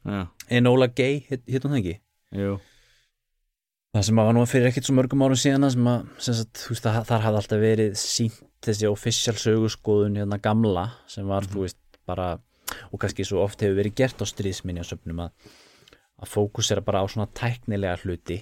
[0.05, 1.99] Já, Enola Gay, hitt hún það ekki?
[2.35, 2.55] Jú
[3.95, 6.87] það sem var nú fyrir ekkert svo mörgum árum síðan sem að, sem sagt, veist,
[6.91, 11.79] að þar hafði alltaf verið sínt þessi official sögurskoðun hérna gamla sem var, þú veist,
[12.09, 12.33] bara
[12.91, 15.53] og kannski svo oft hefur verið gert á stríðsminjasöfnum að,
[16.25, 18.41] að fókusera bara á svona tæknilega hluti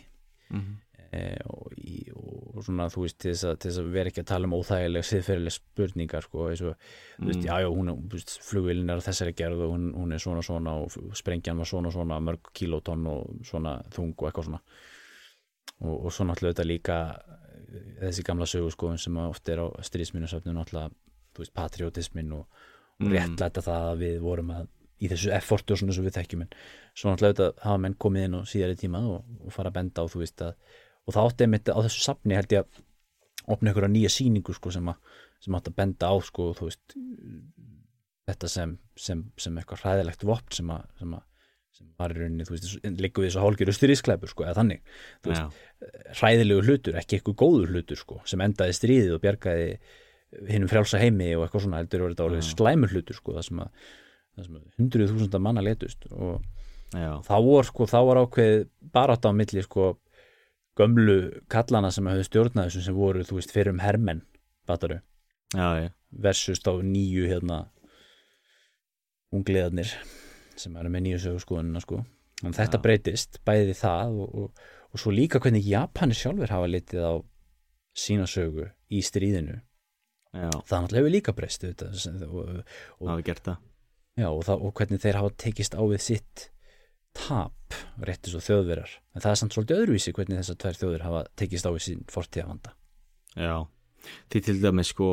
[0.53, 0.73] Mhm.
[1.13, 4.21] e, og, í, og svona, þú veist, til þess, að, til þess að vera ekki
[4.23, 6.73] að tala um óþægilega siðferðilega spurningar, sko, og þú
[7.29, 10.75] veist, já, já, hún er, flugvélin er þessari gerð og hún, hún er svona svona
[10.85, 14.61] og sprengjan var svona svona mörg kilótonn og svona þung og eitthvað svona
[15.81, 19.67] og, og svo náttúrulega þetta líka eh, þessi gamla sögurskoðun sem að oft er á
[19.89, 20.93] stríðsminjasöfnum náttúrulega,
[21.33, 23.13] þú veist, patriotismin og, og Mm.
[23.17, 24.67] réttlæta það að við vorum að
[25.03, 26.51] í þessu effortu og svona sem við þekkjum en
[26.95, 30.05] svo náttúrulega þetta hafa menn komið inn á síðari tíma og, og fara að benda
[30.05, 30.53] á þú veist að
[31.03, 32.83] og það átti einmitt á þessu safni held ég að
[33.57, 36.95] opna ykkur nýja sýningu sko sem, að, sem átti að benda á sko þú veist
[38.31, 41.27] þetta sem, sem, sem eitthvað hræðilegt vopn sem að, sem að
[41.73, 44.83] sem var í rauninni, þú veist, líka við þessu hálgiru stríðsklæpur, sko, eða þannig
[45.25, 45.61] veist,
[46.21, 49.69] hræðilegu hlutur, ekki eitthvað góður hlutur, sko, sem endaði stríðið og bjargaði
[50.49, 53.63] hinnum frjálsa heimi og eitthvað svona heldur voru þetta alveg slæmur hlutur, sko, það sem
[53.65, 53.89] að,
[54.43, 54.51] að
[54.81, 56.45] hundruð þúsunda manna letust og
[56.93, 58.57] já, þá var, sko, þá var ákveð
[58.95, 59.95] barátt á milli, sko,
[60.79, 61.19] gömlu
[61.53, 64.25] kallana sem höfðu stjórnað þessum sem voru, þú veist, fyrir um hermenn,
[64.69, 65.01] bataru,
[66.13, 67.65] versus þá nýju, hérna,
[69.33, 69.93] ungliðarnir
[70.61, 72.03] sem eru með nýju sögurskoðunina sko.
[72.43, 72.83] En þetta Já.
[72.85, 77.15] breytist, bæði það og, og, og svo líka hvernig Japanir sjálfur hafa litið á
[77.97, 79.61] sína sögu í stríðinu.
[80.33, 81.85] Já, það náttúrulega hefur líka breyst og,
[82.33, 82.65] og,
[83.05, 83.69] það við gert það.
[84.17, 86.49] Já, og, það, og hvernig þeir hafa tekist á við sitt
[87.17, 91.23] tap réttis og þjóðverar en það er samt svolítið öðruvísi hvernig þessar tvær þjóður hafa
[91.41, 92.75] tekist á við sín fortíðavanda
[93.37, 93.57] Já,
[94.33, 95.09] því til dæmis sko,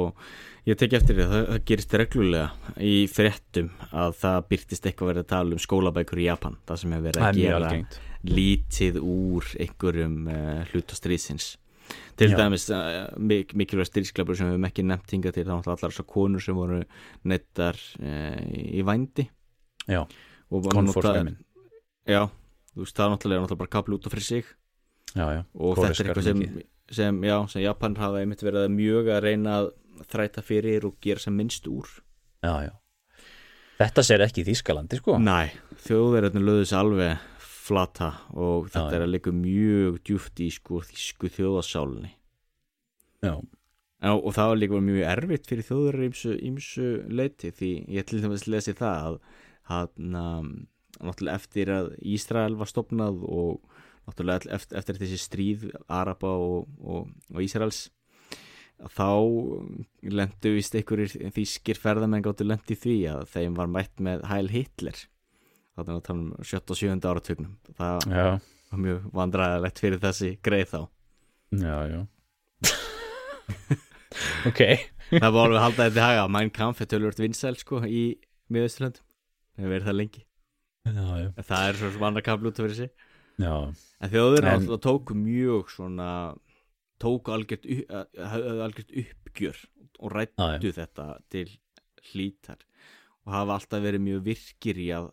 [0.69, 5.11] ég tek eftir því að það, það gerist reglulega í fréttum að það byrtist eitthvað
[5.11, 7.99] verið að tala um skólabækur í Japan, það sem hefur verið að er gera algengt.
[8.29, 11.49] lítið úr einhverjum uh, hlutastriðsins
[12.19, 12.37] til Já.
[12.37, 15.93] dæmis uh, mik mikilvæg stríðsklapur sem við höfum ekki nefnt hinga til þá náttúrulega allar
[15.95, 16.81] þessar konur sem voru
[17.25, 19.25] nettar uh, í vændi.
[19.89, 20.03] Já,
[20.49, 21.39] konfórskæmin
[22.09, 22.25] já,
[22.73, 24.51] þú veist það er náttúrulega, bara kaplu út af fyrir sig.
[25.15, 26.43] Já, já, og þetta er eitthvað sem.
[26.95, 29.71] Sem, já, sem Japan hafa einmitt verið að mjög að reyna að
[30.09, 31.89] þræta fyrir og gera sem minnst úr.
[32.45, 32.73] Já, já.
[33.79, 35.17] Þetta sér ekki í Þýskalandi sko.
[35.23, 35.51] Næ,
[35.85, 37.27] þjóðverðarnir löðu þessi alveg
[37.69, 42.11] flata og þetta Já, er að leika mjög djúft í sko þýsku þjóðasálinni
[43.25, 43.33] já,
[44.15, 48.75] og það var líka mjög erfitt fyrir þjóðverðar ímsu, leiti því ég til dæmis lesi
[48.77, 49.19] það að
[49.69, 50.15] hann
[50.99, 53.78] náttúrulega eftir að Ísrael var stopnað og
[54.09, 57.87] náttúrulega eftir, eftir þessi stríð Araba og, og, og Ísraels
[58.79, 59.07] að þá
[60.15, 65.01] lendu vist einhverjir þýskir ferðamenn gáttu lendi því að þeim var mætt með Heil Hitler.
[65.75, 66.61] Þannig að tala um 7.
[66.61, 66.95] og 7.
[67.09, 67.57] áratugnum.
[67.75, 68.29] Það já,
[68.71, 70.79] var mjög vandræðilegt fyrir þessi greið þá.
[71.59, 71.99] Já, já.
[74.49, 74.63] ok.
[75.09, 76.25] Það var alveg haldið þetta haga.
[76.31, 78.03] Mein Kampf er tölvört vinsæl sko í
[78.51, 79.05] miðausturlöndum.
[79.55, 80.25] Það hefur verið það lengi.
[80.89, 83.07] Já, já, það er svo sem annar kapl út af fyrir sig
[83.39, 83.55] já,
[83.99, 86.09] en þjóður En- alltaf tóku mjög svona
[86.99, 89.61] tóku algjört, höfðu algjört uppgjör
[89.99, 91.47] og rættu þetta til
[92.11, 92.59] hlítar
[93.25, 95.09] og hafa alltaf verið mjög virkir í að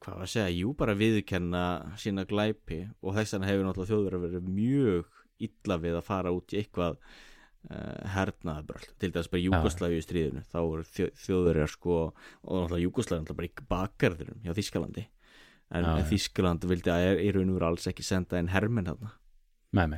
[0.00, 1.64] hvað var að segja, jú bara viðkenna
[2.00, 6.32] sína glæpi og þess vegna hefur náttúrulega þjóður að verið mjög illa við að fara
[6.34, 6.96] út í eitthvað
[7.70, 11.98] uh, hernaðabröld, til dæmis bara Júgoslavi í stríðinu, þá voru þjó, þjóður sko,
[12.42, 15.06] og náttúrulega Júgoslavi náttúrulega bara í bakgarðurum hjá Þískalandi
[15.72, 16.04] en, Já.
[16.10, 19.14] Þískaland vildi að í raun og veru alls ekki senda einn herminn þarna.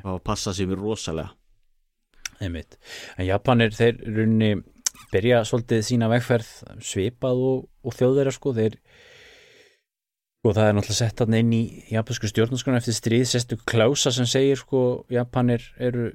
[0.05, 1.35] Og passa sig mér rosalega.
[2.41, 2.79] Einmitt.
[3.19, 4.55] En Japanir, þeir runni
[5.13, 6.49] byrja svolítið sína vegferð
[6.85, 8.53] svipað og, og þjóðverja sko.
[8.57, 8.79] Þeir
[10.47, 11.61] og það er náttúrulega sett inn í
[11.91, 16.13] japansku stjórnarskona eftir stríð, sestu klása sem segir sko, Japanir eru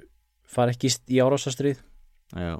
[0.48, 1.82] fara ekki í- í árásastrið
[2.32, 2.54] já,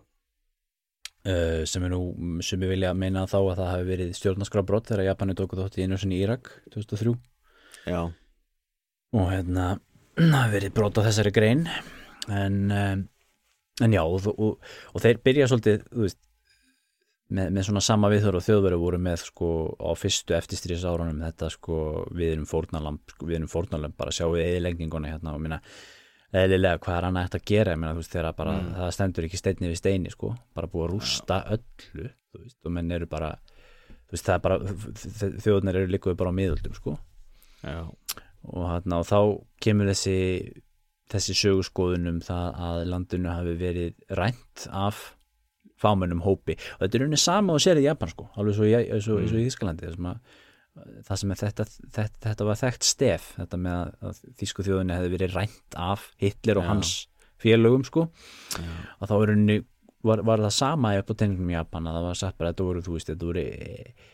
[1.29, 2.01] uh, sem er nú
[2.45, 5.87] sem ég vilja meina þá að það hafi verið stjórnarskrafbrott þegar Japani tóku þótt í
[5.95, 7.15] sinni í Irak 2003
[7.93, 8.03] já,
[9.13, 9.71] og hérna
[10.39, 11.65] hafi verið brot á þessari grein.
[12.31, 13.07] En, um,
[13.83, 16.21] en já og, og, og þeir byrja svolítið veist
[17.33, 19.49] með, með svona sama viðhör og þjóðverið voru með sko
[19.81, 21.79] á fyrstu eftirstríðs árunum þetta sko
[22.13, 25.61] við erum fórnalamb sko, við erum fórnalamb bara sjá við eðilengninguna hérna og minna
[26.33, 28.75] eðlilega hvað er eftir að gera ég meina veist bara Mm.
[28.79, 32.73] það stendur ekki steinni við steini sko bara búið að rústa öllu þú veist og
[32.73, 33.33] menn eru bara
[34.13, 36.99] veist er bara þjóðunar eru líkuð bara á miðöldum sko.
[37.63, 37.85] Já,
[38.45, 39.19] og, hérna, og þá
[39.63, 40.17] kemur þessi
[41.13, 45.15] þessi sögurskoðun um það að landinu hafi verið rænt af
[45.83, 46.55] fámennum hópi.
[46.79, 49.33] Og þetta er unni sama og sér í Japan sko alveg svo, í- og, eins
[49.35, 50.19] og í Þískalandi það sem, að,
[51.07, 55.11] það sem er þetta, þetta, þetta var þekkt stef þetta með að, Þísku þjóðinni hefði
[55.17, 56.71] verið rænt af Hitler og Já.
[56.73, 56.93] hans
[57.43, 58.07] félögum sko
[58.57, 58.71] já,
[59.03, 59.59] og þá unni
[60.07, 62.67] var, var það sama upp á tenningum í Japan að það var sagt bara þetta
[62.71, 64.09] voru, veist, þetta voru eh,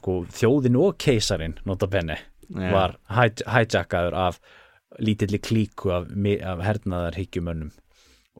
[0.00, 4.40] sko þjóðin og keisarin nota benni já, var hij- hijackaður af
[4.98, 7.70] lítilli klíku af, af hernaðarhyggjumönnum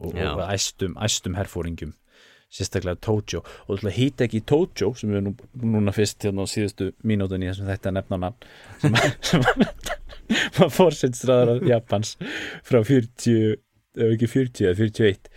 [0.00, 0.30] og, Já.
[0.32, 1.92] og æstum, æstum herfóringum
[2.51, 6.90] sérstaklega Tojo og það hýta ekki Tojo sem við nú, núna fyrst hérna á síðustu
[7.06, 8.32] mínútunni þessum þetta nefnana
[8.82, 8.97] sem,
[9.28, 9.44] sem
[10.59, 12.16] var fórsetstræðar Japans
[12.66, 13.55] frá 40
[14.01, 15.31] ef ekki 40 eða 41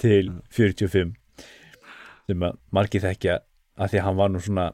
[0.00, 1.12] til 45
[2.24, 3.38] sem að margir þekkja
[3.74, 4.70] að því að hann var nú svona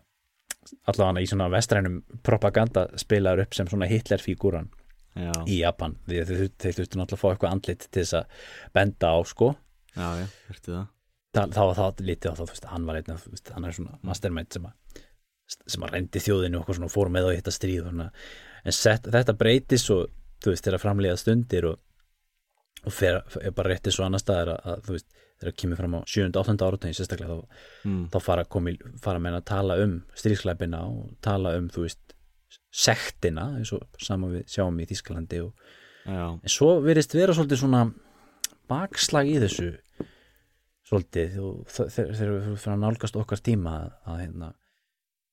[0.90, 4.68] allavega í svona vestrænum propaganda spilaður upp sem svona Hitler-fígúran
[5.16, 5.96] já, í Japan.
[6.06, 8.46] Því að þeir, þurftu náttúrulega að fá eitthvað andlit til þess að
[8.76, 9.50] benda á sko.
[9.96, 10.88] Já, já, hörtu það
[11.36, 13.76] Þa- þá var það lítið á það, þú veist, hann var einn af, hann er
[13.76, 15.04] svona mastermind sem að
[15.50, 18.10] sem að reyndi þjóðinu og svona fór með á þetta stríð svona.
[18.64, 20.10] en set, þetta breytis og
[20.42, 21.80] þú veist, þeirra framlega stundir og,
[22.86, 25.08] og fer, er bara réttið svo annar staðar að, að þú veist,
[25.40, 26.28] þeirra kemur fram á 7.
[26.28, 26.56] og 8.
[26.68, 28.04] áratögin sérstaklega þá, mm.
[28.12, 32.16] þá fara, komi, fara menn að tala um stríðsklæpina og tala um, þú veist
[32.70, 35.54] sektina, eins og saman við sjáum í Þískalandi og
[36.44, 37.84] en svo verist vera svolítið svona
[38.70, 39.72] bakslag í þessu
[40.90, 44.52] svolítið og þe- þegar við fyrir að nálgast okkar tíma að, hérna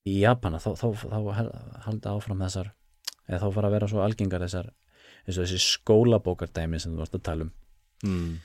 [0.07, 1.55] í Japana þá, þá, þá hel-
[1.87, 2.69] halda áfram þessar
[3.27, 4.69] eða þá fara að vera svo algengar þessar
[5.27, 7.51] eins og þessi skólabókardæmi sem þú varst að tala um
[8.07, 8.37] mm.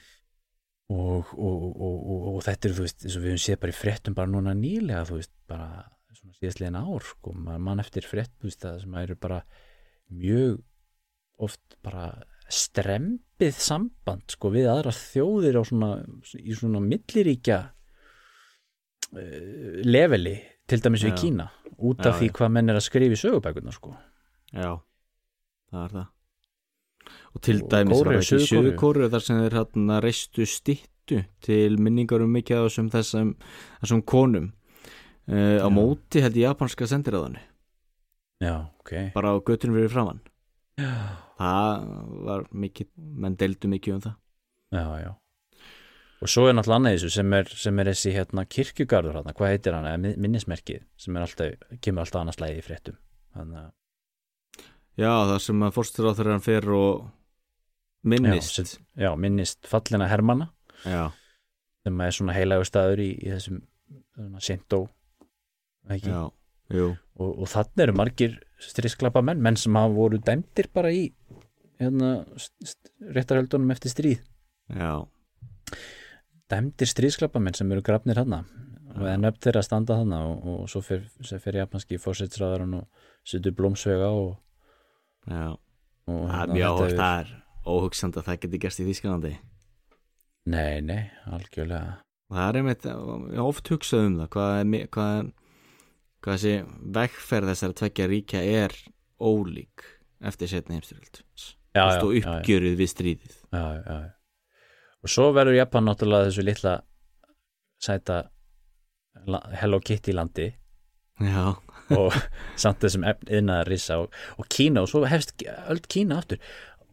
[0.97, 3.75] og, og, og, og, og þetta er þú veist eins og við höfum séð bara
[3.77, 5.69] í fréttum bara núna nýlega þú veist bara
[6.17, 9.39] svona síðastlegin ár sko, mann eftir frétt þú veist það sem eru bara
[10.13, 10.59] mjög
[11.43, 12.09] oft bara
[12.53, 15.91] strempið samband sko við aðra þjóðir svona
[16.39, 17.59] í svona milliríkja
[19.17, 20.37] uh, leveli
[20.69, 21.21] til dæmis við Já.
[21.23, 21.47] Kína
[21.83, 22.35] út af Já, því já.
[22.39, 23.91] hvað menn er að skrifa í sögubækurnar sko.
[24.53, 24.73] Já,
[25.73, 26.09] það er það.
[27.33, 28.47] Og til Og dæmis var það ekki.
[28.47, 33.33] Suðurkóru þar sem þeir hérna reistu stittu til minningar um mikið þessum þessum,
[33.83, 34.53] þessum konum.
[35.23, 37.39] Uh, á móti held í japanska sendiræðanu
[38.43, 38.91] já, ok.
[39.15, 40.19] Bara á göttunum fyrir framann
[40.79, 40.93] já,
[41.39, 41.89] það
[42.29, 42.89] var mikið,
[43.25, 44.17] menn deildu mikið um það.
[44.73, 45.11] Já, já.
[46.23, 49.51] Og svo er náttúrulega annað þessu sem er, sem er þessi hérna kirkjugarður hérna, hvað
[49.57, 52.99] heitir hann, eða mi- minnismerkið sem alltaf, kemur alltaf annars lægi í fréttum.
[53.35, 53.59] Þannig
[55.03, 57.09] já, það sem að fórstur á þegar hann fer og
[58.07, 58.55] minnist.
[58.61, 60.51] Já, sem- já, minnist fallina Hermanna.
[60.87, 61.11] Já,
[61.83, 63.59] sem er svona heilagur staður í, í þessum
[66.71, 66.87] jú.
[67.19, 71.09] Og, og þannig eru margir strísklappa menn, menn sem hafa voru dæmdir bara í
[71.83, 72.13] hérna,
[73.17, 74.21] réttarhöldunum eftir stríð.
[74.73, 75.03] Já,
[76.53, 78.43] dæmdir stríðsklappamenn sem eru grafnir hana
[78.93, 81.05] og en upp þeirra að standa hana og, og svo fer,
[81.41, 84.35] fer japanski fórsætsræðarinn og setur blómsvega og,
[85.31, 85.47] já.
[85.57, 87.33] og það er hérna, mjög er- það er
[87.73, 89.33] óhugsand að það geti gerst í Þísklandi
[90.53, 92.01] Nei, nei, algjörlega.
[92.27, 94.29] Og það er einmitt, ég hef oft hugsað um það.
[94.35, 95.29] Hvað, er hvað, er-
[96.23, 96.55] hvað þessi
[96.97, 98.77] vegferð þessara tveggja ríkja er
[99.23, 99.85] ólík
[100.23, 101.23] eftir setna heimstyrjöld
[101.75, 103.37] já, og já, já, uppgjörið við stríðið.
[103.53, 104.11] Já, já, já.
[105.03, 106.75] og svo verður Japan náttúrulega þessu litla
[107.83, 108.19] sæta
[109.61, 110.49] Hello Kitty landi.
[111.23, 111.53] Já,
[111.99, 112.15] og
[112.57, 116.41] samt þessum yðnaðar risa og, og Kína og svo hefst öll Kína aftur.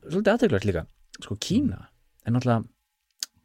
[0.06, 0.86] Svolítið aðteglast líka.
[1.20, 1.86] Sko Kína
[2.26, 2.68] er náttúrulega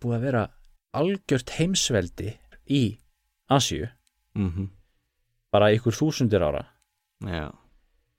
[0.03, 0.47] búið að vera
[0.95, 2.35] algjört heimsveldi
[2.71, 2.85] í
[3.53, 3.91] Asíu.
[4.39, 4.71] Mm
[5.55, 6.65] bara ykkur þúsundir ára.
[7.23, 7.53] Já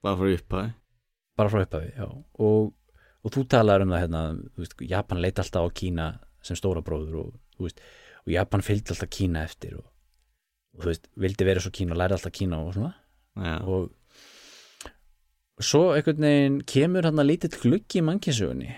[0.05, 0.69] bara fyrir upphæði
[1.35, 2.05] bara frá upphafi já.
[2.39, 2.71] og,
[3.25, 4.21] og þú talar um það hérna,
[4.59, 6.05] veist, Japan leit alltaf á Kína
[6.45, 7.29] sem stóra bróður og,
[7.59, 7.79] veist,
[8.23, 9.87] og Japan fylgdi alltaf Kína eftir og,
[10.77, 12.93] og þú veist, vildi vera svo Kína og læri alltaf Kína og svona.
[13.35, 13.83] Já, og
[15.65, 18.71] svo einhvern veginn kemur hann að lítill gluggi í mannkynsugunni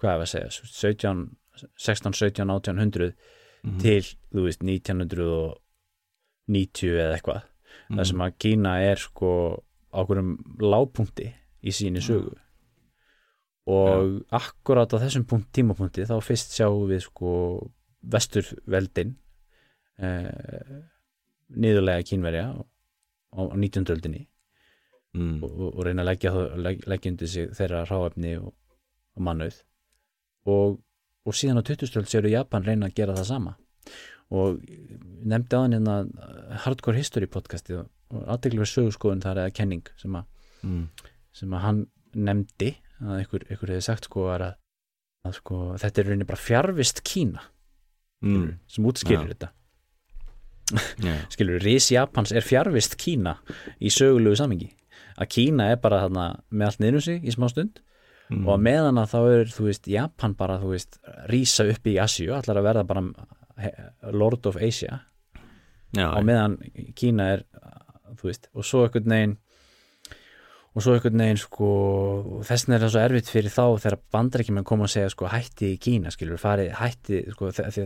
[0.00, 1.22] hvað er að segja 17,
[1.76, 3.12] 16, 17, 1800
[3.66, 3.78] Mhm.
[3.82, 7.40] til, þú veist, 1990 eða eitthvað
[7.88, 7.98] Mhm.
[7.98, 9.30] þar sem að Kína er sko
[9.92, 11.30] ákveðum lágpunkti
[11.62, 12.34] í síni sögu
[13.66, 17.30] og akkurat á þessum punkt, tímapunkti þá fyrst sjáum við sko
[18.06, 19.16] vesturveldin
[19.98, 20.82] eh,
[21.50, 22.60] niðurlega kínverja á,
[23.34, 23.86] á 19.
[23.94, 24.26] öldinni
[25.16, 25.42] mm.
[25.42, 26.32] og, og, reyna að leggja,
[26.86, 28.52] leggja undir sig þeirra ráefni og,
[29.16, 29.58] og mannauð
[30.46, 30.78] og,
[31.26, 31.90] og síðan á 20.
[31.98, 33.56] öld séru Japan reyna að gera það sama
[34.30, 34.60] og
[35.26, 35.96] nefndi á hann hérna
[36.64, 37.86] Hardcore History podcasti og,
[38.26, 40.24] aðteklega sögurskoðun þar eða kenning sem að
[40.64, 40.88] Mm.
[41.36, 41.82] sem að hann
[42.16, 42.70] nefndi
[43.04, 44.54] að ykkur, ykkur hefði sagt sko að,
[45.28, 47.40] að sko, þetta er rauninni bara fjarvist Kína
[48.24, 48.54] Mm.
[48.66, 49.34] sem útskýrir Já.
[49.34, 49.48] þetta
[50.98, 51.20] Yeah.
[51.34, 53.36] skilur, Rís Japans er fjarvist Kína
[53.78, 54.72] í sögulegu samingi
[55.20, 57.82] að Kína er bara þarna með allt niður um sig í smá stund
[58.26, 58.48] Mm.
[58.48, 60.96] og meðan að þá er, þú veist, Japan bara, þú veist,
[61.30, 63.02] rísa upp í Asíu allar að verða bara
[64.12, 65.00] Lord of Asia.
[65.96, 66.58] Já, og meðan
[66.98, 67.44] Kína er
[68.18, 69.36] þú veist, og svo einhvern veginn
[70.76, 71.68] og svo einhvern veginn sko
[72.44, 75.70] þess vegna er það svo erfitt fyrir þá þegar bandarækjumenn koma að segja sko hætti
[75.72, 77.78] í Kína skilur, farið, hætti sko því að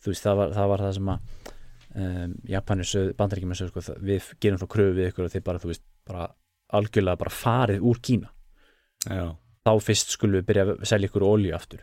[0.00, 1.20] þú veist, það var það, var það sem að
[2.00, 5.44] um, Japanir sögðu, bandarækjumenn sögðu sko, það- við gerum þá kröfu við ykkur og þið
[5.50, 6.26] bara, þú veist, bara
[6.80, 8.32] algjörlega bara farið úr Kína.
[9.10, 9.26] Já.
[9.66, 11.82] þá fyrst skulum við byrja að selja ykkur olíu aftur.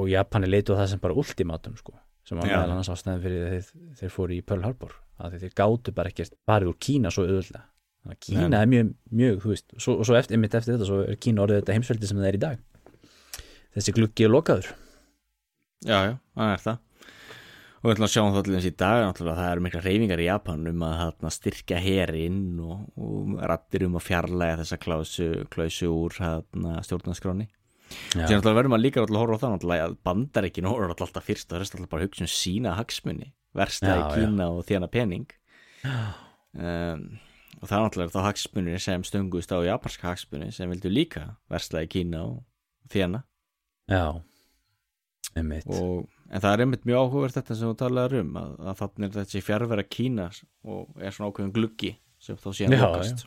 [0.00, 1.92] Og Japani leitu á það sem bara ultimátum sko,
[2.26, 5.94] sem var meðal annars ástæðan fyrir þeir, þeir fóru í Pearl Harbor að þeir gátu
[5.94, 8.60] bara ekkert farið úr Kína svo að Kína Nei.
[8.60, 11.44] er mjög, mjög þú veist, svo, og svo eftir, einmitt eftir þetta svo er Kína
[11.44, 12.64] orðið þetta heimsveldi sem það er í dag.
[13.76, 14.72] Þessi gluggi er lokaður.
[15.86, 16.80] Já, já, það er það.
[17.82, 19.84] Og við ætlum að sjá um það til þess í dag náttúrulega það eru mikla
[19.86, 24.78] reyfingar í Japan um að þarna, styrkja herinn og, og rattir um að fjarlæga þessa
[24.82, 26.18] klausu, klausu úr
[26.86, 27.48] stjórnarskráni
[28.12, 28.26] Já.
[28.26, 31.52] Sér náttúrulega verðum að líka að horfa á það að bandaríkin horfa náttúrulega alltaf fyrst
[31.52, 34.14] og er alltaf bara að hugsa um sína hagsmunni versta í Já, já.
[34.16, 35.32] Kína og þjána pening.
[36.52, 37.04] Um,
[37.62, 41.82] og það er náttúrulega þá hagsmunni sem stöngust á japanska hagsmunni sem vildu líka versta
[41.84, 43.22] í Kína og þjána
[43.90, 44.04] Já,
[45.36, 45.68] einmitt.
[45.68, 49.08] Og, en það er einmitt mjög áhugavert þetta sem þú talaður um að, að þannig
[49.08, 50.28] er þessi fjárvera Kína
[50.64, 51.92] og er svona ákveðin gluggi
[52.22, 53.24] sem þá síðan Já, lokast.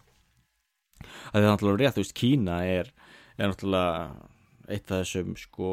[1.02, 2.94] að það er náttúrulega rétt, þú veist, Kína er,
[3.36, 4.32] er náttúrulega
[4.70, 5.70] eitt af þessum sko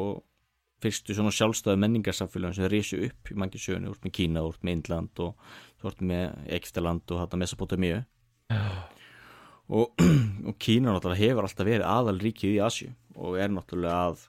[0.83, 4.77] fyrstu svona sjálfstæðu menningarsamfélagum sem risu upp í mangi sögunu, úr með Kína, úr með
[4.77, 6.25] Indland og ert með
[6.57, 8.01] Egiptaland og þetta Mesopotamíu.
[9.73, 10.03] Og,
[10.49, 14.25] og Kína náttúrulega hefur alltaf verið aðalríkið í Asju og er náttúrulega að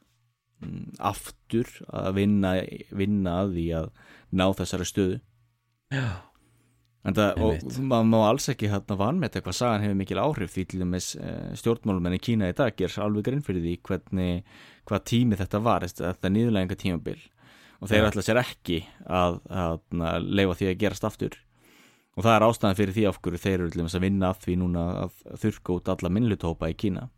[0.62, 2.54] mm, aftur að vinna,
[2.94, 3.90] vinna að því að
[4.34, 5.18] ná þessari stöðu.
[5.94, 6.33] Já, En
[7.04, 10.80] það, og maður má alls ekki hérna vanmeta hvað sagan hefur mikil áhrif því til
[10.80, 14.44] dæmis uh, stjórnmálumenn í Kína í dag ger alveg grinn fyrir því hvernig,
[14.88, 17.18] hvað tími þetta var, þetta, nýðulega tímabil
[17.84, 18.06] og þeir Já.
[18.08, 21.36] ætla sér ekki að, að, að leifa því að gerast aftur.
[22.14, 24.40] Og það er ástæðan fyrir því af hverju þeir eru til dæmis að vinna að
[24.44, 27.08] því núna að þurrka út alla minnlutahópa í Kína.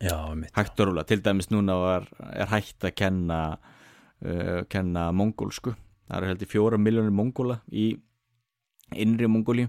[0.00, 0.54] Já, einmitt.
[0.56, 5.76] Hægt og rúlega, til dæmis núna var, er hægt að kenna uh, kenna mongólsku.
[6.08, 7.92] Það eru heldur fjóra miljónir mongóla í
[8.96, 9.66] innri Mongóli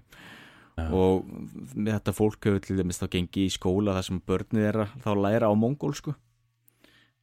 [0.78, 0.88] Já.
[0.88, 1.28] og
[1.76, 5.52] þetta fólk hefur til dæmis þá gengið í skóla þar sem börnið er þá læra
[5.52, 6.16] á mongólsku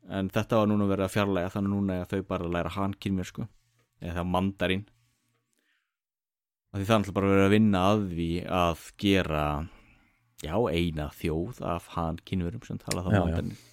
[0.08, 3.48] en þetta var núna verið að fjarlæga þannig núna er þau bara að læra hankynversku
[3.98, 4.84] eða það mandarín.
[6.68, 9.44] Og því það alltaf bara verið að vinna að því að gera
[10.44, 13.64] já, eina þjóð af hankynverum sem tala þá Já, já.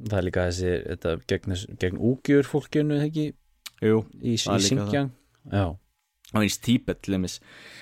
[0.00, 3.26] Það er líka þessi, þetta gegn, gegn úgjur fólkinu, ekki,
[3.84, 5.10] Jú, í, Það er líka Xinjiang?
[5.52, 5.64] Já,
[6.34, 7.38] á eins Tíbet til dæmis.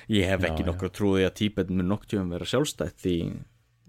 [0.09, 3.17] Ég hef Já, ekki nokkru trúið að Tíbet mun noktjum vera sjálfstætt því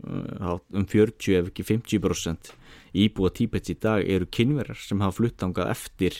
[0.07, 2.52] uh, um 40 ef ekki 50%
[2.99, 6.18] íbúa Tíbets í dag eru kynverar sem hafa fluttangað eftir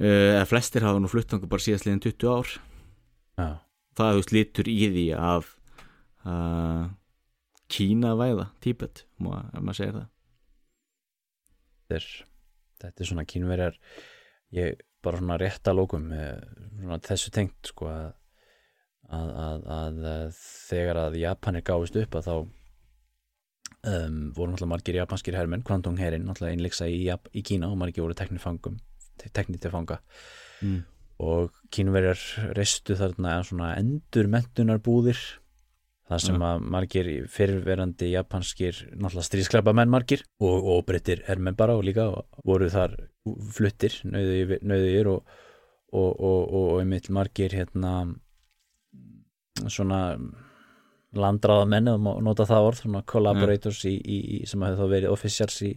[0.00, 2.54] uh, eða flestir hafa nú fluttangað bara síðast liðin 20 ár.
[3.40, 3.48] Já,
[4.00, 5.52] það veist litur í því að
[6.28, 6.86] uh,
[7.70, 10.08] Kína væða Tíbet, ef maður segir það.
[11.90, 12.06] Þetta er,
[12.82, 13.76] þetta er svona kínverjar
[14.54, 18.08] ég bara svona rétt að lókum eh, þessu tengt sko að,
[19.08, 20.40] að, að, að, að
[20.70, 22.34] þegar að Japanir gáðist upp að þá
[23.86, 28.04] um, voru náttúrulega margir japanskir hermenn, Kvantong herin náttúrulega innleiksa í, í Kína og margir
[28.04, 30.00] voru teknið til fanga
[30.64, 30.80] mm.
[31.26, 32.20] og kínverjar
[32.56, 35.20] reistu þarna svona endurmentunar búðir
[36.10, 41.76] þar sem að margir fyrirverandi japanskir náttúrulega stríðsklepa menn margir og, og breytir hermenn bara
[41.78, 42.08] og líka
[42.44, 42.96] voru þar
[43.54, 45.22] fluttir nöðugir og,
[45.92, 47.94] og, og, og, og einmitt margir hérna
[49.68, 50.00] svona
[51.20, 55.14] landraða menn og nota það orð, svona collaborators í, í, í, sem hefur þá verið
[55.14, 55.70] officials í,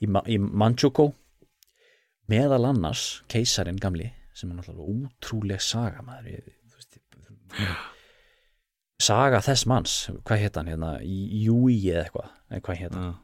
[0.00, 1.10] í, Ma- í Manchukuo.
[2.32, 6.96] Meðal annars keisarin gamli sem er náttúrulega útrúleg saga maður ég, þú veist,
[7.60, 7.74] ég,
[9.02, 9.94] saga þess manns
[10.24, 13.14] hvað hétt hann hérna, Júi eða eitthvað hvað hétt hann.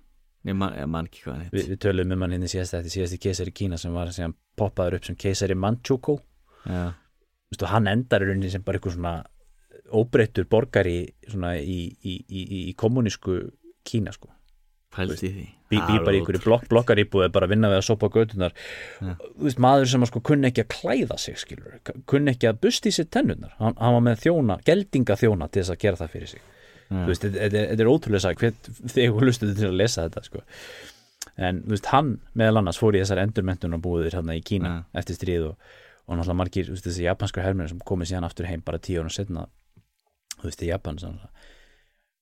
[0.49, 2.79] Ég man, ég man ekki hvað hann Vi, heit við tölum um hann hérna síðast
[2.79, 6.19] eftir síðasti keisari Kína sem var síðan poppaður upp sem keisari Manchukuo.
[6.65, 6.95] Já,
[7.51, 9.15] Vistu, hann endar í rauninni sem bara eitthvað svona
[9.91, 10.99] óbreyttur borgari
[11.29, 13.41] svona í, í, í, í, í kommunísku
[13.87, 14.31] Kína sko
[14.95, 15.47] pældi því.
[15.71, 18.53] býr er bara í blokk, blokkaríbúið bara að vinna við að sopa götunar
[19.01, 19.15] Ja.
[19.39, 23.07] veist, maður sem sko kunni ekki að klæða sig skilur, kunni ekki að busti sér
[23.11, 26.41] tennunar hann, hann var með þjóna, geldinga þjóna til þess að gera það fyrir sig.
[26.91, 30.41] Þetta þetta- þetta er ótrúlega sag þegar þú lustuðu til að lesa þetta sko.
[31.39, 35.01] en veist, hann meðal annars fór í þessar endurmentunarbúðir hérna í Kína Ja.
[35.01, 35.57] eftir stríð og,
[36.09, 39.09] og náttúrulega margir, veist, þessi japanskar hermir sem komið síðan aftur heim bara tíu árum
[39.15, 39.47] setna
[40.41, 41.19] þú veist, í Japan sem,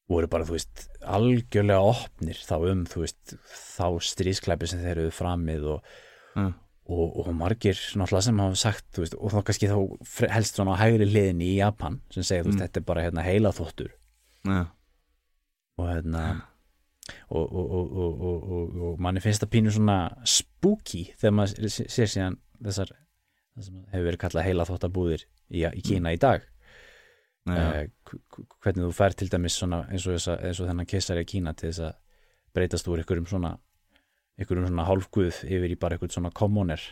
[0.08, 3.34] voru bara, þú veist, algjörlega opnir þá um, þú veist,
[3.76, 5.90] þá stríðsklæpi sem þeir eru framið og,
[6.36, 6.46] Já.
[6.88, 10.78] og, og margir náttúrulega sem hafa sagt, þú veist, og þá kannski þá helst svona
[10.80, 12.64] hægri liðin í Japan sem segja, þú veist, Mm.
[12.66, 13.90] þetta er bara hérna heila þóttur
[14.48, 14.62] Já,
[15.78, 16.22] og hérna
[17.28, 19.98] og, og, og, og, og, og, og manni finnst það pínu svona
[20.28, 25.62] spooky þegar maður sé- sér síðan þessar það sem hefur verið kallað heila þóttabúðir í,
[25.68, 26.44] í Kína í dag
[27.48, 31.54] hvernig þú fær til dæmis svona eins og, þessa, eins og þennan keisari í Kína
[31.56, 31.96] til þess að
[32.56, 33.54] breytast úr einhverjum svona
[34.38, 36.82] einhverjum svona hálfguð yfir í bara einhvern svona kommuner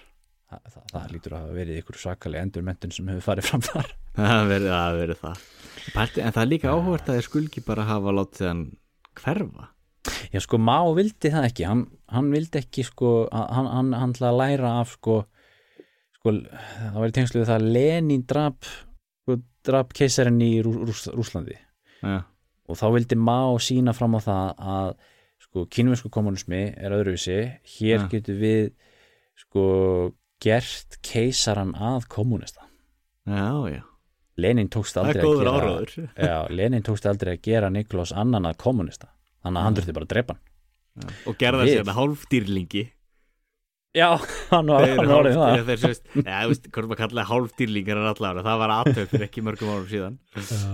[0.47, 3.89] Þa, það, það lítur að hafa verið einhverju svakalega endurmentun sem hefur farið fram þar.
[4.17, 5.41] Það verið, það verið það.
[5.97, 8.61] Pældi, En það er líka áhugavert að þeir skulgi bara hafa látið hann
[9.19, 9.67] hverfa.
[10.31, 11.67] Já sko Má vildi það ekki.
[11.67, 11.83] Hann,
[12.15, 15.17] hann vildi ekki sko að- hann, hann, hann að læra af sko,
[16.21, 18.71] sko það var í tengslu við það að Lenin drap
[19.67, 21.57] drap keisarinn í Rú, Rús, Rúslandi
[22.03, 22.23] Já,
[22.69, 24.91] og þá vildi Má sína fram á það að
[25.47, 27.37] sko kínumensku kommunismi er öðruvísi.
[27.77, 28.07] Hér Ja.
[28.13, 28.71] getur við
[29.37, 29.65] sko
[30.43, 32.65] gert keisaran að kommunista
[33.27, 33.83] já, já.
[34.37, 39.09] Lenin tókst aldrei að gera já, Lenin tókst aldrei að gera Niklós annan að kommunista
[39.43, 41.15] þannig að hann þurfti bara að drepa hann.
[41.29, 42.83] Og gerða sér þetta hálfdýrlingi
[43.97, 44.09] já,
[44.53, 48.09] hann var, Þeir orðið það þeir sést, Já, þú veist, hvort maður kallaði hálfdýrlingar er
[48.13, 50.73] allavega Það var aðtöf fyrir ekki mörgum árum síðan Já,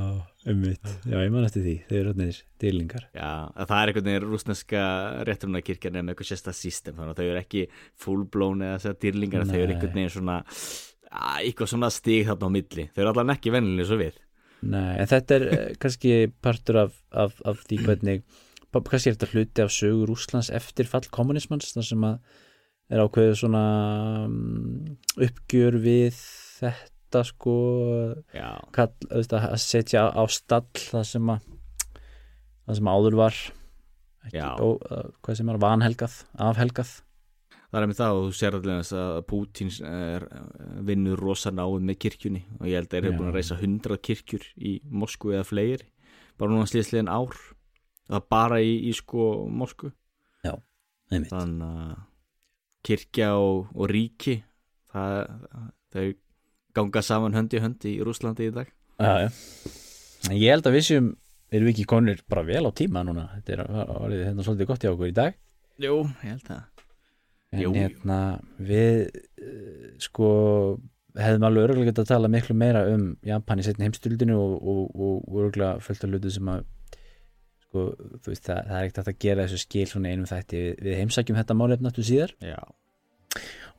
[0.52, 0.94] ummitt.
[1.06, 1.74] Já, ég man eftir því.
[1.86, 3.04] Þau eru öllnir dýlingar.
[3.14, 4.86] Já, að það er einhvern veginn rúsneska
[5.28, 7.62] réttrunarkirkjan með eitthvað sérsta system þannig að þau eru ekki
[8.02, 12.88] fullblown eða dýrlingar, þau eru einhvern veginn svona að, eitthvað svona stig þarna á milli
[12.90, 14.18] þau eru allan ekki vennilega svo við
[14.62, 16.10] Nei, en þetta er eh, kannski
[16.42, 18.22] partur af, af, af því hvernig,
[21.82, 22.22] kannski
[22.92, 23.62] er er ákveðið svona
[24.26, 26.18] um, uppgjör við
[26.60, 27.54] þetta sko,
[28.36, 31.48] Já, kall, auðvitað, að setja á stall það sem að
[32.62, 33.38] það sem áður var
[34.26, 34.50] ekki, Já.
[34.60, 34.68] ó,
[35.24, 36.18] hvað sem er vanhelgað,
[36.50, 36.92] afhelgað
[37.72, 40.28] það er með það og þú sér allir að Putin er,
[40.84, 43.16] vinnur rosa náið með kirkjunni og ég held að eru Já.
[43.18, 45.88] búin að reisa hundrað kirkjur í Moskvu eða fleiri
[46.36, 47.34] bara núna slíðsliðin ár
[48.12, 49.92] það bara í, í sko Moskvu
[51.12, 51.32] einmitt.
[51.32, 52.00] þannig að
[52.86, 54.40] kirkja og, og ríki.
[54.92, 55.16] Það,
[55.94, 56.06] þau
[56.76, 58.70] ganga saman hönd í hönd í Rúslandi í dag.
[59.00, 59.30] Já, já.
[60.32, 61.08] Ég held að við séum,
[61.52, 64.84] erum við ekki konir bara vel á tíma núna, þetta er orðið hérna svolítið gott
[64.84, 65.38] hjá okkur í dag?
[65.82, 66.62] Jú, ég held það.
[67.52, 68.18] En Jú, hérna
[68.56, 70.28] við eh, sko
[71.20, 74.84] hefðum alveg örgulega getað að tala miklu meira um Japan í setni heimstildinu og, og,
[74.96, 76.62] og örgulega fullt af hlutu sem að
[77.72, 77.86] sko,
[78.26, 80.60] veist, það, það er ekkert að gera þessu skil svona einum þætti.
[80.60, 82.34] Við, við heimsækjum þetta málefn aftur síðar.
[82.44, 82.60] Já,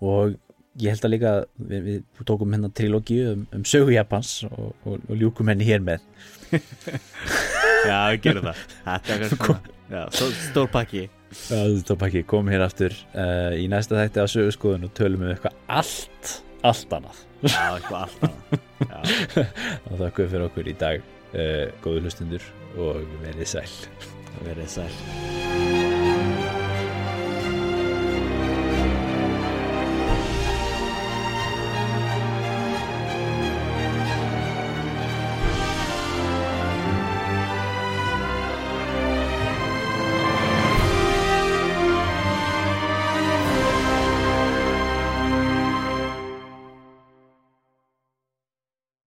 [0.04, 0.34] og
[0.82, 1.34] ég held að líka
[1.70, 5.84] við, við tókum hérna trilógíu um, um sögu Japans og, og, og ljúkum henni hér
[5.86, 6.08] með.
[7.90, 8.64] Já, við gerum það.
[8.88, 9.70] Þetta er eitthvað
[10.50, 11.06] stór, pakki.
[11.34, 16.36] Ekki, komum hér aftur uh, í næsta þætti á sögurskoðun og tölum um eitthvað allt,
[16.66, 17.24] allt annað.
[17.44, 19.00] Já, eitthvað alltaf Já,
[19.90, 21.02] og þakku fyrir okkur í dag
[21.34, 22.46] uh, góðu hlustundur
[22.78, 23.76] og verið sæl.
[24.44, 26.03] Verið sæl